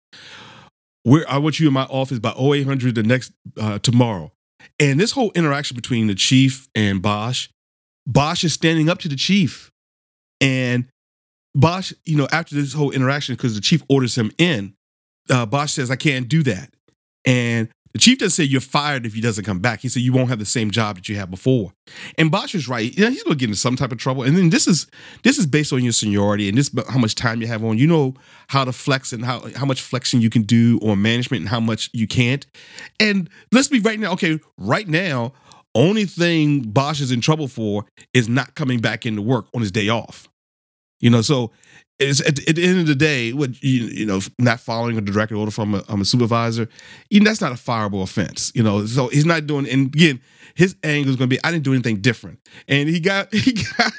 Where 1.04 1.24
I 1.30 1.38
want 1.38 1.60
you 1.60 1.68
in 1.68 1.72
my 1.72 1.84
office 1.84 2.18
by 2.18 2.32
0800 2.32 2.96
the 2.96 3.02
next 3.04 3.32
uh, 3.58 3.78
tomorrow. 3.78 4.32
And 4.78 5.00
this 5.00 5.12
whole 5.12 5.30
interaction 5.34 5.76
between 5.76 6.08
the 6.08 6.14
chief 6.14 6.68
and 6.74 7.00
Bosch, 7.00 7.48
Bosch 8.06 8.44
is 8.44 8.52
standing 8.52 8.88
up 8.88 8.98
to 8.98 9.08
the 9.08 9.16
chief. 9.16 9.70
And 10.40 10.86
Bosch, 11.54 11.92
you 12.04 12.16
know, 12.16 12.28
after 12.32 12.56
this 12.56 12.72
whole 12.72 12.90
interaction, 12.90 13.36
because 13.36 13.54
the 13.54 13.60
chief 13.60 13.82
orders 13.88 14.18
him 14.18 14.32
in, 14.36 14.74
uh, 15.30 15.46
Bosch 15.46 15.72
says, 15.72 15.90
I 15.90 15.96
can't 15.96 16.28
do 16.28 16.42
that. 16.42 16.74
And 17.24 17.68
the 17.92 17.98
chief 17.98 18.18
doesn't 18.18 18.30
say 18.30 18.44
you're 18.44 18.60
fired 18.60 19.04
if 19.04 19.14
he 19.14 19.20
doesn't 19.20 19.44
come 19.44 19.58
back. 19.58 19.80
He 19.80 19.88
said 19.88 20.02
you 20.02 20.12
won't 20.12 20.28
have 20.28 20.38
the 20.38 20.44
same 20.44 20.70
job 20.70 20.96
that 20.96 21.08
you 21.08 21.16
had 21.16 21.30
before. 21.30 21.72
And 22.18 22.30
Bosch 22.30 22.54
is 22.54 22.68
right. 22.68 22.96
You 22.96 23.04
know, 23.04 23.10
he's 23.10 23.24
going 23.24 23.36
to 23.36 23.38
get 23.38 23.48
into 23.48 23.58
some 23.58 23.76
type 23.76 23.90
of 23.90 23.98
trouble. 23.98 24.22
And 24.22 24.36
then 24.36 24.50
this 24.50 24.68
is 24.68 24.86
this 25.24 25.38
is 25.38 25.46
based 25.46 25.72
on 25.72 25.82
your 25.82 25.92
seniority 25.92 26.48
and 26.48 26.56
this 26.56 26.70
how 26.88 26.98
much 26.98 27.14
time 27.16 27.40
you 27.40 27.48
have 27.48 27.64
on. 27.64 27.78
You 27.78 27.88
know 27.88 28.14
how 28.48 28.64
to 28.64 28.72
flex 28.72 29.12
and 29.12 29.24
how 29.24 29.42
how 29.56 29.66
much 29.66 29.80
flexing 29.80 30.20
you 30.20 30.30
can 30.30 30.42
do 30.42 30.78
on 30.82 31.02
management 31.02 31.40
and 31.40 31.48
how 31.48 31.60
much 31.60 31.90
you 31.92 32.06
can't. 32.06 32.46
And 33.00 33.28
let's 33.50 33.68
be 33.68 33.80
right 33.80 33.98
now. 33.98 34.12
Okay, 34.12 34.38
right 34.56 34.86
now, 34.86 35.32
only 35.74 36.04
thing 36.04 36.62
Bosch 36.62 37.00
is 37.00 37.10
in 37.10 37.20
trouble 37.20 37.48
for 37.48 37.86
is 38.14 38.28
not 38.28 38.54
coming 38.54 38.80
back 38.80 39.04
into 39.04 39.22
work 39.22 39.46
on 39.54 39.62
his 39.62 39.72
day 39.72 39.88
off. 39.88 40.28
You 41.00 41.10
know, 41.10 41.22
so 41.22 41.50
at, 42.00 42.20
at, 42.48 42.56
the 42.56 42.64
end 42.64 42.80
of 42.80 42.86
the 42.86 42.94
day, 42.94 43.32
what 43.32 43.62
you, 43.62 43.84
you 43.84 44.06
know, 44.06 44.20
not 44.38 44.60
following 44.60 44.96
a 44.96 45.00
direct 45.00 45.32
order 45.32 45.50
from 45.50 45.74
a, 45.74 45.84
a 45.88 46.04
supervisor, 46.04 46.68
even 47.10 47.24
that's 47.24 47.40
not 47.40 47.52
a 47.52 47.56
fireable 47.56 48.02
offense. 48.02 48.52
You 48.54 48.62
know, 48.62 48.86
so 48.86 49.08
he's 49.08 49.26
not 49.26 49.46
doing. 49.46 49.68
And 49.68 49.86
again, 49.94 50.20
his 50.54 50.76
angle 50.82 51.10
is 51.10 51.16
going 51.16 51.28
to 51.28 51.36
be, 51.36 51.42
I 51.44 51.50
didn't 51.50 51.64
do 51.64 51.72
anything 51.72 52.00
different, 52.00 52.40
and 52.68 52.88
he 52.88 53.00
got 53.00 53.32
he 53.34 53.52
got 53.52 53.92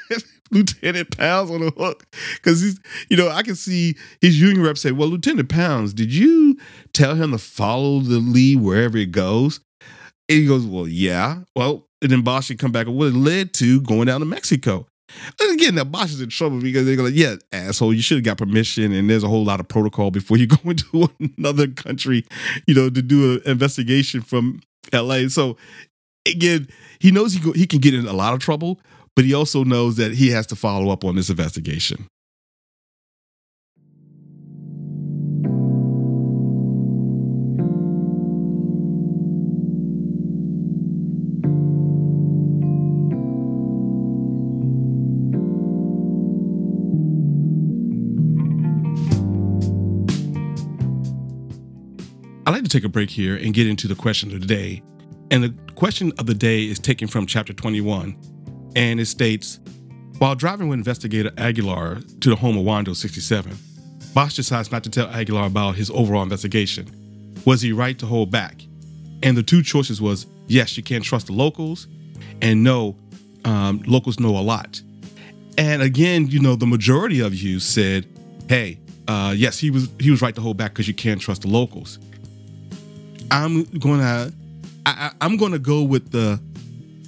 Lieutenant 0.50 1.16
Pounds 1.16 1.50
on 1.50 1.60
the 1.60 1.70
hook 1.70 2.04
because 2.34 2.60
he's, 2.60 2.78
you 3.08 3.16
know, 3.16 3.28
I 3.28 3.42
can 3.42 3.54
see 3.54 3.96
his 4.20 4.40
union 4.40 4.62
rep 4.62 4.78
say, 4.78 4.92
"Well, 4.92 5.08
Lieutenant 5.08 5.48
Pounds, 5.48 5.94
did 5.94 6.12
you 6.12 6.58
tell 6.92 7.14
him 7.14 7.30
to 7.32 7.38
follow 7.38 8.00
the 8.00 8.18
lead 8.18 8.60
wherever 8.60 8.98
it 8.98 9.12
goes?" 9.12 9.60
And 10.28 10.38
he 10.38 10.46
goes, 10.46 10.66
"Well, 10.66 10.88
yeah." 10.88 11.40
Well, 11.54 11.88
and 12.02 12.10
then 12.10 12.22
Bosch 12.22 12.46
should 12.46 12.58
come 12.58 12.72
back. 12.72 12.88
What 12.88 13.08
it 13.08 13.14
led 13.14 13.54
to 13.54 13.80
going 13.80 14.06
down 14.06 14.20
to 14.20 14.26
Mexico. 14.26 14.86
Again, 15.52 15.74
the 15.74 15.84
Bosch 15.84 16.12
is 16.12 16.20
in 16.20 16.28
trouble 16.28 16.60
because 16.60 16.86
they're 16.86 16.96
like, 16.96 17.14
yeah, 17.14 17.36
asshole, 17.52 17.94
you 17.94 18.02
should 18.02 18.18
have 18.18 18.24
got 18.24 18.38
permission. 18.38 18.92
And 18.92 19.08
there's 19.08 19.24
a 19.24 19.28
whole 19.28 19.44
lot 19.44 19.60
of 19.60 19.68
protocol 19.68 20.10
before 20.10 20.36
you 20.36 20.46
go 20.62 20.70
into 20.70 21.08
another 21.38 21.68
country, 21.68 22.24
you 22.66 22.74
know, 22.74 22.90
to 22.90 23.02
do 23.02 23.34
an 23.34 23.42
investigation 23.46 24.20
from 24.22 24.60
LA. 24.92 25.28
So 25.28 25.56
again, 26.26 26.68
he 26.98 27.10
knows 27.10 27.34
he, 27.34 27.40
go, 27.40 27.52
he 27.52 27.66
can 27.66 27.80
get 27.80 27.94
in 27.94 28.06
a 28.06 28.12
lot 28.12 28.34
of 28.34 28.40
trouble, 28.40 28.80
but 29.14 29.24
he 29.24 29.34
also 29.34 29.64
knows 29.64 29.96
that 29.96 30.12
he 30.14 30.30
has 30.30 30.46
to 30.48 30.56
follow 30.56 30.90
up 30.90 31.04
on 31.04 31.16
this 31.16 31.30
investigation. 31.30 32.06
Like 52.62 52.70
to 52.70 52.78
take 52.78 52.84
a 52.84 52.88
break 52.88 53.10
here 53.10 53.34
and 53.36 53.52
get 53.52 53.66
into 53.66 53.88
the 53.88 53.94
question 53.94 54.32
of 54.32 54.40
the 54.40 54.46
day. 54.46 54.82
And 55.30 55.42
the 55.42 55.54
question 55.74 56.12
of 56.18 56.26
the 56.26 56.34
day 56.34 56.62
is 56.62 56.78
taken 56.78 57.08
from 57.08 57.26
chapter 57.26 57.52
21. 57.52 58.16
And 58.76 59.00
it 59.00 59.06
states 59.06 59.58
While 60.18 60.36
driving 60.36 60.68
with 60.68 60.78
investigator 60.78 61.32
Aguilar 61.38 62.00
to 62.20 62.30
the 62.30 62.36
home 62.36 62.56
of 62.56 62.64
Wando 62.64 62.94
67, 62.94 63.58
Bosch 64.14 64.36
decides 64.36 64.70
not 64.70 64.84
to 64.84 64.90
tell 64.90 65.08
Aguilar 65.08 65.46
about 65.46 65.74
his 65.74 65.90
overall 65.90 66.22
investigation. 66.22 66.86
Was 67.44 67.62
he 67.62 67.72
right 67.72 67.98
to 67.98 68.06
hold 68.06 68.30
back? 68.30 68.62
And 69.24 69.36
the 69.36 69.42
two 69.42 69.62
choices 69.62 70.00
was 70.00 70.26
yes, 70.46 70.76
you 70.76 70.82
can't 70.82 71.02
trust 71.02 71.26
the 71.26 71.32
locals, 71.32 71.88
and 72.40 72.62
no, 72.62 72.96
um, 73.44 73.82
locals 73.86 74.20
know 74.20 74.36
a 74.36 74.40
lot. 74.40 74.80
And 75.58 75.82
again, 75.82 76.28
you 76.28 76.40
know, 76.40 76.54
the 76.54 76.66
majority 76.66 77.20
of 77.20 77.34
you 77.34 77.58
said, 77.58 78.06
hey, 78.48 78.78
uh, 79.08 79.34
yes, 79.36 79.58
he 79.58 79.70
was 79.70 79.88
he 79.98 80.10
was 80.10 80.22
right 80.22 80.34
to 80.34 80.40
hold 80.40 80.56
back 80.56 80.72
because 80.72 80.86
you 80.86 80.94
can't 80.94 81.20
trust 81.20 81.42
the 81.42 81.48
locals. 81.48 81.98
I'm 83.32 83.64
gonna 83.64 84.30
I, 84.84 85.12
am 85.22 85.38
gonna 85.38 85.58
go 85.58 85.82
with 85.82 86.12
the 86.12 86.38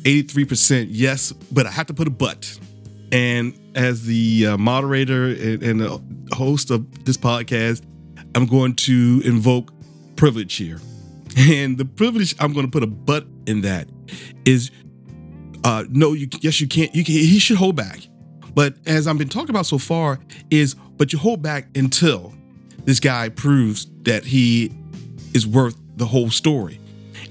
83% 0.04 0.88
yes, 0.90 1.32
but 1.32 1.66
I 1.66 1.70
have 1.70 1.86
to 1.86 1.94
put 1.94 2.08
a 2.08 2.10
but. 2.10 2.58
And 3.12 3.58
as 3.74 4.04
the 4.04 4.48
uh, 4.48 4.56
moderator 4.58 5.26
and, 5.26 5.62
and 5.62 5.80
the 5.80 6.02
host 6.34 6.70
of 6.70 7.04
this 7.04 7.16
podcast, 7.16 7.82
I'm 8.34 8.46
going 8.46 8.74
to 8.74 9.22
invoke 9.24 9.72
privilege 10.16 10.54
here. 10.56 10.80
And 11.36 11.78
the 11.78 11.84
privilege 11.84 12.36
I'm 12.38 12.52
going 12.52 12.64
to 12.64 12.70
put 12.70 12.84
a 12.84 12.86
but 12.86 13.26
in 13.46 13.62
that 13.62 13.88
is 14.44 14.70
uh 15.64 15.82
no 15.90 16.12
you 16.12 16.28
yes 16.40 16.60
you 16.60 16.68
can't 16.68 16.94
you 16.94 17.02
can 17.02 17.14
he 17.14 17.40
should 17.40 17.56
hold 17.56 17.74
back. 17.74 17.98
But 18.54 18.76
as 18.86 19.08
I've 19.08 19.18
been 19.18 19.28
talking 19.28 19.50
about 19.50 19.66
so 19.66 19.78
far 19.78 20.20
is 20.50 20.74
but 20.96 21.12
you 21.12 21.18
hold 21.18 21.42
back 21.42 21.66
until 21.76 22.32
this 22.84 23.00
guy 23.00 23.30
proves 23.30 23.88
that 24.02 24.24
he 24.24 24.70
is 25.34 25.44
worth 25.44 25.76
the 25.96 26.06
whole 26.06 26.30
story. 26.30 26.80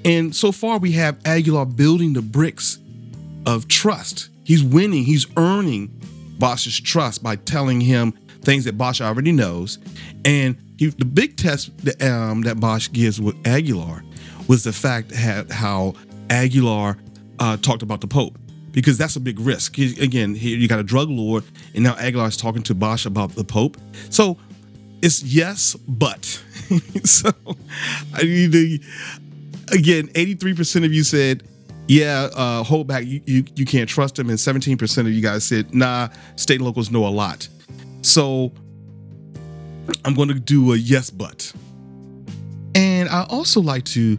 And 0.06 0.36
so 0.36 0.52
far, 0.52 0.80
we 0.80 0.92
have 0.94 1.18
Aguilar 1.26 1.66
building 1.66 2.14
the 2.14 2.22
bricks 2.22 2.80
of 3.46 3.68
trust. 3.68 4.30
He's 4.44 4.64
winning, 4.64 5.04
he's 5.04 5.26
earning 5.38 5.88
Bosch's 6.40 6.80
trust 6.80 7.24
by 7.24 7.38
telling 7.38 7.80
him 7.80 8.12
things 8.42 8.66
that 8.66 8.78
Bosch 8.78 9.00
already 9.00 9.32
knows. 9.32 9.80
And 10.26 10.58
he, 10.78 10.88
the 10.88 11.06
big 11.06 11.38
test 11.38 11.76
that, 11.86 12.02
um, 12.02 12.42
that 12.42 12.60
Bosch 12.60 12.90
gives 12.92 13.22
with 13.22 13.36
Aguilar 13.48 14.04
was 14.48 14.64
the 14.64 14.74
fact 14.74 15.10
that 15.10 15.50
how 15.50 15.94
Aguilar 16.30 16.98
uh, 17.40 17.58
talked 17.58 17.84
about 17.84 18.02
the 18.02 18.08
Pope. 18.08 18.38
Because 18.72 18.98
that's 18.98 19.16
a 19.16 19.20
big 19.20 19.40
risk. 19.40 19.76
He, 19.76 20.02
again, 20.04 20.34
here 20.34 20.58
you 20.58 20.68
got 20.68 20.80
a 20.80 20.84
drug 20.84 21.08
lord, 21.08 21.44
and 21.76 21.84
now 21.84 21.96
Aguilar 21.96 22.28
is 22.28 22.38
talking 22.38 22.64
to 22.64 22.74
Bosch 22.74 23.06
about 23.06 23.36
the 23.36 23.44
Pope. 23.44 23.78
So 24.10 24.38
it's 25.04 25.22
yes, 25.22 25.76
but. 25.76 26.26
so 27.04 27.30
I 28.14 28.24
need 28.24 28.52
to, 28.54 28.80
again, 29.72 30.08
83% 30.08 30.86
of 30.86 30.94
you 30.94 31.04
said 31.04 31.44
yeah, 31.88 32.30
uh, 32.34 32.64
hold 32.64 32.88
back. 32.88 33.06
You, 33.06 33.22
you 33.26 33.44
you 33.56 33.66
can't 33.66 33.90
trust 33.90 34.16
them, 34.16 34.30
and 34.30 34.38
17% 34.38 35.00
of 35.00 35.10
you 35.10 35.22
guys 35.22 35.44
said, 35.44 35.76
nah, 35.76 36.10
state 36.38 36.56
and 36.56 36.66
locals 36.66 36.90
know 36.92 37.06
a 37.06 37.10
lot. 37.10 37.48
So 38.02 38.54
I'm 40.06 40.14
going 40.14 40.30
to 40.30 40.36
do 40.36 40.74
a 40.74 40.78
yes, 40.78 41.10
but. 41.10 41.52
And 42.76 43.10
I 43.10 43.26
also 43.30 43.62
like 43.62 43.84
to 43.86 44.18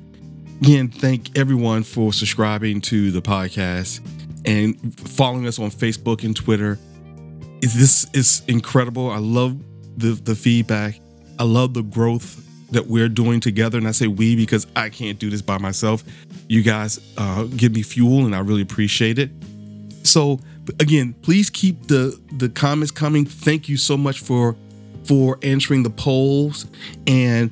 again 0.60 0.88
thank 0.88 1.36
everyone 1.38 1.82
for 1.82 2.12
subscribing 2.12 2.80
to 2.82 3.10
the 3.10 3.22
podcast 3.22 4.00
and 4.44 4.98
following 5.00 5.46
us 5.46 5.58
on 5.58 5.70
Facebook 5.70 6.22
and 6.22 6.36
Twitter. 6.36 6.78
This 7.60 8.06
is 8.12 8.42
incredible. 8.46 9.10
I 9.10 9.18
love 9.18 9.56
the 9.96 10.12
the 10.12 10.34
feedback. 10.34 11.00
I 11.38 11.44
love 11.44 11.74
the 11.74 11.82
growth 11.82 12.40
that 12.70 12.86
we're 12.86 13.08
doing 13.08 13.40
together. 13.40 13.78
And 13.78 13.88
I 13.88 13.92
say 13.92 14.06
we 14.06 14.36
because 14.36 14.66
I 14.76 14.88
can't 14.88 15.18
do 15.18 15.30
this 15.30 15.42
by 15.42 15.58
myself. 15.58 16.04
You 16.48 16.62
guys 16.62 17.00
uh, 17.16 17.44
give 17.44 17.72
me 17.72 17.82
fuel, 17.82 18.26
and 18.26 18.34
I 18.34 18.40
really 18.40 18.62
appreciate 18.62 19.18
it. 19.18 19.30
So 20.02 20.38
again, 20.80 21.14
please 21.22 21.50
keep 21.50 21.86
the 21.86 22.18
the 22.32 22.48
comments 22.48 22.90
coming. 22.90 23.24
Thank 23.24 23.68
you 23.68 23.76
so 23.76 23.96
much 23.96 24.20
for 24.20 24.56
for 25.04 25.38
answering 25.42 25.82
the 25.82 25.90
polls 25.90 26.66
and 27.06 27.50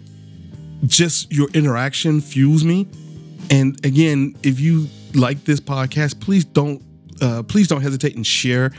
just 0.86 1.30
your 1.32 1.48
interaction 1.50 2.20
fuels 2.20 2.64
me. 2.64 2.88
And 3.50 3.84
again, 3.84 4.34
if 4.42 4.58
you 4.58 4.88
like 5.14 5.44
this 5.44 5.60
podcast, 5.60 6.20
please 6.20 6.44
don't 6.44 6.82
uh, 7.20 7.42
please 7.42 7.68
don't 7.68 7.82
hesitate 7.82 8.16
and 8.16 8.26
share 8.26 8.72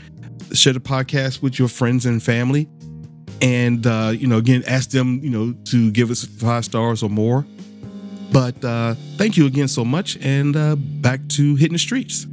share 0.52 0.72
the 0.72 0.80
podcast 0.80 1.42
with 1.42 1.58
your 1.58 1.68
friends 1.68 2.06
and 2.06 2.22
family 2.22 2.68
and 3.40 3.86
uh, 3.86 4.12
you 4.14 4.26
know 4.26 4.38
again 4.38 4.62
ask 4.66 4.90
them 4.90 5.20
you 5.22 5.30
know 5.30 5.52
to 5.64 5.90
give 5.90 6.10
us 6.10 6.24
five 6.24 6.64
stars 6.64 7.02
or 7.02 7.10
more. 7.10 7.44
But 8.32 8.64
uh, 8.64 8.94
thank 9.16 9.36
you 9.36 9.46
again 9.46 9.68
so 9.68 9.84
much 9.84 10.16
and 10.16 10.56
uh, 10.56 10.74
back 10.76 11.20
to 11.30 11.54
hitting 11.54 11.74
the 11.74 11.78
streets. 11.78 12.24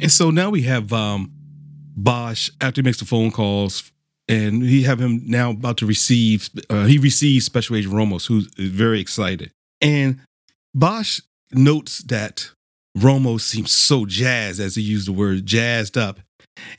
And 0.00 0.12
so 0.12 0.30
now 0.30 0.50
we 0.50 0.62
have 0.62 0.92
um, 0.92 1.32
bosch 1.96 2.50
after 2.60 2.80
he 2.80 2.84
makes 2.84 2.98
the 2.98 3.04
phone 3.04 3.32
calls 3.32 3.90
and 4.28 4.60
we 4.60 4.82
have 4.84 5.00
him 5.00 5.22
now 5.26 5.50
about 5.50 5.78
to 5.78 5.86
receive 5.86 6.50
uh, 6.70 6.84
he 6.84 6.98
receives 6.98 7.46
special 7.46 7.76
agent 7.76 7.94
ramos 7.94 8.26
who's 8.26 8.48
very 8.56 9.00
excited. 9.00 9.50
And 9.80 10.20
bosch 10.74 11.20
notes 11.52 11.98
that 12.04 12.50
Romo 12.98 13.40
seems 13.40 13.72
so 13.72 14.06
jazzed, 14.06 14.60
as 14.60 14.74
he 14.74 14.82
used 14.82 15.08
the 15.08 15.12
word, 15.12 15.46
jazzed 15.46 15.96
up. 15.96 16.20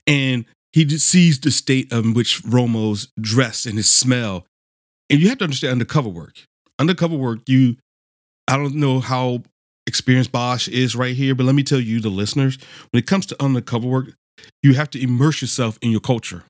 And 0.06 0.46
he 0.74 0.88
sees 0.98 1.40
the 1.40 1.52
state 1.52 1.92
of 1.92 2.16
which 2.16 2.44
Romo's 2.44 3.08
dressed 3.20 3.66
and 3.66 3.78
his 3.78 3.92
smell. 3.92 4.46
And 5.10 5.20
you 5.20 5.30
have 5.30 5.38
to 5.40 5.46
understand 5.46 5.72
undercover 5.72 6.10
work. 6.10 6.44
Undercover 6.78 7.16
work, 7.16 7.40
you, 7.48 7.78
I 8.48 8.58
don't 8.58 8.76
know 8.76 9.00
how 9.00 9.44
experienced 9.88 10.32
Bosch 10.32 10.68
is 10.68 10.96
right 10.96 11.16
here, 11.16 11.34
but 11.34 11.46
let 11.46 11.56
me 11.56 11.64
tell 11.64 11.80
you, 11.80 12.00
the 12.00 12.10
listeners, 12.10 12.58
when 12.92 13.00
it 13.00 13.08
comes 13.08 13.26
to 13.28 13.44
undercover 13.44 13.88
work, 13.88 14.14
you 14.62 14.74
have 14.76 14.90
to 14.92 15.02
immerse 15.02 15.42
yourself 15.42 15.80
in 15.82 15.92
your 15.92 16.00
culture. 16.00 16.44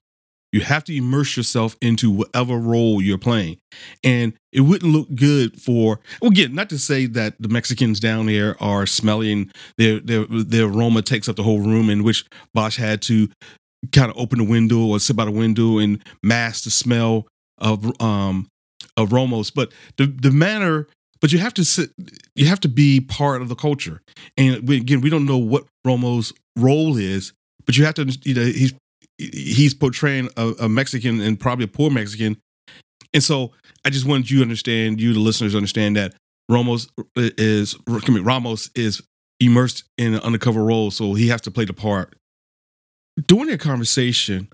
You 0.52 0.62
have 0.62 0.84
to 0.84 0.96
immerse 0.96 1.36
yourself 1.36 1.76
into 1.80 2.10
whatever 2.10 2.58
role 2.58 3.00
you're 3.00 3.18
playing. 3.18 3.58
And 4.02 4.32
it 4.52 4.62
wouldn't 4.62 4.92
look 4.92 5.14
good 5.14 5.60
for, 5.60 6.00
well, 6.20 6.30
again, 6.30 6.54
not 6.54 6.68
to 6.70 6.78
say 6.78 7.06
that 7.06 7.34
the 7.38 7.48
Mexicans 7.48 8.00
down 8.00 8.26
there 8.26 8.60
are 8.60 8.86
smelly 8.86 9.32
and 9.32 9.52
their, 9.78 10.00
their, 10.00 10.24
their 10.26 10.66
aroma 10.66 11.02
takes 11.02 11.28
up 11.28 11.36
the 11.36 11.44
whole 11.44 11.60
room, 11.60 11.88
in 11.88 12.02
which 12.02 12.24
Bosch 12.52 12.76
had 12.76 13.00
to 13.02 13.28
kind 13.92 14.10
of 14.10 14.18
open 14.18 14.38
the 14.38 14.44
window 14.44 14.86
or 14.86 14.98
sit 14.98 15.16
by 15.16 15.24
the 15.24 15.30
window 15.30 15.78
and 15.78 16.02
mask 16.22 16.64
the 16.64 16.70
smell 16.70 17.26
of 17.58 17.84
um 18.00 18.48
of 18.96 19.10
Romos. 19.10 19.52
But 19.54 19.72
the 19.96 20.06
the 20.06 20.30
manner 20.30 20.86
but 21.20 21.32
you 21.32 21.38
have 21.38 21.54
to 21.54 21.64
sit 21.64 21.90
you 22.34 22.46
have 22.46 22.60
to 22.60 22.68
be 22.68 23.00
part 23.00 23.42
of 23.42 23.48
the 23.48 23.54
culture 23.54 24.00
and 24.36 24.66
we, 24.66 24.78
again 24.78 25.00
we 25.00 25.10
don't 25.10 25.26
know 25.26 25.38
what 25.38 25.64
romo's 25.86 26.32
role 26.56 26.96
is 26.96 27.32
but 27.66 27.76
you 27.76 27.84
have 27.84 27.94
to 27.94 28.04
you 28.24 28.34
know 28.34 28.44
he's 28.44 28.72
he's 29.32 29.74
portraying 29.74 30.28
a, 30.36 30.52
a, 30.60 30.68
Mexican 30.68 31.20
and 31.20 31.38
probably 31.38 31.64
a 31.64 31.68
poor 31.68 31.90
Mexican. 31.90 32.36
And 33.12 33.22
so 33.22 33.52
I 33.84 33.90
just 33.90 34.06
wanted 34.06 34.30
you 34.30 34.38
to 34.38 34.42
understand, 34.42 35.00
you 35.00 35.12
the 35.12 35.20
listeners 35.20 35.54
understand 35.54 35.96
that 35.96 36.14
Ramos 36.48 36.88
is 37.16 37.76
I 37.88 38.00
Ramos 38.08 38.70
is 38.74 39.02
immersed 39.38 39.84
in 39.96 40.14
an 40.14 40.20
undercover 40.20 40.62
role, 40.62 40.90
so 40.90 41.14
he 41.14 41.28
has 41.28 41.40
to 41.42 41.50
play 41.50 41.64
the 41.64 41.72
part. 41.72 42.14
During 43.26 43.46
their 43.46 43.58
conversation, 43.58 44.48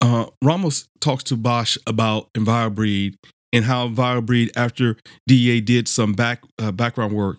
uh, 0.00 0.26
Ramos 0.42 0.88
talks 1.00 1.24
to 1.24 1.36
Bosch 1.36 1.76
about 1.86 2.32
EnviroBreed 2.34 3.14
and 3.52 3.64
how 3.64 3.88
EnviroBreed, 3.88 4.50
after 4.56 4.96
DEA 5.26 5.60
did 5.60 5.88
some 5.88 6.12
back 6.12 6.42
uh, 6.58 6.70
background 6.72 7.12
work, 7.12 7.38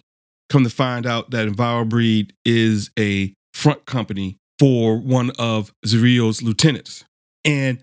come 0.49 0.63
to 0.63 0.69
find 0.69 1.05
out 1.05 1.31
that 1.31 1.47
EnviroBreed 1.47 2.31
is 2.45 2.91
a 2.97 3.33
front 3.53 3.85
company 3.85 4.37
for 4.59 4.97
one 4.97 5.31
of 5.39 5.71
Zorrillo's 5.85 6.43
lieutenants. 6.43 7.05
And 7.45 7.81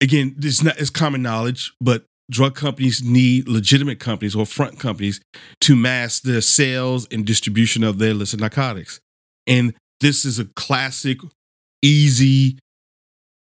again, 0.00 0.34
this 0.36 0.62
not 0.62 0.78
it's 0.78 0.90
common 0.90 1.22
knowledge, 1.22 1.72
but 1.80 2.04
drug 2.30 2.54
companies 2.54 3.02
need 3.02 3.48
legitimate 3.48 3.98
companies 3.98 4.36
or 4.36 4.46
front 4.46 4.78
companies 4.78 5.20
to 5.62 5.74
mask 5.74 6.22
the 6.22 6.40
sales 6.40 7.08
and 7.10 7.24
distribution 7.24 7.82
of 7.82 7.98
their 7.98 8.10
illicit 8.10 8.40
narcotics. 8.40 9.00
And 9.46 9.74
this 10.00 10.24
is 10.24 10.38
a 10.38 10.44
classic, 10.44 11.18
easy 11.82 12.58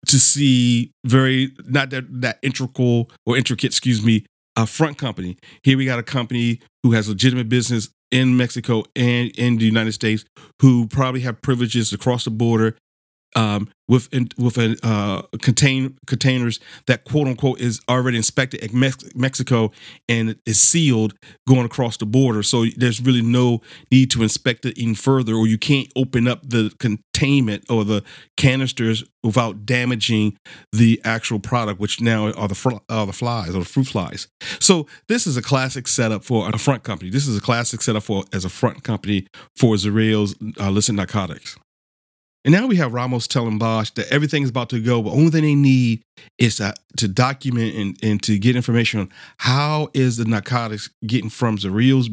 to 0.06 0.20
see, 0.20 0.92
very 1.04 1.52
not 1.64 1.90
that 1.90 2.04
that 2.20 2.38
integral 2.42 3.10
or 3.24 3.36
intricate, 3.36 3.68
excuse 3.68 4.02
me, 4.04 4.24
a 4.54 4.66
front 4.66 4.98
company. 4.98 5.36
Here 5.62 5.76
we 5.76 5.84
got 5.84 5.98
a 5.98 6.04
company 6.04 6.60
who 6.82 6.92
has 6.92 7.08
legitimate 7.08 7.48
business 7.48 7.90
in 8.11 8.36
Mexico 8.36 8.84
and 8.94 9.30
in 9.36 9.57
the 9.57 9.64
United 9.64 9.92
States 9.92 10.24
who 10.61 10.86
probably 10.86 11.20
have 11.20 11.42
privileges 11.42 11.92
across 11.92 12.24
the 12.24 12.30
border 12.30 12.76
um, 13.37 13.68
with 13.87 14.09
with 14.37 14.59
a 14.59 14.76
uh, 14.82 15.22
contain 15.41 15.97
containers 16.07 16.59
that 16.87 17.05
quote 17.05 17.28
unquote 17.28 17.61
is 17.61 17.80
already 17.89 18.16
inspected 18.16 18.64
at 18.64 18.72
Mex- 18.72 19.14
Mexico 19.14 19.70
and 20.09 20.37
is 20.47 20.61
sealed 20.61 21.14
going 21.47 21.66
across 21.66 21.97
the 21.99 22.07
border. 22.07 22.43
So 22.43 22.64
there's 22.76 23.01
really 23.01 23.22
no 23.22 23.61
need 23.93 24.11
to 24.12 24.22
inspect 24.22 24.64
it 24.64 24.76
even 24.78 24.95
further, 24.95 25.34
or 25.34 25.47
you 25.47 25.59
can't 25.59 25.93
open 25.95 26.26
up 26.26 26.49
the 26.49 26.74
containment 26.80 27.64
or 27.70 27.84
the 27.84 28.03
canisters 28.37 29.05
without 29.22 29.66
damaging 29.66 30.37
the 30.72 31.01
actual 31.05 31.39
product, 31.39 31.78
which 31.78 32.01
now 32.01 32.32
are 32.32 32.49
the 32.49 32.55
fr- 32.55 32.82
are 32.89 33.07
the 33.07 33.12
flies 33.12 33.51
or 33.51 33.61
the 33.61 33.64
fruit 33.64 33.87
flies. 33.87 34.28
So 34.61 34.87
this 35.09 35.26
is 35.26 35.37
a 35.37 35.43
classic 35.43 35.87
setup 35.87 36.24
for 36.24 36.49
a 36.49 36.59
front 36.59 36.82
company. 36.82 37.11
This 37.11 37.28
is 37.28 37.37
a 37.37 37.41
classic 37.43 37.82
setup 37.82 38.03
for 38.03 38.24
as 38.32 38.45
a 38.45 38.51
front 38.51 38.82
company 38.82 39.26
for 39.55 39.74
Zorrillo's 39.74 40.34
uh, 40.59 40.64
illicit 40.64 40.95
narcotics. 40.95 41.57
And 42.47 42.53
now 42.53 42.68
we 42.68 42.76
have 42.76 42.94
Ramos 42.94 43.26
telling 43.26 43.59
Bosch 43.59 43.90
that 43.97 44.07
everything 44.12 44.44
is 44.44 44.51
about 44.51 44.70
to 44.70 44.80
go, 44.80 45.03
but 45.03 45.11
only 45.11 45.30
thing 45.30 45.42
they 45.42 45.57
need 45.57 46.03
is 46.38 46.57
to, 46.57 46.74
to 46.97 47.09
document 47.09 47.74
and, 47.74 47.99
and 48.05 48.22
to 48.22 48.38
get 48.38 48.55
information 48.55 49.01
on 49.01 49.11
how 49.38 49.88
is 49.94 50.16
the 50.16 50.26
narcotics 50.26 50.88
getting 51.05 51.28
from 51.28 51.59
Zorrillo's 51.59 52.09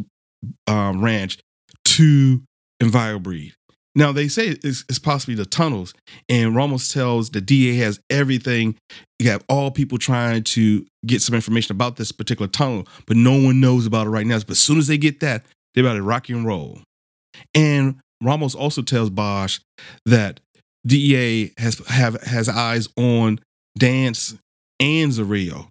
um, 0.65 1.03
ranch 1.03 1.37
to 1.85 2.41
EnviroBreed. 2.81 3.51
Now 3.93 4.11
they 4.11 4.27
say 4.27 4.47
it's, 4.47 4.83
it's, 4.89 4.97
possibly 4.97 5.35
the 5.35 5.45
tunnels, 5.45 5.93
and 6.27 6.55
Ramos 6.55 6.91
tells 6.91 7.29
the 7.29 7.39
DA 7.39 7.75
has 7.83 7.99
everything. 8.09 8.75
You 9.19 9.29
have 9.29 9.43
all 9.47 9.69
people 9.69 9.99
trying 9.99 10.45
to 10.45 10.83
get 11.05 11.21
some 11.21 11.35
information 11.35 11.75
about 11.75 11.97
this 11.97 12.11
particular 12.11 12.47
tunnel, 12.47 12.87
but 13.05 13.17
no 13.17 13.39
one 13.39 13.59
knows 13.59 13.85
about 13.85 14.07
it 14.07 14.09
right 14.09 14.25
now. 14.25 14.39
But 14.39 14.51
as 14.51 14.59
soon 14.59 14.79
as 14.79 14.87
they 14.87 14.97
get 14.97 15.19
that, 15.19 15.45
they're 15.75 15.85
about 15.85 15.93
to 15.93 16.01
rock 16.01 16.29
and 16.29 16.43
roll. 16.43 16.81
And 17.53 17.99
Ramos 18.23 18.55
also 18.55 18.81
tells 18.81 19.09
Bosch 19.09 19.59
that 20.05 20.39
DEA 20.85 21.51
has 21.57 21.79
have 21.87 22.21
has 22.23 22.49
eyes 22.49 22.87
on 22.97 23.39
Dance 23.77 24.35
and 24.79 25.11
Zorrillo, 25.11 25.67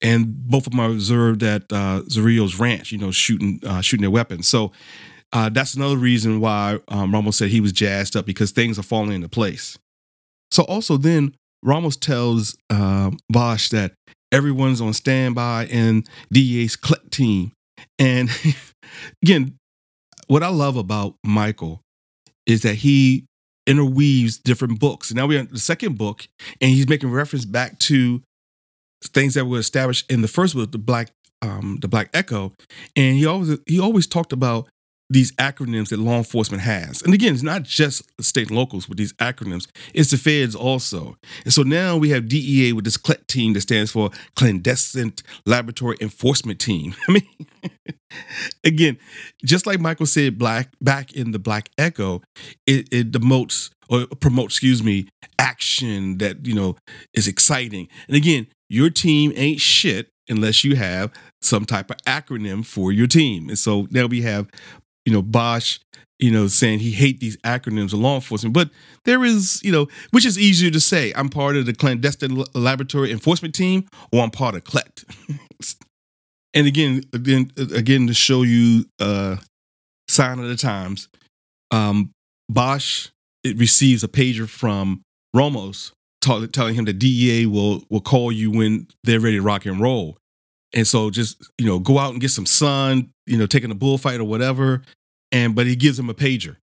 and 0.00 0.48
both 0.48 0.66
of 0.66 0.72
them 0.72 0.80
are 0.80 0.90
observed 0.90 1.42
at 1.42 1.62
uh, 1.72 2.02
Zorrillo's 2.08 2.58
ranch. 2.58 2.92
You 2.92 2.98
know, 2.98 3.10
shooting 3.10 3.60
uh, 3.66 3.80
shooting 3.80 4.02
their 4.02 4.10
weapons. 4.10 4.48
So 4.48 4.72
uh, 5.32 5.48
that's 5.50 5.74
another 5.74 5.96
reason 5.96 6.40
why 6.40 6.78
um, 6.88 7.12
Ramos 7.12 7.36
said 7.36 7.50
he 7.50 7.60
was 7.60 7.72
jazzed 7.72 8.16
up 8.16 8.26
because 8.26 8.50
things 8.50 8.78
are 8.78 8.82
falling 8.82 9.12
into 9.12 9.28
place. 9.28 9.78
So 10.50 10.62
also 10.64 10.96
then 10.96 11.34
Ramos 11.62 11.96
tells 11.96 12.56
uh, 12.70 13.10
Bosch 13.28 13.68
that 13.70 13.92
everyone's 14.32 14.80
on 14.80 14.92
standby 14.92 15.66
in 15.66 16.04
DEA's 16.32 16.76
CLET 16.76 17.10
team. 17.10 17.52
And 17.98 18.30
again, 19.22 19.56
what 20.28 20.42
I 20.42 20.48
love 20.48 20.76
about 20.76 21.16
Michael 21.24 21.82
is 22.46 22.62
that 22.62 22.76
he 22.76 23.26
interweaves 23.66 24.38
different 24.38 24.80
books. 24.80 25.12
Now 25.12 25.26
we're 25.26 25.40
in 25.40 25.48
the 25.48 25.58
second 25.58 25.98
book, 25.98 26.26
and 26.60 26.70
he's 26.70 26.88
making 26.88 27.10
reference 27.10 27.44
back 27.44 27.78
to 27.80 28.22
things 29.04 29.34
that 29.34 29.44
were 29.44 29.58
established 29.58 30.10
in 30.10 30.22
the 30.22 30.28
first 30.28 30.54
book, 30.54 30.72
the 30.72 30.78
Black 30.78 31.10
um, 31.42 31.78
the 31.80 31.88
Black 31.88 32.10
Echo, 32.14 32.52
and 32.96 33.16
he 33.16 33.26
always 33.26 33.58
he 33.66 33.78
always 33.78 34.06
talked 34.06 34.32
about 34.32 34.68
these 35.10 35.32
acronyms 35.32 35.88
that 35.88 35.98
law 35.98 36.18
enforcement 36.18 36.62
has. 36.62 37.02
And 37.02 37.14
again, 37.14 37.34
it's 37.34 37.42
not 37.42 37.62
just 37.62 38.02
state 38.22 38.48
and 38.48 38.56
locals 38.56 38.88
with 38.88 38.98
these 38.98 39.12
acronyms, 39.14 39.66
it's 39.94 40.10
the 40.10 40.18
feds 40.18 40.54
also. 40.54 41.16
And 41.44 41.52
so 41.52 41.62
now 41.62 41.96
we 41.96 42.10
have 42.10 42.28
DEA 42.28 42.72
with 42.72 42.84
this 42.84 42.96
CLET 42.96 43.26
team 43.28 43.54
that 43.54 43.62
stands 43.62 43.90
for 43.90 44.10
Clandestine 44.36 45.14
Laboratory 45.46 45.96
Enforcement 46.00 46.60
Team. 46.60 46.94
I 47.08 47.12
mean, 47.12 47.46
again, 48.64 48.98
just 49.44 49.66
like 49.66 49.80
Michael 49.80 50.06
said 50.06 50.38
black 50.38 50.70
back 50.80 51.12
in 51.14 51.32
the 51.32 51.38
Black 51.38 51.70
Echo, 51.78 52.22
it, 52.66 52.88
it 52.92 53.10
demotes 53.10 53.70
or 53.88 54.06
promotes, 54.06 54.54
excuse 54.54 54.82
me, 54.82 55.08
action 55.38 56.18
that, 56.18 56.46
you 56.46 56.54
know, 56.54 56.76
is 57.14 57.26
exciting. 57.26 57.88
And 58.06 58.16
again, 58.16 58.46
your 58.68 58.90
team 58.90 59.32
ain't 59.34 59.60
shit 59.60 60.10
unless 60.28 60.62
you 60.62 60.76
have 60.76 61.10
some 61.40 61.64
type 61.64 61.90
of 61.90 61.96
acronym 61.98 62.64
for 62.64 62.92
your 62.92 63.06
team. 63.06 63.48
And 63.48 63.58
so 63.58 63.86
now 63.90 64.06
we 64.06 64.22
have, 64.22 64.48
you 65.08 65.14
know, 65.14 65.22
Bosch, 65.22 65.78
you 66.18 66.30
know, 66.30 66.48
saying 66.48 66.80
he 66.80 66.90
hate 66.90 67.18
these 67.18 67.38
acronyms 67.38 67.94
of 67.94 68.00
law 68.00 68.16
enforcement. 68.16 68.52
But 68.52 68.68
there 69.06 69.24
is, 69.24 69.58
you 69.64 69.72
know, 69.72 69.88
which 70.10 70.26
is 70.26 70.38
easier 70.38 70.70
to 70.70 70.80
say. 70.80 71.14
I'm 71.16 71.30
part 71.30 71.56
of 71.56 71.64
the 71.64 71.72
clandestine 71.72 72.44
laboratory 72.54 73.10
enforcement 73.10 73.54
team, 73.54 73.88
or 74.12 74.22
I'm 74.22 74.30
part 74.30 74.54
of 74.54 74.64
CLET. 74.64 75.04
and 76.54 76.66
again, 76.66 77.04
again, 77.14 77.50
again, 77.56 78.06
to 78.06 78.12
show 78.12 78.42
you 78.42 78.84
uh 79.00 79.36
sign 80.08 80.40
of 80.40 80.48
the 80.48 80.56
times, 80.56 81.08
um, 81.70 82.10
Bosch 82.50 83.08
it 83.44 83.56
receives 83.56 84.04
a 84.04 84.08
pager 84.08 84.46
from 84.46 85.00
Ramos 85.32 85.92
tell, 86.20 86.46
telling 86.48 86.74
him 86.74 86.84
that 86.84 86.98
DEA 86.98 87.46
will 87.46 87.82
will 87.88 88.02
call 88.02 88.30
you 88.30 88.50
when 88.50 88.88
they're 89.04 89.20
ready 89.20 89.36
to 89.36 89.42
rock 89.42 89.64
and 89.64 89.80
roll. 89.80 90.18
And 90.74 90.86
so 90.86 91.08
just, 91.08 91.42
you 91.56 91.66
know, 91.66 91.78
go 91.78 91.98
out 91.98 92.12
and 92.12 92.20
get 92.20 92.30
some 92.30 92.44
sun, 92.44 93.10
you 93.26 93.38
know, 93.38 93.46
taking 93.46 93.70
a 93.70 93.74
bullfight 93.74 94.20
or 94.20 94.24
whatever. 94.24 94.82
And 95.32 95.54
but 95.54 95.66
he 95.66 95.76
gives 95.76 95.98
him 95.98 96.08
a 96.08 96.14
pager. 96.14 96.56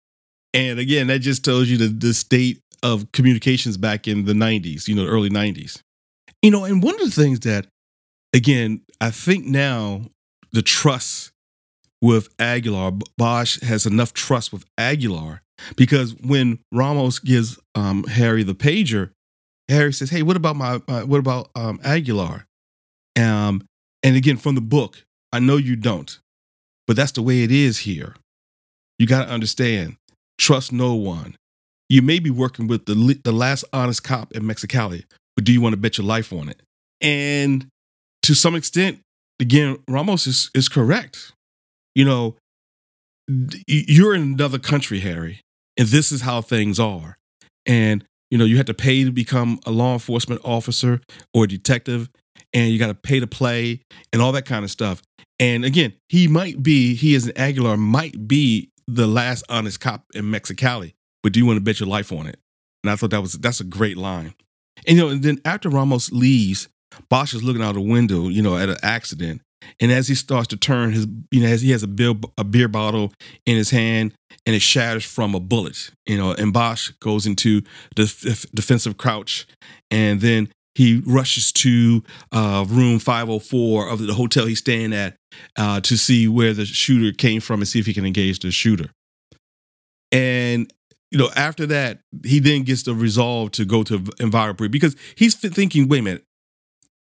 And 0.53 0.79
again, 0.79 1.09
that 1.09 1.19
just 1.19 1.45
tells 1.45 1.69
you 1.69 1.77
the, 1.77 1.89
the 1.89 2.15
state 2.15 2.61
of 2.83 3.11
communications 3.13 3.77
back 3.77 4.07
in 4.07 4.25
the 4.25 4.35
90s, 4.35 4.87
you 4.87 4.95
know, 4.95 5.05
the 5.05 5.11
early 5.11 5.31
90s. 5.31 5.81
You 6.43 6.51
know, 6.51 6.65
and 6.65 6.83
one 6.83 6.95
of 6.95 7.01
the 7.01 7.11
things 7.11 7.41
that, 7.41 7.67
again, 8.33 8.83
I 9.01 9.11
think 9.11 9.47
now 9.47 10.03
the 10.53 10.63
trust 10.63 11.33
with 12.01 12.29
Aguilar, 12.39 12.93
Bosch 13.17 13.61
has 13.63 13.87
enough 13.87 14.13
trust 14.13 14.53
with 14.53 14.65
Aguilar 14.79 15.43
because 15.77 16.15
when 16.15 16.59
Ramos 16.71 17.19
gives 17.19 17.59
um, 17.75 18.05
Harry 18.05 18.43
the 18.43 18.55
pager, 18.55 19.11
Harry 19.69 19.93
says, 19.93 20.11
"Hey, 20.11 20.23
what 20.23 20.37
about 20.37 20.57
my 20.57 20.77
what 21.05 21.19
about 21.19 21.51
um, 21.55 21.81
Aguilar?" 21.83 22.47
Um, 23.19 23.67
and 24.03 24.17
again, 24.17 24.37
from 24.37 24.55
the 24.55 24.61
book, 24.61 25.05
I 25.33 25.39
know 25.39 25.57
you 25.57 25.77
don't, 25.77 26.19
but 26.87 26.97
that's 26.97 27.13
the 27.13 27.23
way 27.23 27.43
it 27.43 27.51
is 27.51 27.79
here. 27.79 28.15
You 28.99 29.07
got 29.07 29.25
to 29.25 29.33
understand, 29.33 29.97
trust 30.39 30.73
no 30.73 30.95
one. 30.95 31.37
You 31.89 32.03
may 32.03 32.19
be 32.19 32.31
working 32.31 32.67
with 32.67 32.87
the 32.87 33.21
the 33.25 33.33
last 33.33 33.65
honest 33.73 34.03
cop 34.03 34.33
in 34.33 34.43
Mexicali, 34.43 35.05
but 35.37 35.45
do 35.45 35.53
you 35.53 35.61
want 35.61 35.75
to 35.75 35.77
bet 35.77 35.99
your 35.99 36.07
life 36.07 36.33
on 36.33 36.49
it? 36.49 36.61
And 37.01 37.67
to 38.23 38.35
some 38.35 38.55
extent, 38.55 39.01
again, 39.41 39.79
Ramos 39.89 40.27
is 40.27 40.51
is 40.55 40.69
correct. 40.69 41.33
You 41.95 42.05
know, 42.05 42.37
you're 43.67 44.15
in 44.15 44.23
another 44.23 44.59
country, 44.59 45.01
Harry, 45.01 45.41
and 45.77 45.89
this 45.89 46.11
is 46.11 46.23
how 46.23 46.41
things 46.41 46.81
are. 46.81 47.17
And 47.67 48.05
you 48.31 48.39
know, 48.39 48.45
you 48.45 48.57
have 48.57 48.67
to 48.67 48.75
pay 48.75 49.05
to 49.05 49.13
become 49.13 49.61
a 49.67 49.71
law 49.71 49.93
enforcement 49.93 50.41
officer 50.45 51.01
or 51.33 51.47
detective, 51.47 52.09
and 52.53 52.71
you 52.71 52.79
got 52.79 52.89
to 52.89 52.95
pay 52.95 53.21
to 53.21 53.27
play 53.27 53.81
and 54.13 54.23
all 54.23 54.33
that 54.33 54.47
kind 54.47 54.65
of 54.65 54.71
stuff. 54.71 55.03
And 55.39 55.65
again, 55.65 55.95
he 56.09 56.29
might 56.29 56.63
be, 56.63 56.95
he 56.95 57.15
is 57.15 57.27
an 57.27 57.37
Aguilar 57.37 57.77
might 57.77 58.27
be 58.27 58.71
the 58.87 59.07
last 59.07 59.45
honest 59.49 59.81
cop 59.81 60.05
in 60.15 60.25
Mexicali, 60.25 60.95
but 61.23 61.33
do 61.33 61.41
you 61.41 61.47
want 61.47 61.57
to 61.57 61.63
bet 61.63 61.81
your 61.81 61.89
life 61.89 62.13
on 62.13 62.27
it? 62.27 62.39
And 62.83 62.91
I 62.91 62.97
thought 62.97 63.11
that 63.11 63.23
was 63.23 63.33
that's 63.35 63.61
a 63.61 63.65
great 63.65 63.97
line. 63.97 64.35
And 64.87 64.97
you 64.97 65.03
know, 65.03 65.09
and 65.11 65.23
then 65.23 65.41
after 65.45 65.69
Ramos 65.69 66.13
leaves, 66.13 66.69
Bosch 67.09 67.35
is 67.35 67.43
looking 67.43 67.63
out 67.63 67.75
the 67.75 67.81
window, 67.81 68.29
you 68.29 68.43
know, 68.43 68.57
at 68.57 68.69
an 68.69 68.77
accident. 68.83 69.41
And 69.81 69.91
as 69.91 70.09
he 70.09 70.15
starts 70.15 70.49
to 70.49 70.57
turn 70.57 70.93
his, 70.93 71.07
you 71.31 71.41
know, 71.41 71.49
as 71.49 71.63
he 71.63 71.71
has 71.71 71.83
a 71.83 71.87
beer, 71.87 72.15
a 72.37 72.45
beer 72.45 72.69
bottle 72.69 73.13
in 73.47 73.57
his 73.57 73.71
hand 73.71 74.13
and 74.45 74.55
it 74.55 74.61
shatters 74.61 75.05
from 75.05 75.35
a 75.35 75.41
bullet, 75.41 75.91
you 76.07 76.19
know, 76.19 76.33
and 76.33 76.53
Bosch 76.53 76.91
goes 77.01 77.27
into 77.27 77.63
the 77.97 78.47
defensive 78.55 78.99
crouch 78.99 79.47
and 79.91 80.21
then 80.21 80.51
he 80.75 81.03
rushes 81.07 81.53
to 81.53 82.03
uh, 82.33 82.65
room 82.69 82.99
504 82.99 83.89
of 83.89 84.01
the 84.01 84.15
hotel 84.15 84.47
he's 84.47 84.59
staying 84.59 84.93
at 84.93 85.17
uh, 85.57 85.81
to 85.83 85.97
see 85.97 86.27
where 86.29 86.53
the 86.53 86.65
shooter 86.65 87.15
came 87.17 87.41
from 87.41 87.61
and 87.61 87.69
see 87.69 87.79
if 87.79 87.87
he 87.87 87.95
can 87.95 88.05
engage 88.05 88.41
the 88.41 88.51
shooter. 88.51 88.91
And 90.11 90.73
you 91.11 91.19
know, 91.19 91.31
after 91.37 91.65
that, 91.67 92.01
he 92.25 92.41
then 92.41 92.65
gets 92.65 92.83
the 92.83 92.95
resolve 92.95 93.53
to 93.53 93.65
go 93.65 93.85
to 93.85 94.01
EnviroBreed 94.01 94.73
because 94.73 94.97
he's 95.15 95.37
thinking, 95.37 95.89
wait 95.89 96.01
a 96.01 96.03
minute, 96.03 96.25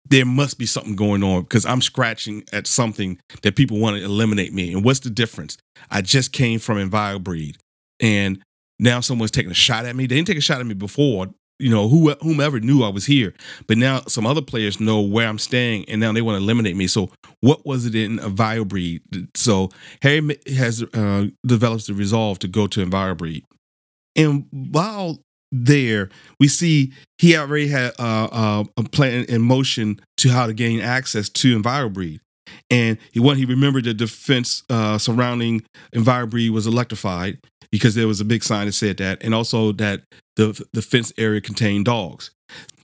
there 0.07 0.25
must 0.25 0.59
be 0.59 0.67
something 0.67 0.95
going 0.95 1.23
on 1.23 1.41
because 1.41 1.65
I'm 1.65 1.81
scratching 1.81 2.43
at 2.53 2.67
something 2.67 3.19
that 3.41 3.55
people 3.55 3.79
want 3.79 3.97
to 3.97 4.03
eliminate 4.03 4.53
me. 4.53 4.73
And 4.73 4.85
what's 4.85 4.99
the 4.99 5.09
difference? 5.09 5.57
I 5.89 6.01
just 6.01 6.31
came 6.31 6.59
from 6.59 6.77
EnviroBreed 6.77 7.57
and 7.99 8.43
now 8.79 8.99
someone's 8.99 9.31
taking 9.31 9.51
a 9.51 9.55
shot 9.55 9.85
at 9.85 9.95
me. 9.95 10.05
They 10.05 10.15
didn't 10.15 10.27
take 10.27 10.37
a 10.37 10.41
shot 10.41 10.59
at 10.59 10.67
me 10.67 10.75
before, 10.75 11.27
you 11.59 11.69
know, 11.69 11.87
who, 11.87 12.11
whomever 12.21 12.59
knew 12.59 12.83
I 12.83 12.89
was 12.89 13.05
here. 13.05 13.33
But 13.67 13.77
now 13.77 14.01
some 14.07 14.25
other 14.25 14.41
players 14.41 14.79
know 14.79 15.01
where 15.01 15.27
I'm 15.27 15.39
staying 15.39 15.85
and 15.87 16.01
now 16.01 16.11
they 16.11 16.21
want 16.21 16.37
to 16.37 16.43
eliminate 16.43 16.75
me. 16.75 16.87
So 16.87 17.11
what 17.41 17.65
was 17.65 17.85
it 17.85 17.95
in 17.95 18.19
EnviroBreed? 18.19 19.29
So 19.35 19.69
Harry 20.01 20.37
has 20.55 20.83
uh, 20.93 21.27
developed 21.45 21.87
the 21.87 21.93
resolve 21.93 22.39
to 22.39 22.47
go 22.47 22.67
to 22.67 22.85
EnviroBreed. 22.85 23.43
And 24.15 24.47
while 24.51 25.19
there, 25.51 26.09
we 26.39 26.47
see 26.47 26.93
he 27.17 27.37
already 27.37 27.67
had 27.67 27.93
uh, 27.99 28.27
uh, 28.31 28.63
a 28.77 28.83
plan 28.83 29.25
in 29.25 29.41
motion 29.41 30.01
to 30.17 30.29
how 30.29 30.47
to 30.47 30.53
gain 30.53 30.81
access 30.81 31.29
to 31.29 31.59
EnviroBreed. 31.59 32.19
And 32.69 32.97
he 33.11 33.19
when 33.19 33.37
he 33.37 33.45
remembered 33.45 33.85
the 33.85 33.93
defense 33.93 34.63
uh, 34.69 34.97
surrounding 34.97 35.63
EnviroBreed 35.93 36.49
was 36.49 36.67
electrified 36.67 37.39
because 37.75 37.93
there 37.93 38.07
was 38.07 38.21
a 38.21 38.25
big 38.25 38.41
sign 38.41 38.67
that 38.67 38.71
said 38.71 38.95
that, 38.95 39.21
and 39.21 39.35
also 39.35 39.73
that 39.73 40.03
the 40.37 40.65
the 40.71 40.81
fence 40.81 41.11
area 41.17 41.41
contained 41.41 41.83
dogs. 41.83 42.31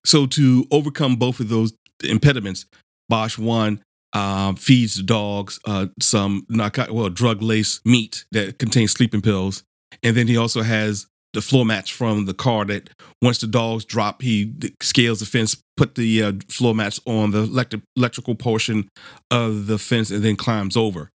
So 0.06 0.26
to 0.26 0.66
overcome 0.70 1.16
both 1.16 1.40
of 1.40 1.48
those 1.48 1.72
impediments, 2.04 2.66
Bosch 3.08 3.38
one 3.38 3.82
um, 4.12 4.58
feeds 4.58 4.96
the 4.96 5.04
dogs 5.04 5.62
uh, 5.64 5.88
some 6.02 6.46
narcotic, 6.50 6.94
well 6.94 7.10
drug 7.10 7.42
laced 7.42 7.86
meat 7.86 8.26
that 8.34 8.60
contains 8.60 8.92
sleeping 8.92 9.22
pills, 9.22 9.64
and 10.04 10.18
then 10.18 10.28
he 10.28 10.36
also 10.36 10.62
has 10.62 11.08
the 11.34 11.42
floor 11.42 11.66
mats 11.66 11.90
from 11.90 12.26
the 12.26 12.34
car 12.34 12.66
that 12.66 12.90
once 13.22 13.38
the 13.38 13.48
dogs 13.48 13.86
drop, 13.86 14.22
he 14.22 14.54
scales 14.82 15.22
the 15.22 15.26
fence, 15.26 15.56
put 15.78 15.96
the 15.96 16.22
uh, 16.22 16.34
floor 16.50 16.76
mats 16.76 17.00
on 17.06 17.32
the 17.32 17.44
electric, 17.44 17.82
electrical 17.96 18.36
portion 18.36 18.90
of 19.30 19.68
the 19.68 19.78
fence, 19.78 20.12
and 20.12 20.22
then 20.26 20.36
climbs 20.36 20.76
over. 20.76 21.10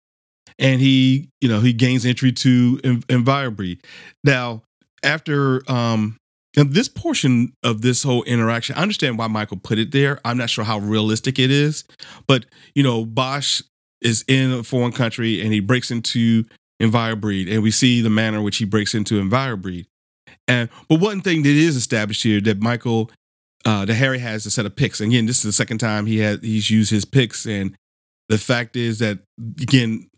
And 0.58 0.80
he, 0.80 1.30
you 1.42 1.50
know, 1.50 1.60
he 1.60 1.74
gains 1.74 2.06
entry 2.06 2.32
to 2.32 2.78
EnviroBreed. 2.78 3.84
Now, 4.24 4.64
after 5.04 5.70
um, 5.70 6.18
this 6.56 6.88
portion 6.88 7.54
of 7.64 7.82
this 7.82 8.04
whole 8.04 8.24
interaction, 8.24 8.76
I 8.76 8.82
understand 8.82 9.18
why 9.18 9.28
Michael 9.28 9.58
put 9.58 9.78
it 9.78 9.92
there. 9.92 10.20
I'm 10.24 10.38
not 10.38 10.50
sure 10.50 10.64
how 10.64 10.80
realistic 10.80 11.40
it 11.40 11.52
is, 11.52 11.84
but 12.28 12.46
you 12.74 12.84
know, 12.84 13.06
Bosch 13.06 13.62
is 14.02 14.24
in 14.28 14.52
a 14.52 14.64
foreign 14.64 14.92
country 14.92 15.42
and 15.42 15.52
he 15.52 15.60
breaks 15.60 15.92
into 15.92 16.46
EnviroBreed, 16.82 17.52
and 17.52 17.64
we 17.64 17.72
see 17.72 18.02
the 18.02 18.10
manner 18.10 18.38
in 18.38 18.44
which 18.44 18.58
he 18.58 18.66
breaks 18.66 18.94
into 18.94 19.22
EnviroBreed. 19.22 19.86
And 20.48 20.70
but 20.90 21.00
one 21.00 21.22
thing 21.22 21.44
that 21.44 21.50
is 21.50 21.76
established 21.76 22.24
here 22.24 22.40
that 22.42 22.62
Michael, 22.62 23.12
uh, 23.66 23.86
that 23.86 23.94
Harry 23.94 24.20
has 24.20 24.46
a 24.46 24.52
set 24.52 24.66
of 24.66 24.76
picks. 24.76 25.00
And 25.00 25.12
again, 25.12 25.26
this 25.26 25.38
is 25.38 25.44
the 25.44 25.52
second 25.52 25.80
time 25.80 26.06
he 26.06 26.20
had 26.20 26.44
he's 26.44 26.70
used 26.70 26.92
his 26.92 27.06
picks, 27.06 27.46
and 27.46 27.76
the 28.30 28.38
fact 28.38 28.76
is 28.76 29.00
that 29.00 29.20
again, 29.62 30.10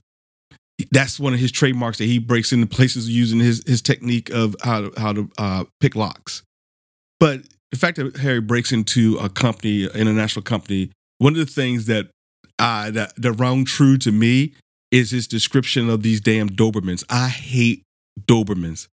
that's 0.91 1.19
one 1.19 1.34
of 1.34 1.39
his 1.39 1.51
trademarks 1.51 1.97
that 1.97 2.05
he 2.05 2.19
breaks 2.19 2.51
into 2.51 2.67
places 2.67 3.09
using 3.09 3.39
his 3.39 3.63
his 3.65 3.82
technique 3.82 4.30
of 4.30 4.55
how 4.63 4.82
to 4.82 4.99
how 4.99 5.13
to 5.13 5.30
uh, 5.38 5.63
pick 5.80 5.95
locks. 5.95 6.43
But 7.19 7.41
the 7.71 7.78
fact 7.78 7.97
that 7.97 8.17
Harry 8.17 8.41
breaks 8.41 8.71
into 8.71 9.17
a 9.17 9.30
company, 9.30 9.86
an 9.86 9.91
international 10.01 10.43
company, 10.43 10.91
one 11.17 11.34
of 11.34 11.39
the 11.39 11.45
things 11.51 11.86
that 11.86 12.07
uh, 12.59 12.91
that 12.91 13.13
that 13.15 13.32
rung 13.34 13.65
true 13.65 13.97
to 13.97 14.11
me 14.11 14.53
is 14.91 15.11
his 15.11 15.28
description 15.28 15.89
of 15.89 16.03
these 16.03 16.21
damn 16.21 16.49
Dobermans. 16.49 17.03
I 17.09 17.28
hate 17.28 17.84
Dobermans. 18.25 18.88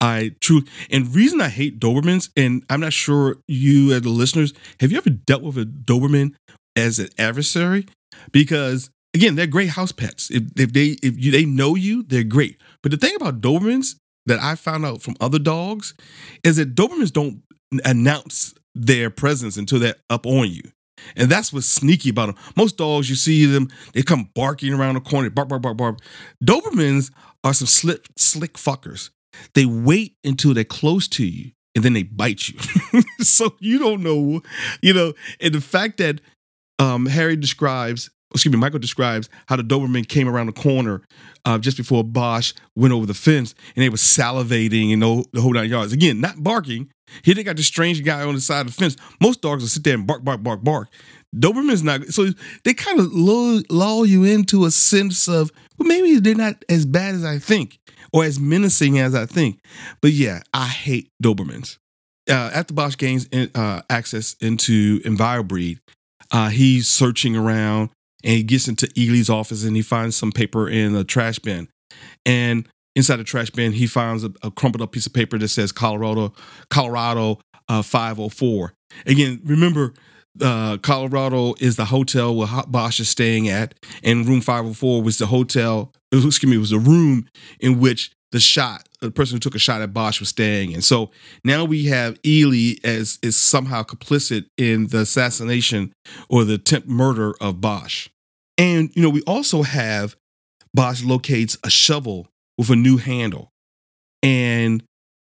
I 0.00 0.32
truly, 0.40 0.66
and 0.90 1.14
reason 1.14 1.40
I 1.40 1.48
hate 1.48 1.78
Dobermans, 1.80 2.30
and 2.36 2.64
I'm 2.70 2.80
not 2.80 2.92
sure 2.92 3.36
you 3.48 3.92
as 3.92 4.02
the 4.02 4.08
listeners, 4.08 4.54
have 4.80 4.90
you 4.90 4.98
ever 4.98 5.10
dealt 5.10 5.42
with 5.42 5.58
a 5.58 5.64
Doberman 5.64 6.34
as 6.76 6.98
an 6.98 7.08
adversary 7.18 7.86
because 8.32 8.90
again, 9.14 9.36
they're 9.36 9.46
great 9.46 9.70
house 9.70 9.92
pets. 9.92 10.30
If, 10.30 10.42
if 10.56 10.72
they 10.72 10.96
if 11.02 11.18
you, 11.18 11.30
they 11.30 11.44
know 11.44 11.74
you, 11.74 12.02
they're 12.02 12.24
great. 12.24 12.58
But 12.82 12.90
the 12.90 12.98
thing 12.98 13.14
about 13.16 13.40
Dobermans 13.40 13.96
that 14.26 14.40
I 14.40 14.54
found 14.54 14.84
out 14.84 15.02
from 15.02 15.16
other 15.20 15.38
dogs 15.38 15.94
is 16.42 16.56
that 16.56 16.74
Dobermans 16.74 17.12
don't 17.12 17.42
announce 17.84 18.54
their 18.74 19.10
presence 19.10 19.56
until 19.56 19.78
they're 19.78 19.96
up 20.10 20.26
on 20.26 20.50
you. 20.50 20.62
And 21.16 21.30
that's 21.30 21.52
what's 21.52 21.66
sneaky 21.66 22.10
about 22.10 22.26
them. 22.26 22.36
Most 22.56 22.76
dogs, 22.76 23.10
you 23.10 23.16
see 23.16 23.44
them, 23.46 23.68
they 23.92 24.02
come 24.02 24.30
barking 24.34 24.72
around 24.72 24.94
the 24.94 25.00
corner, 25.00 25.28
bark, 25.30 25.48
bark, 25.48 25.62
bark, 25.62 25.76
bark. 25.76 25.98
Dobermans 26.42 27.12
are 27.42 27.52
some 27.52 27.66
slick, 27.66 28.06
slick 28.16 28.54
fuckers. 28.54 29.10
They 29.54 29.66
wait 29.66 30.16
until 30.24 30.54
they're 30.54 30.64
close 30.64 31.08
to 31.08 31.26
you 31.26 31.50
and 31.74 31.84
then 31.84 31.92
they 31.92 32.04
bite 32.04 32.48
you. 32.48 33.02
so 33.20 33.54
you 33.58 33.78
don't 33.78 34.02
know, 34.02 34.40
you 34.80 34.94
know, 34.94 35.12
and 35.40 35.54
the 35.54 35.60
fact 35.60 35.98
that 35.98 36.20
um, 36.78 37.06
Harry 37.06 37.36
describes 37.36 38.10
excuse 38.34 38.52
me, 38.52 38.58
Michael 38.58 38.80
describes 38.80 39.28
how 39.46 39.56
the 39.56 39.62
Doberman 39.62 40.06
came 40.06 40.28
around 40.28 40.46
the 40.46 40.52
corner 40.52 41.02
uh, 41.44 41.56
just 41.58 41.76
before 41.76 42.02
Bosch 42.02 42.52
went 42.74 42.92
over 42.92 43.06
the 43.06 43.14
fence 43.14 43.54
and 43.76 43.82
they 43.84 43.88
were 43.88 43.96
salivating 43.96 44.92
and 44.92 45.02
the, 45.02 45.40
whole 45.40 45.52
nine 45.52 45.70
yards. 45.70 45.92
Again, 45.92 46.20
not 46.20 46.42
barking. 46.42 46.90
Here 47.22 47.34
they 47.34 47.44
got 47.44 47.56
this 47.56 47.66
strange 47.66 48.02
guy 48.04 48.22
on 48.22 48.34
the 48.34 48.40
side 48.40 48.62
of 48.62 48.66
the 48.66 48.72
fence. 48.72 48.96
Most 49.20 49.40
dogs 49.40 49.62
will 49.62 49.68
sit 49.68 49.84
there 49.84 49.94
and 49.94 50.06
bark, 50.06 50.24
bark, 50.24 50.42
bark, 50.42 50.64
bark. 50.64 50.88
Doberman's 51.34 51.82
not. 51.82 52.06
So 52.08 52.28
they 52.64 52.74
kind 52.74 52.98
of 52.98 53.12
lull, 53.12 53.62
lull 53.70 54.04
you 54.04 54.24
into 54.24 54.64
a 54.64 54.70
sense 54.70 55.28
of, 55.28 55.50
well, 55.78 55.88
maybe 55.88 56.18
they're 56.18 56.34
not 56.34 56.64
as 56.68 56.86
bad 56.86 57.14
as 57.14 57.24
I 57.24 57.38
think 57.38 57.78
or 58.12 58.24
as 58.24 58.40
menacing 58.40 58.98
as 58.98 59.14
I 59.14 59.26
think. 59.26 59.60
But 60.00 60.12
yeah, 60.12 60.42
I 60.52 60.66
hate 60.66 61.08
Dobermans. 61.22 61.78
Uh, 62.28 62.50
after 62.54 62.74
Bosch 62.74 62.96
gains 62.96 63.26
in, 63.26 63.50
uh, 63.54 63.82
access 63.90 64.34
into 64.40 65.00
EnviroBreed, 65.00 65.78
uh, 66.32 66.48
he's 66.48 66.88
searching 66.88 67.36
around 67.36 67.90
and 68.24 68.32
he 68.32 68.42
gets 68.42 68.66
into 68.66 68.88
Ely's 68.96 69.30
office 69.30 69.64
and 69.64 69.76
he 69.76 69.82
finds 69.82 70.16
some 70.16 70.32
paper 70.32 70.68
in 70.68 70.96
a 70.96 71.04
trash 71.04 71.38
bin. 71.38 71.68
And 72.24 72.66
inside 72.96 73.16
the 73.16 73.24
trash 73.24 73.50
bin, 73.50 73.72
he 73.72 73.86
finds 73.86 74.24
a, 74.24 74.32
a 74.42 74.50
crumpled 74.50 74.82
up 74.82 74.92
piece 74.92 75.06
of 75.06 75.12
paper 75.12 75.38
that 75.38 75.48
says 75.48 75.70
Colorado, 75.70 76.32
Colorado 76.70 77.40
uh, 77.68 77.82
504. 77.82 78.72
Again, 79.06 79.40
remember, 79.44 79.92
uh, 80.40 80.78
Colorado 80.78 81.54
is 81.60 81.76
the 81.76 81.84
hotel 81.84 82.34
where 82.34 82.48
Bosch 82.66 82.98
is 82.98 83.08
staying 83.08 83.48
at, 83.48 83.74
and 84.02 84.26
room 84.26 84.40
504 84.40 85.02
was 85.02 85.18
the 85.18 85.26
hotel, 85.26 85.92
excuse 86.10 86.50
me, 86.50 86.58
was 86.58 86.70
the 86.70 86.78
room 86.78 87.26
in 87.60 87.78
which 87.78 88.10
the 88.32 88.40
shot, 88.40 88.88
the 89.00 89.12
person 89.12 89.36
who 89.36 89.40
took 89.40 89.54
a 89.54 89.60
shot 89.60 89.80
at 89.80 89.92
Bosch 89.92 90.18
was 90.18 90.28
staying. 90.30 90.74
And 90.74 90.82
so 90.82 91.12
now 91.44 91.64
we 91.64 91.84
have 91.86 92.18
Ely 92.26 92.74
as 92.82 93.18
is 93.22 93.36
somehow 93.36 93.84
complicit 93.84 94.46
in 94.56 94.88
the 94.88 95.00
assassination 95.00 95.92
or 96.28 96.42
the 96.42 96.54
attempt 96.54 96.88
murder 96.88 97.34
of 97.40 97.60
Bosch. 97.60 98.08
And, 98.56 98.90
you 98.94 99.02
know, 99.02 99.10
we 99.10 99.22
also 99.22 99.62
have 99.62 100.16
Bosch 100.72 101.02
locates 101.02 101.56
a 101.64 101.70
shovel 101.70 102.28
with 102.58 102.70
a 102.70 102.76
new 102.76 102.96
handle. 102.96 103.50
And 104.22 104.82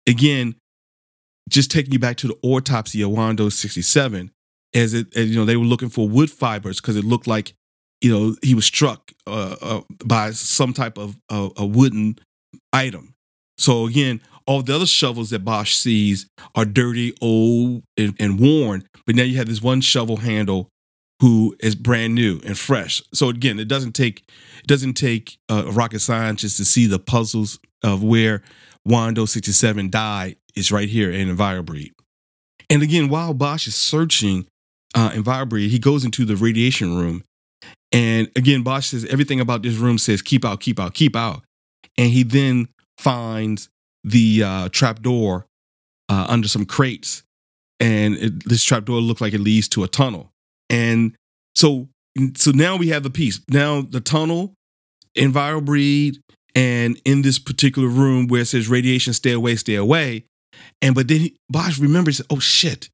again, 0.07 0.55
just 1.49 1.71
taking 1.71 1.93
you 1.93 1.99
back 1.99 2.17
to 2.17 2.27
the 2.27 2.37
autopsy 2.41 3.01
of 3.01 3.11
Wando 3.11 3.51
67, 3.51 4.31
as 4.73 4.93
it, 4.93 5.15
as, 5.15 5.29
you 5.29 5.35
know, 5.35 5.45
they 5.45 5.57
were 5.57 5.65
looking 5.65 5.89
for 5.89 6.07
wood 6.07 6.29
fibers 6.29 6.79
because 6.79 6.95
it 6.95 7.05
looked 7.05 7.27
like, 7.27 7.53
you 8.01 8.11
know, 8.11 8.35
he 8.43 8.53
was 8.53 8.65
struck 8.65 9.11
uh, 9.25 9.55
uh, 9.61 9.81
by 10.05 10.31
some 10.31 10.73
type 10.73 10.97
of 10.97 11.17
uh, 11.29 11.49
a 11.57 11.65
wooden 11.65 12.19
item. 12.73 13.15
So 13.57 13.87
again, 13.87 14.21
all 14.45 14.61
the 14.61 14.75
other 14.75 14.85
shovels 14.85 15.31
that 15.31 15.43
Bosch 15.43 15.75
sees 15.75 16.27
are 16.55 16.65
dirty, 16.65 17.13
old, 17.21 17.83
and, 17.97 18.15
and 18.19 18.39
worn. 18.39 18.87
But 19.05 19.15
now 19.15 19.23
you 19.23 19.37
have 19.37 19.47
this 19.47 19.61
one 19.61 19.81
shovel 19.81 20.17
handle 20.17 20.69
who 21.19 21.55
is 21.59 21.75
brand 21.75 22.13
new 22.13 22.39
and 22.45 22.57
fresh. 22.57 23.01
So 23.13 23.29
again, 23.29 23.59
it 23.59 23.67
doesn't 23.67 23.93
take 23.93 24.23
it 24.59 24.67
doesn't 24.67 24.93
take 24.93 25.37
a 25.49 25.63
rocket 25.71 25.99
scientist 25.99 26.57
to 26.57 26.65
see 26.65 26.85
the 26.85 26.99
puzzles 26.99 27.59
of 27.83 28.03
where 28.03 28.43
Wando 28.87 29.27
67 29.27 29.89
died 29.89 30.37
is 30.55 30.71
right 30.71 30.89
here 30.89 31.11
in 31.11 31.35
EnviroBreed. 31.35 31.91
And 32.69 32.83
again, 32.83 33.09
while 33.09 33.33
Bosch 33.33 33.67
is 33.67 33.75
searching 33.75 34.47
uh, 34.95 35.11
EnviroBreed, 35.11 35.69
he 35.69 35.79
goes 35.79 36.03
into 36.03 36.25
the 36.25 36.35
radiation 36.35 36.97
room. 36.97 37.23
And 37.91 38.29
again, 38.35 38.63
Bosch 38.63 38.87
says 38.87 39.05
everything 39.05 39.39
about 39.39 39.63
this 39.63 39.75
room 39.75 39.97
says 39.97 40.21
keep 40.21 40.43
out, 40.43 40.59
keep 40.59 40.79
out, 40.79 40.93
keep 40.93 41.15
out. 41.15 41.43
And 41.97 42.11
he 42.11 42.23
then 42.23 42.67
finds 42.97 43.69
the 44.03 44.43
uh, 44.43 44.69
trap 44.69 45.01
door 45.01 45.45
uh, 46.09 46.25
under 46.29 46.47
some 46.47 46.65
crates. 46.65 47.23
And 47.79 48.15
it, 48.15 48.49
this 48.49 48.63
trap 48.63 48.85
door 48.85 48.99
looked 48.99 49.21
like 49.21 49.33
it 49.33 49.39
leads 49.39 49.67
to 49.69 49.83
a 49.83 49.87
tunnel. 49.87 50.31
And 50.69 51.15
so 51.55 51.89
so 52.35 52.51
now 52.51 52.75
we 52.75 52.89
have 52.89 53.03
the 53.03 53.09
piece. 53.09 53.39
Now 53.49 53.81
the 53.81 54.01
tunnel, 54.01 54.53
EnviroBreed, 55.15 56.17
and 56.55 56.99
in 57.05 57.21
this 57.21 57.39
particular 57.39 57.87
room 57.87 58.27
where 58.27 58.41
it 58.41 58.47
says 58.47 58.67
radiation, 58.67 59.13
stay 59.13 59.31
away, 59.31 59.55
stay 59.55 59.75
away. 59.75 60.25
And 60.81 60.95
but 60.95 61.07
then 61.07 61.19
he, 61.19 61.37
Bosch 61.49 61.79
remembers, 61.79 62.21
oh 62.29 62.39
shit. 62.39 62.89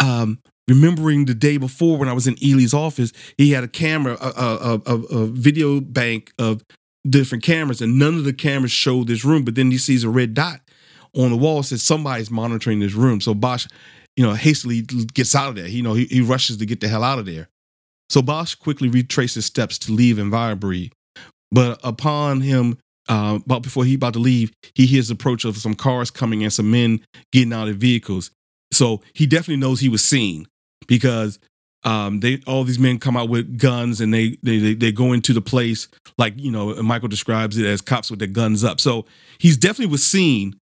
Um, 0.00 0.38
remembering 0.68 1.24
the 1.24 1.34
day 1.34 1.56
before 1.56 1.98
when 1.98 2.08
I 2.08 2.12
was 2.12 2.26
in 2.26 2.36
Ely's 2.42 2.74
office, 2.74 3.12
he 3.36 3.50
had 3.50 3.64
a 3.64 3.68
camera, 3.68 4.16
a, 4.20 4.28
a, 4.28 4.82
a, 4.86 4.94
a 4.94 5.26
video 5.26 5.80
bank 5.80 6.32
of 6.38 6.62
different 7.08 7.42
cameras, 7.42 7.80
and 7.80 7.98
none 7.98 8.14
of 8.14 8.24
the 8.24 8.32
cameras 8.32 8.70
show 8.70 9.02
this 9.04 9.24
room. 9.24 9.44
But 9.44 9.54
then 9.54 9.70
he 9.70 9.78
sees 9.78 10.04
a 10.04 10.10
red 10.10 10.34
dot 10.34 10.60
on 11.16 11.30
the 11.30 11.36
wall 11.36 11.62
says 11.62 11.82
somebody's 11.82 12.30
monitoring 12.30 12.80
this 12.80 12.94
room. 12.94 13.20
So 13.20 13.34
Bosch 13.34 13.66
you 14.18 14.24
know, 14.24 14.34
hastily 14.34 14.80
gets 14.82 15.36
out 15.36 15.50
of 15.50 15.54
there. 15.54 15.68
You 15.68 15.84
know, 15.84 15.94
he, 15.94 16.06
he 16.06 16.20
rushes 16.20 16.56
to 16.56 16.66
get 16.66 16.80
the 16.80 16.88
hell 16.88 17.04
out 17.04 17.20
of 17.20 17.26
there. 17.26 17.48
So 18.10 18.20
Bosch 18.20 18.56
quickly 18.56 18.88
retraces 18.88 19.46
steps 19.46 19.78
to 19.78 19.92
leave 19.92 20.16
EnviroBreed. 20.16 20.90
But 21.52 21.78
upon 21.84 22.40
him, 22.40 22.78
uh, 23.08 23.38
about 23.46 23.62
before 23.62 23.84
he 23.84 23.94
about 23.94 24.14
to 24.14 24.18
leave, 24.18 24.50
he 24.74 24.86
hears 24.86 25.06
the 25.06 25.14
approach 25.14 25.44
of 25.44 25.56
some 25.56 25.76
cars 25.76 26.10
coming 26.10 26.42
and 26.42 26.52
some 26.52 26.68
men 26.68 27.00
getting 27.30 27.52
out 27.52 27.68
of 27.68 27.76
vehicles. 27.76 28.32
So 28.72 29.02
he 29.14 29.24
definitely 29.24 29.58
knows 29.58 29.78
he 29.78 29.88
was 29.88 30.02
seen 30.02 30.48
because 30.88 31.38
um, 31.84 32.18
they 32.18 32.40
all 32.44 32.64
these 32.64 32.80
men 32.80 32.98
come 32.98 33.16
out 33.16 33.28
with 33.28 33.56
guns 33.56 34.00
and 34.00 34.12
they 34.12 34.36
they 34.42 34.58
they, 34.58 34.74
they 34.74 34.90
go 34.90 35.12
into 35.12 35.32
the 35.32 35.40
place 35.40 35.86
like 36.18 36.34
you 36.36 36.50
know 36.50 36.74
Michael 36.82 37.06
describes 37.06 37.56
it 37.56 37.66
as 37.66 37.80
cops 37.80 38.10
with 38.10 38.18
their 38.18 38.26
guns 38.26 38.64
up. 38.64 38.80
So 38.80 39.06
he's 39.38 39.56
definitely 39.56 39.92
was 39.92 40.04
seen 40.04 40.58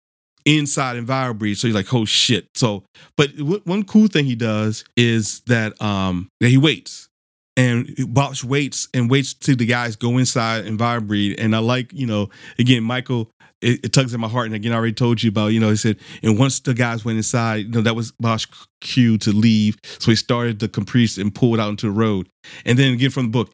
inside 0.47 0.95
EnviroBreed. 0.97 1.57
So 1.57 1.67
he's 1.67 1.75
like, 1.75 1.93
oh 1.93 2.05
shit. 2.05 2.47
So, 2.55 2.83
but 3.17 3.35
w- 3.37 3.61
one 3.65 3.83
cool 3.83 4.07
thing 4.07 4.25
he 4.25 4.35
does 4.35 4.85
is 4.95 5.41
that 5.41 5.79
um 5.81 6.29
that 6.39 6.49
he 6.49 6.57
waits. 6.57 7.09
And 7.57 7.89
Bosch 8.13 8.43
waits 8.43 8.87
and 8.93 9.09
waits 9.09 9.33
till 9.33 9.55
the 9.55 9.65
guys 9.65 9.95
go 9.95 10.17
inside 10.19 10.65
EnviroBreed. 10.65 11.35
And 11.39 11.55
I 11.55 11.59
like, 11.59 11.91
you 11.91 12.05
know, 12.05 12.29
again, 12.59 12.83
Michael, 12.83 13.31
it, 13.61 13.83
it, 13.83 13.93
tugs 13.93 14.13
at 14.13 14.19
my 14.19 14.27
heart. 14.27 14.45
And 14.45 14.53
again, 14.53 14.71
I 14.71 14.75
already 14.75 14.93
told 14.93 15.23
you 15.23 15.29
about, 15.29 15.47
you 15.47 15.59
know, 15.59 15.71
he 15.71 15.75
said, 15.75 15.97
and 16.21 16.37
once 16.37 16.59
the 16.59 16.75
guys 16.75 17.03
went 17.03 17.17
inside, 17.17 17.65
you 17.65 17.69
know, 17.69 17.81
that 17.81 17.95
was 17.95 18.13
Bosch 18.19 18.45
cue 18.79 19.17
to 19.17 19.31
leave. 19.31 19.75
So 19.83 20.11
he 20.11 20.15
started 20.15 20.59
the 20.59 20.67
Caprice 20.67 21.17
and 21.17 21.33
pulled 21.33 21.59
out 21.59 21.69
into 21.69 21.87
the 21.87 21.91
road. 21.91 22.29
And 22.63 22.77
then 22.77 22.93
again 22.93 23.09
from 23.09 23.25
the 23.25 23.31
book, 23.31 23.51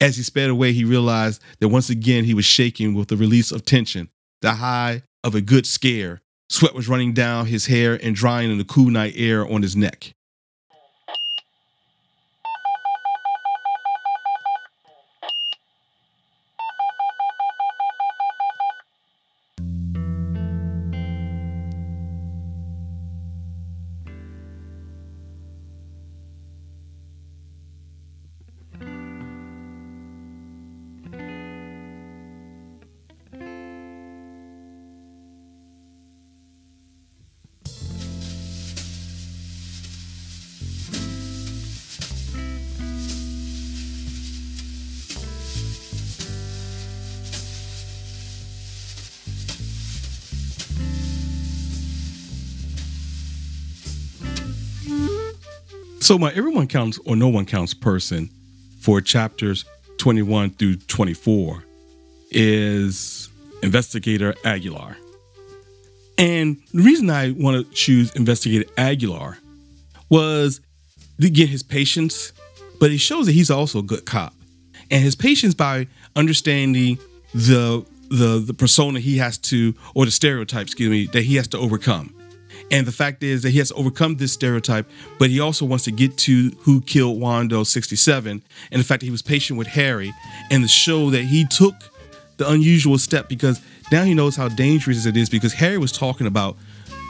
as 0.00 0.16
he 0.16 0.22
sped 0.22 0.48
away, 0.48 0.72
he 0.72 0.84
realized 0.84 1.42
that 1.60 1.68
once 1.68 1.90
again 1.90 2.24
he 2.24 2.32
was 2.32 2.46
shaking 2.46 2.94
with 2.94 3.08
the 3.08 3.16
release 3.16 3.52
of 3.52 3.66
tension. 3.66 4.08
The 4.40 4.52
high 4.52 5.02
of 5.26 5.34
a 5.34 5.40
good 5.40 5.66
scare. 5.66 6.22
Sweat 6.48 6.72
was 6.72 6.88
running 6.88 7.12
down 7.12 7.46
his 7.46 7.66
hair 7.66 7.98
and 8.00 8.14
drying 8.14 8.48
in 8.48 8.58
the 8.58 8.64
cool 8.64 8.90
night 8.90 9.14
air 9.16 9.44
on 9.44 9.62
his 9.62 9.74
neck. 9.74 10.14
So 56.06 56.16
my 56.16 56.30
everyone 56.34 56.68
counts 56.68 57.00
or 57.04 57.16
no 57.16 57.26
one 57.26 57.46
counts 57.46 57.74
person 57.74 58.30
for 58.78 59.00
chapters 59.00 59.64
21 59.98 60.50
through 60.50 60.76
24 60.76 61.64
is 62.30 63.28
investigator 63.64 64.32
Aguilar. 64.44 64.96
And 66.16 66.62
the 66.72 66.84
reason 66.84 67.10
I 67.10 67.32
want 67.32 67.56
to 67.66 67.74
choose 67.74 68.14
investigator 68.14 68.70
Aguilar 68.78 69.36
was 70.08 70.60
to 71.20 71.28
get 71.28 71.48
his 71.48 71.64
patience 71.64 72.32
but 72.78 72.92
it 72.92 72.98
shows 72.98 73.26
that 73.26 73.32
he's 73.32 73.50
also 73.50 73.80
a 73.80 73.82
good 73.82 74.06
cop. 74.06 74.32
And 74.92 75.02
his 75.02 75.16
patience 75.16 75.54
by 75.54 75.88
understanding 76.14 76.98
the 77.34 77.84
the 78.10 78.38
the 78.38 78.54
persona 78.54 79.00
he 79.00 79.16
has 79.16 79.38
to 79.38 79.74
or 79.96 80.04
the 80.04 80.12
stereotype, 80.12 80.66
excuse 80.66 80.88
me, 80.88 81.06
that 81.06 81.22
he 81.22 81.34
has 81.34 81.48
to 81.48 81.58
overcome. 81.58 82.15
And 82.70 82.86
the 82.86 82.92
fact 82.92 83.22
is 83.22 83.42
that 83.42 83.50
he 83.50 83.58
has 83.58 83.72
overcome 83.72 84.16
this 84.16 84.32
stereotype, 84.32 84.88
but 85.18 85.30
he 85.30 85.38
also 85.38 85.64
wants 85.64 85.84
to 85.84 85.92
get 85.92 86.16
to 86.18 86.50
who 86.60 86.80
killed 86.80 87.20
Wando 87.20 87.64
67 87.64 88.42
and 88.72 88.80
the 88.80 88.84
fact 88.84 89.00
that 89.00 89.06
he 89.06 89.12
was 89.12 89.22
patient 89.22 89.58
with 89.58 89.68
Harry 89.68 90.12
and 90.50 90.64
the 90.64 90.68
show 90.68 91.10
that 91.10 91.22
he 91.22 91.44
took 91.44 91.74
the 92.38 92.50
unusual 92.50 92.98
step 92.98 93.28
because 93.28 93.60
now 93.92 94.02
he 94.02 94.14
knows 94.14 94.36
how 94.36 94.48
dangerous 94.48 95.06
it 95.06 95.16
is 95.16 95.28
because 95.28 95.52
Harry 95.52 95.78
was 95.78 95.92
talking 95.92 96.26
about 96.26 96.56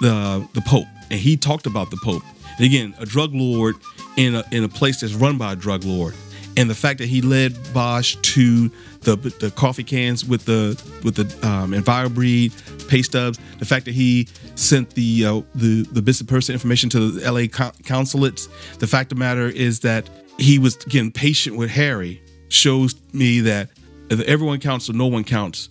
the 0.03 0.47
the 0.53 0.61
Pope 0.61 0.87
and 1.11 1.19
he 1.19 1.37
talked 1.37 1.67
about 1.67 1.91
the 1.91 1.99
Pope. 2.03 2.23
And 2.59 2.67
again, 2.67 2.95
a 2.99 3.07
drug 3.07 3.35
lord 3.35 3.77
in 4.17 4.35
a 4.35 4.45
in 4.53 4.65
a 4.65 4.69
place 4.69 5.01
that's 5.01 5.15
run 5.15 5.39
by 5.39 5.53
a 5.53 5.57
drug 5.57 5.85
lord. 5.85 6.15
And 6.59 6.71
the 6.71 6.75
fact 6.75 6.99
that 7.01 7.07
he 7.07 7.21
led 7.21 7.55
Bosch 7.75 8.17
to 8.17 8.71
the 9.07 9.17
the 9.41 9.51
coffee 9.53 9.85
cans 9.85 10.25
with 10.25 10.45
the 10.45 10.81
with 11.05 11.15
the 11.15 11.49
um, 11.49 11.73
EnviroBreed 11.73 12.89
pay 12.89 13.03
stubs, 13.03 13.39
the 13.59 13.65
fact 13.65 13.85
that 13.87 13.95
he 13.95 14.29
sent 14.57 14.91
the 14.91 15.25
uh, 15.25 15.41
the 15.55 15.83
the 15.93 16.03
business 16.03 16.29
person 16.29 16.53
information 16.53 16.91
to 16.91 17.13
the 17.13 17.31
LA 17.31 17.47
consulates, 17.85 18.49
the 18.79 18.87
fact 18.87 19.13
of 19.13 19.19
the 19.19 19.21
matter 19.21 19.49
is 19.49 19.81
that 19.81 20.09
he 20.39 20.59
was 20.59 20.77
again 20.85 21.11
patient 21.11 21.57
with 21.57 21.71
Harry 21.71 22.21
shows 22.49 22.95
me 23.13 23.41
that 23.41 23.71
everyone 24.11 24.61
counts 24.61 24.91
or 24.91 24.93
no 24.93 25.07
one 25.07 25.25
counts 25.25 25.69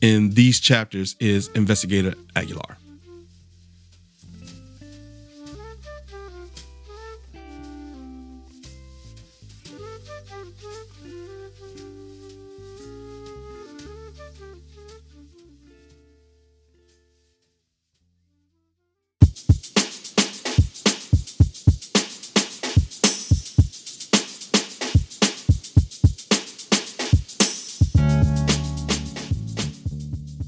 in 0.00 0.30
these 0.30 0.60
chapters 0.60 1.16
is 1.20 1.48
Investigator 1.54 2.14
Aguilar. 2.34 2.76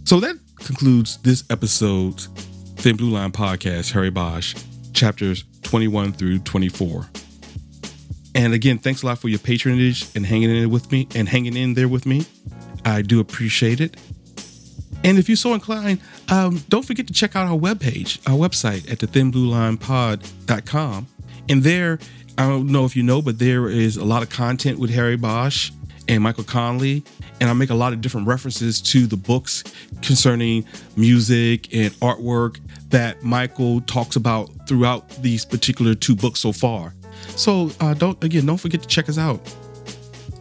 So 0.08 0.18
that 0.20 0.38
concludes 0.56 1.18
this 1.18 1.44
episode's 1.50 2.28
Thin 2.76 2.96
Blue 2.96 3.10
Line 3.10 3.30
podcast, 3.30 3.92
Harry 3.92 4.08
Bosch, 4.08 4.54
chapters 4.94 5.44
21 5.64 6.14
through 6.14 6.38
24. 6.38 7.06
And 8.34 8.54
again, 8.54 8.78
thanks 8.78 9.02
a 9.02 9.06
lot 9.06 9.18
for 9.18 9.28
your 9.28 9.38
patronage 9.38 10.06
and 10.16 10.24
hanging 10.24 10.48
in 10.48 10.70
with 10.70 10.90
me 10.90 11.08
and 11.14 11.28
hanging 11.28 11.58
in 11.58 11.74
there 11.74 11.88
with 11.88 12.06
me. 12.06 12.24
I 12.86 13.02
do 13.02 13.20
appreciate 13.20 13.82
it. 13.82 13.98
And 15.04 15.18
if 15.18 15.28
you're 15.28 15.36
so 15.36 15.52
inclined, 15.52 16.00
um, 16.30 16.64
don't 16.70 16.86
forget 16.86 17.06
to 17.08 17.12
check 17.12 17.36
out 17.36 17.46
our 17.46 17.58
webpage, 17.58 18.26
our 18.26 18.38
website 18.38 18.90
at 18.90 19.00
the 19.00 19.06
thinbluelinepod.com. 19.06 21.06
And 21.50 21.62
there, 21.62 21.98
I 22.38 22.48
don't 22.48 22.68
know 22.68 22.86
if 22.86 22.96
you 22.96 23.02
know, 23.02 23.20
but 23.20 23.38
there 23.38 23.68
is 23.68 23.98
a 23.98 24.06
lot 24.06 24.22
of 24.22 24.30
content 24.30 24.78
with 24.78 24.88
Harry 24.88 25.18
Bosch 25.18 25.70
and 26.08 26.22
Michael 26.22 26.44
Connelly, 26.44 27.04
And 27.40 27.48
I 27.48 27.52
make 27.52 27.70
a 27.70 27.74
lot 27.74 27.92
of 27.92 28.00
different 28.00 28.26
references 28.26 28.80
to 28.80 29.06
the 29.06 29.16
books 29.16 29.62
concerning 30.02 30.64
music 30.96 31.72
and 31.74 31.92
artwork 32.00 32.58
that 32.88 33.22
Michael 33.22 33.82
talks 33.82 34.16
about 34.16 34.50
throughout 34.66 35.08
these 35.22 35.44
particular 35.44 35.94
two 35.94 36.16
books 36.16 36.40
so 36.40 36.52
far. 36.52 36.94
So 37.36 37.70
uh, 37.80 37.94
don't 37.94 38.22
again, 38.24 38.46
don't 38.46 38.58
forget 38.58 38.82
to 38.82 38.88
check 38.88 39.08
us 39.08 39.18
out. 39.18 39.40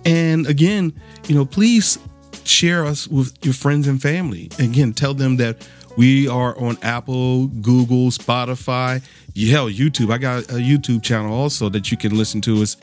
And 0.05 0.47
again, 0.47 0.93
you 1.27 1.35
know, 1.35 1.45
please 1.45 1.99
share 2.45 2.85
us 2.85 3.07
with 3.07 3.37
your 3.43 3.53
friends 3.53 3.87
and 3.87 4.01
family. 4.01 4.49
Again, 4.57 4.93
tell 4.93 5.13
them 5.13 5.37
that 5.37 5.67
we 5.97 6.27
are 6.27 6.57
on 6.59 6.77
Apple, 6.83 7.47
Google, 7.47 8.11
Spotify, 8.11 9.01
hell, 9.35 9.67
YouTube. 9.67 10.13
I 10.13 10.19
got 10.19 10.43
a 10.43 10.55
YouTube 10.55 11.03
channel 11.03 11.33
also 11.33 11.69
that 11.69 11.91
you 11.91 11.97
can 11.97 12.15
listen 12.15 12.39
to 12.41 12.61
us 12.61 12.77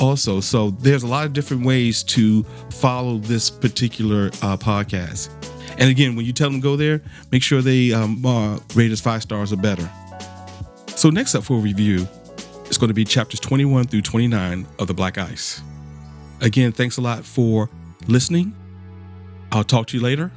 also. 0.00 0.40
So 0.40 0.70
there's 0.70 1.02
a 1.02 1.06
lot 1.06 1.26
of 1.26 1.32
different 1.32 1.66
ways 1.66 2.02
to 2.04 2.44
follow 2.70 3.18
this 3.18 3.50
particular 3.50 4.28
uh, 4.42 4.56
podcast. 4.56 5.30
And 5.78 5.90
again, 5.90 6.14
when 6.14 6.24
you 6.24 6.32
tell 6.32 6.50
them 6.50 6.60
go 6.60 6.76
there, 6.76 7.02
make 7.32 7.42
sure 7.42 7.60
they 7.60 7.92
um, 7.92 8.24
uh, 8.24 8.58
rate 8.74 8.92
us 8.92 9.00
five 9.00 9.22
stars 9.22 9.52
or 9.52 9.56
better. 9.56 9.88
So 10.88 11.10
next 11.10 11.34
up 11.34 11.44
for 11.44 11.58
review 11.58 12.06
is 12.68 12.78
going 12.78 12.88
to 12.88 12.94
be 12.94 13.04
chapters 13.04 13.40
21 13.40 13.86
through 13.88 14.02
29 14.02 14.66
of 14.78 14.86
The 14.86 14.94
Black 14.94 15.18
Ice. 15.18 15.60
Again, 16.40 16.72
thanks 16.72 16.98
a 16.98 17.00
lot 17.00 17.24
for 17.24 17.68
listening. 18.06 18.54
I'll 19.52 19.64
talk 19.64 19.88
to 19.88 19.96
you 19.96 20.02
later. 20.02 20.30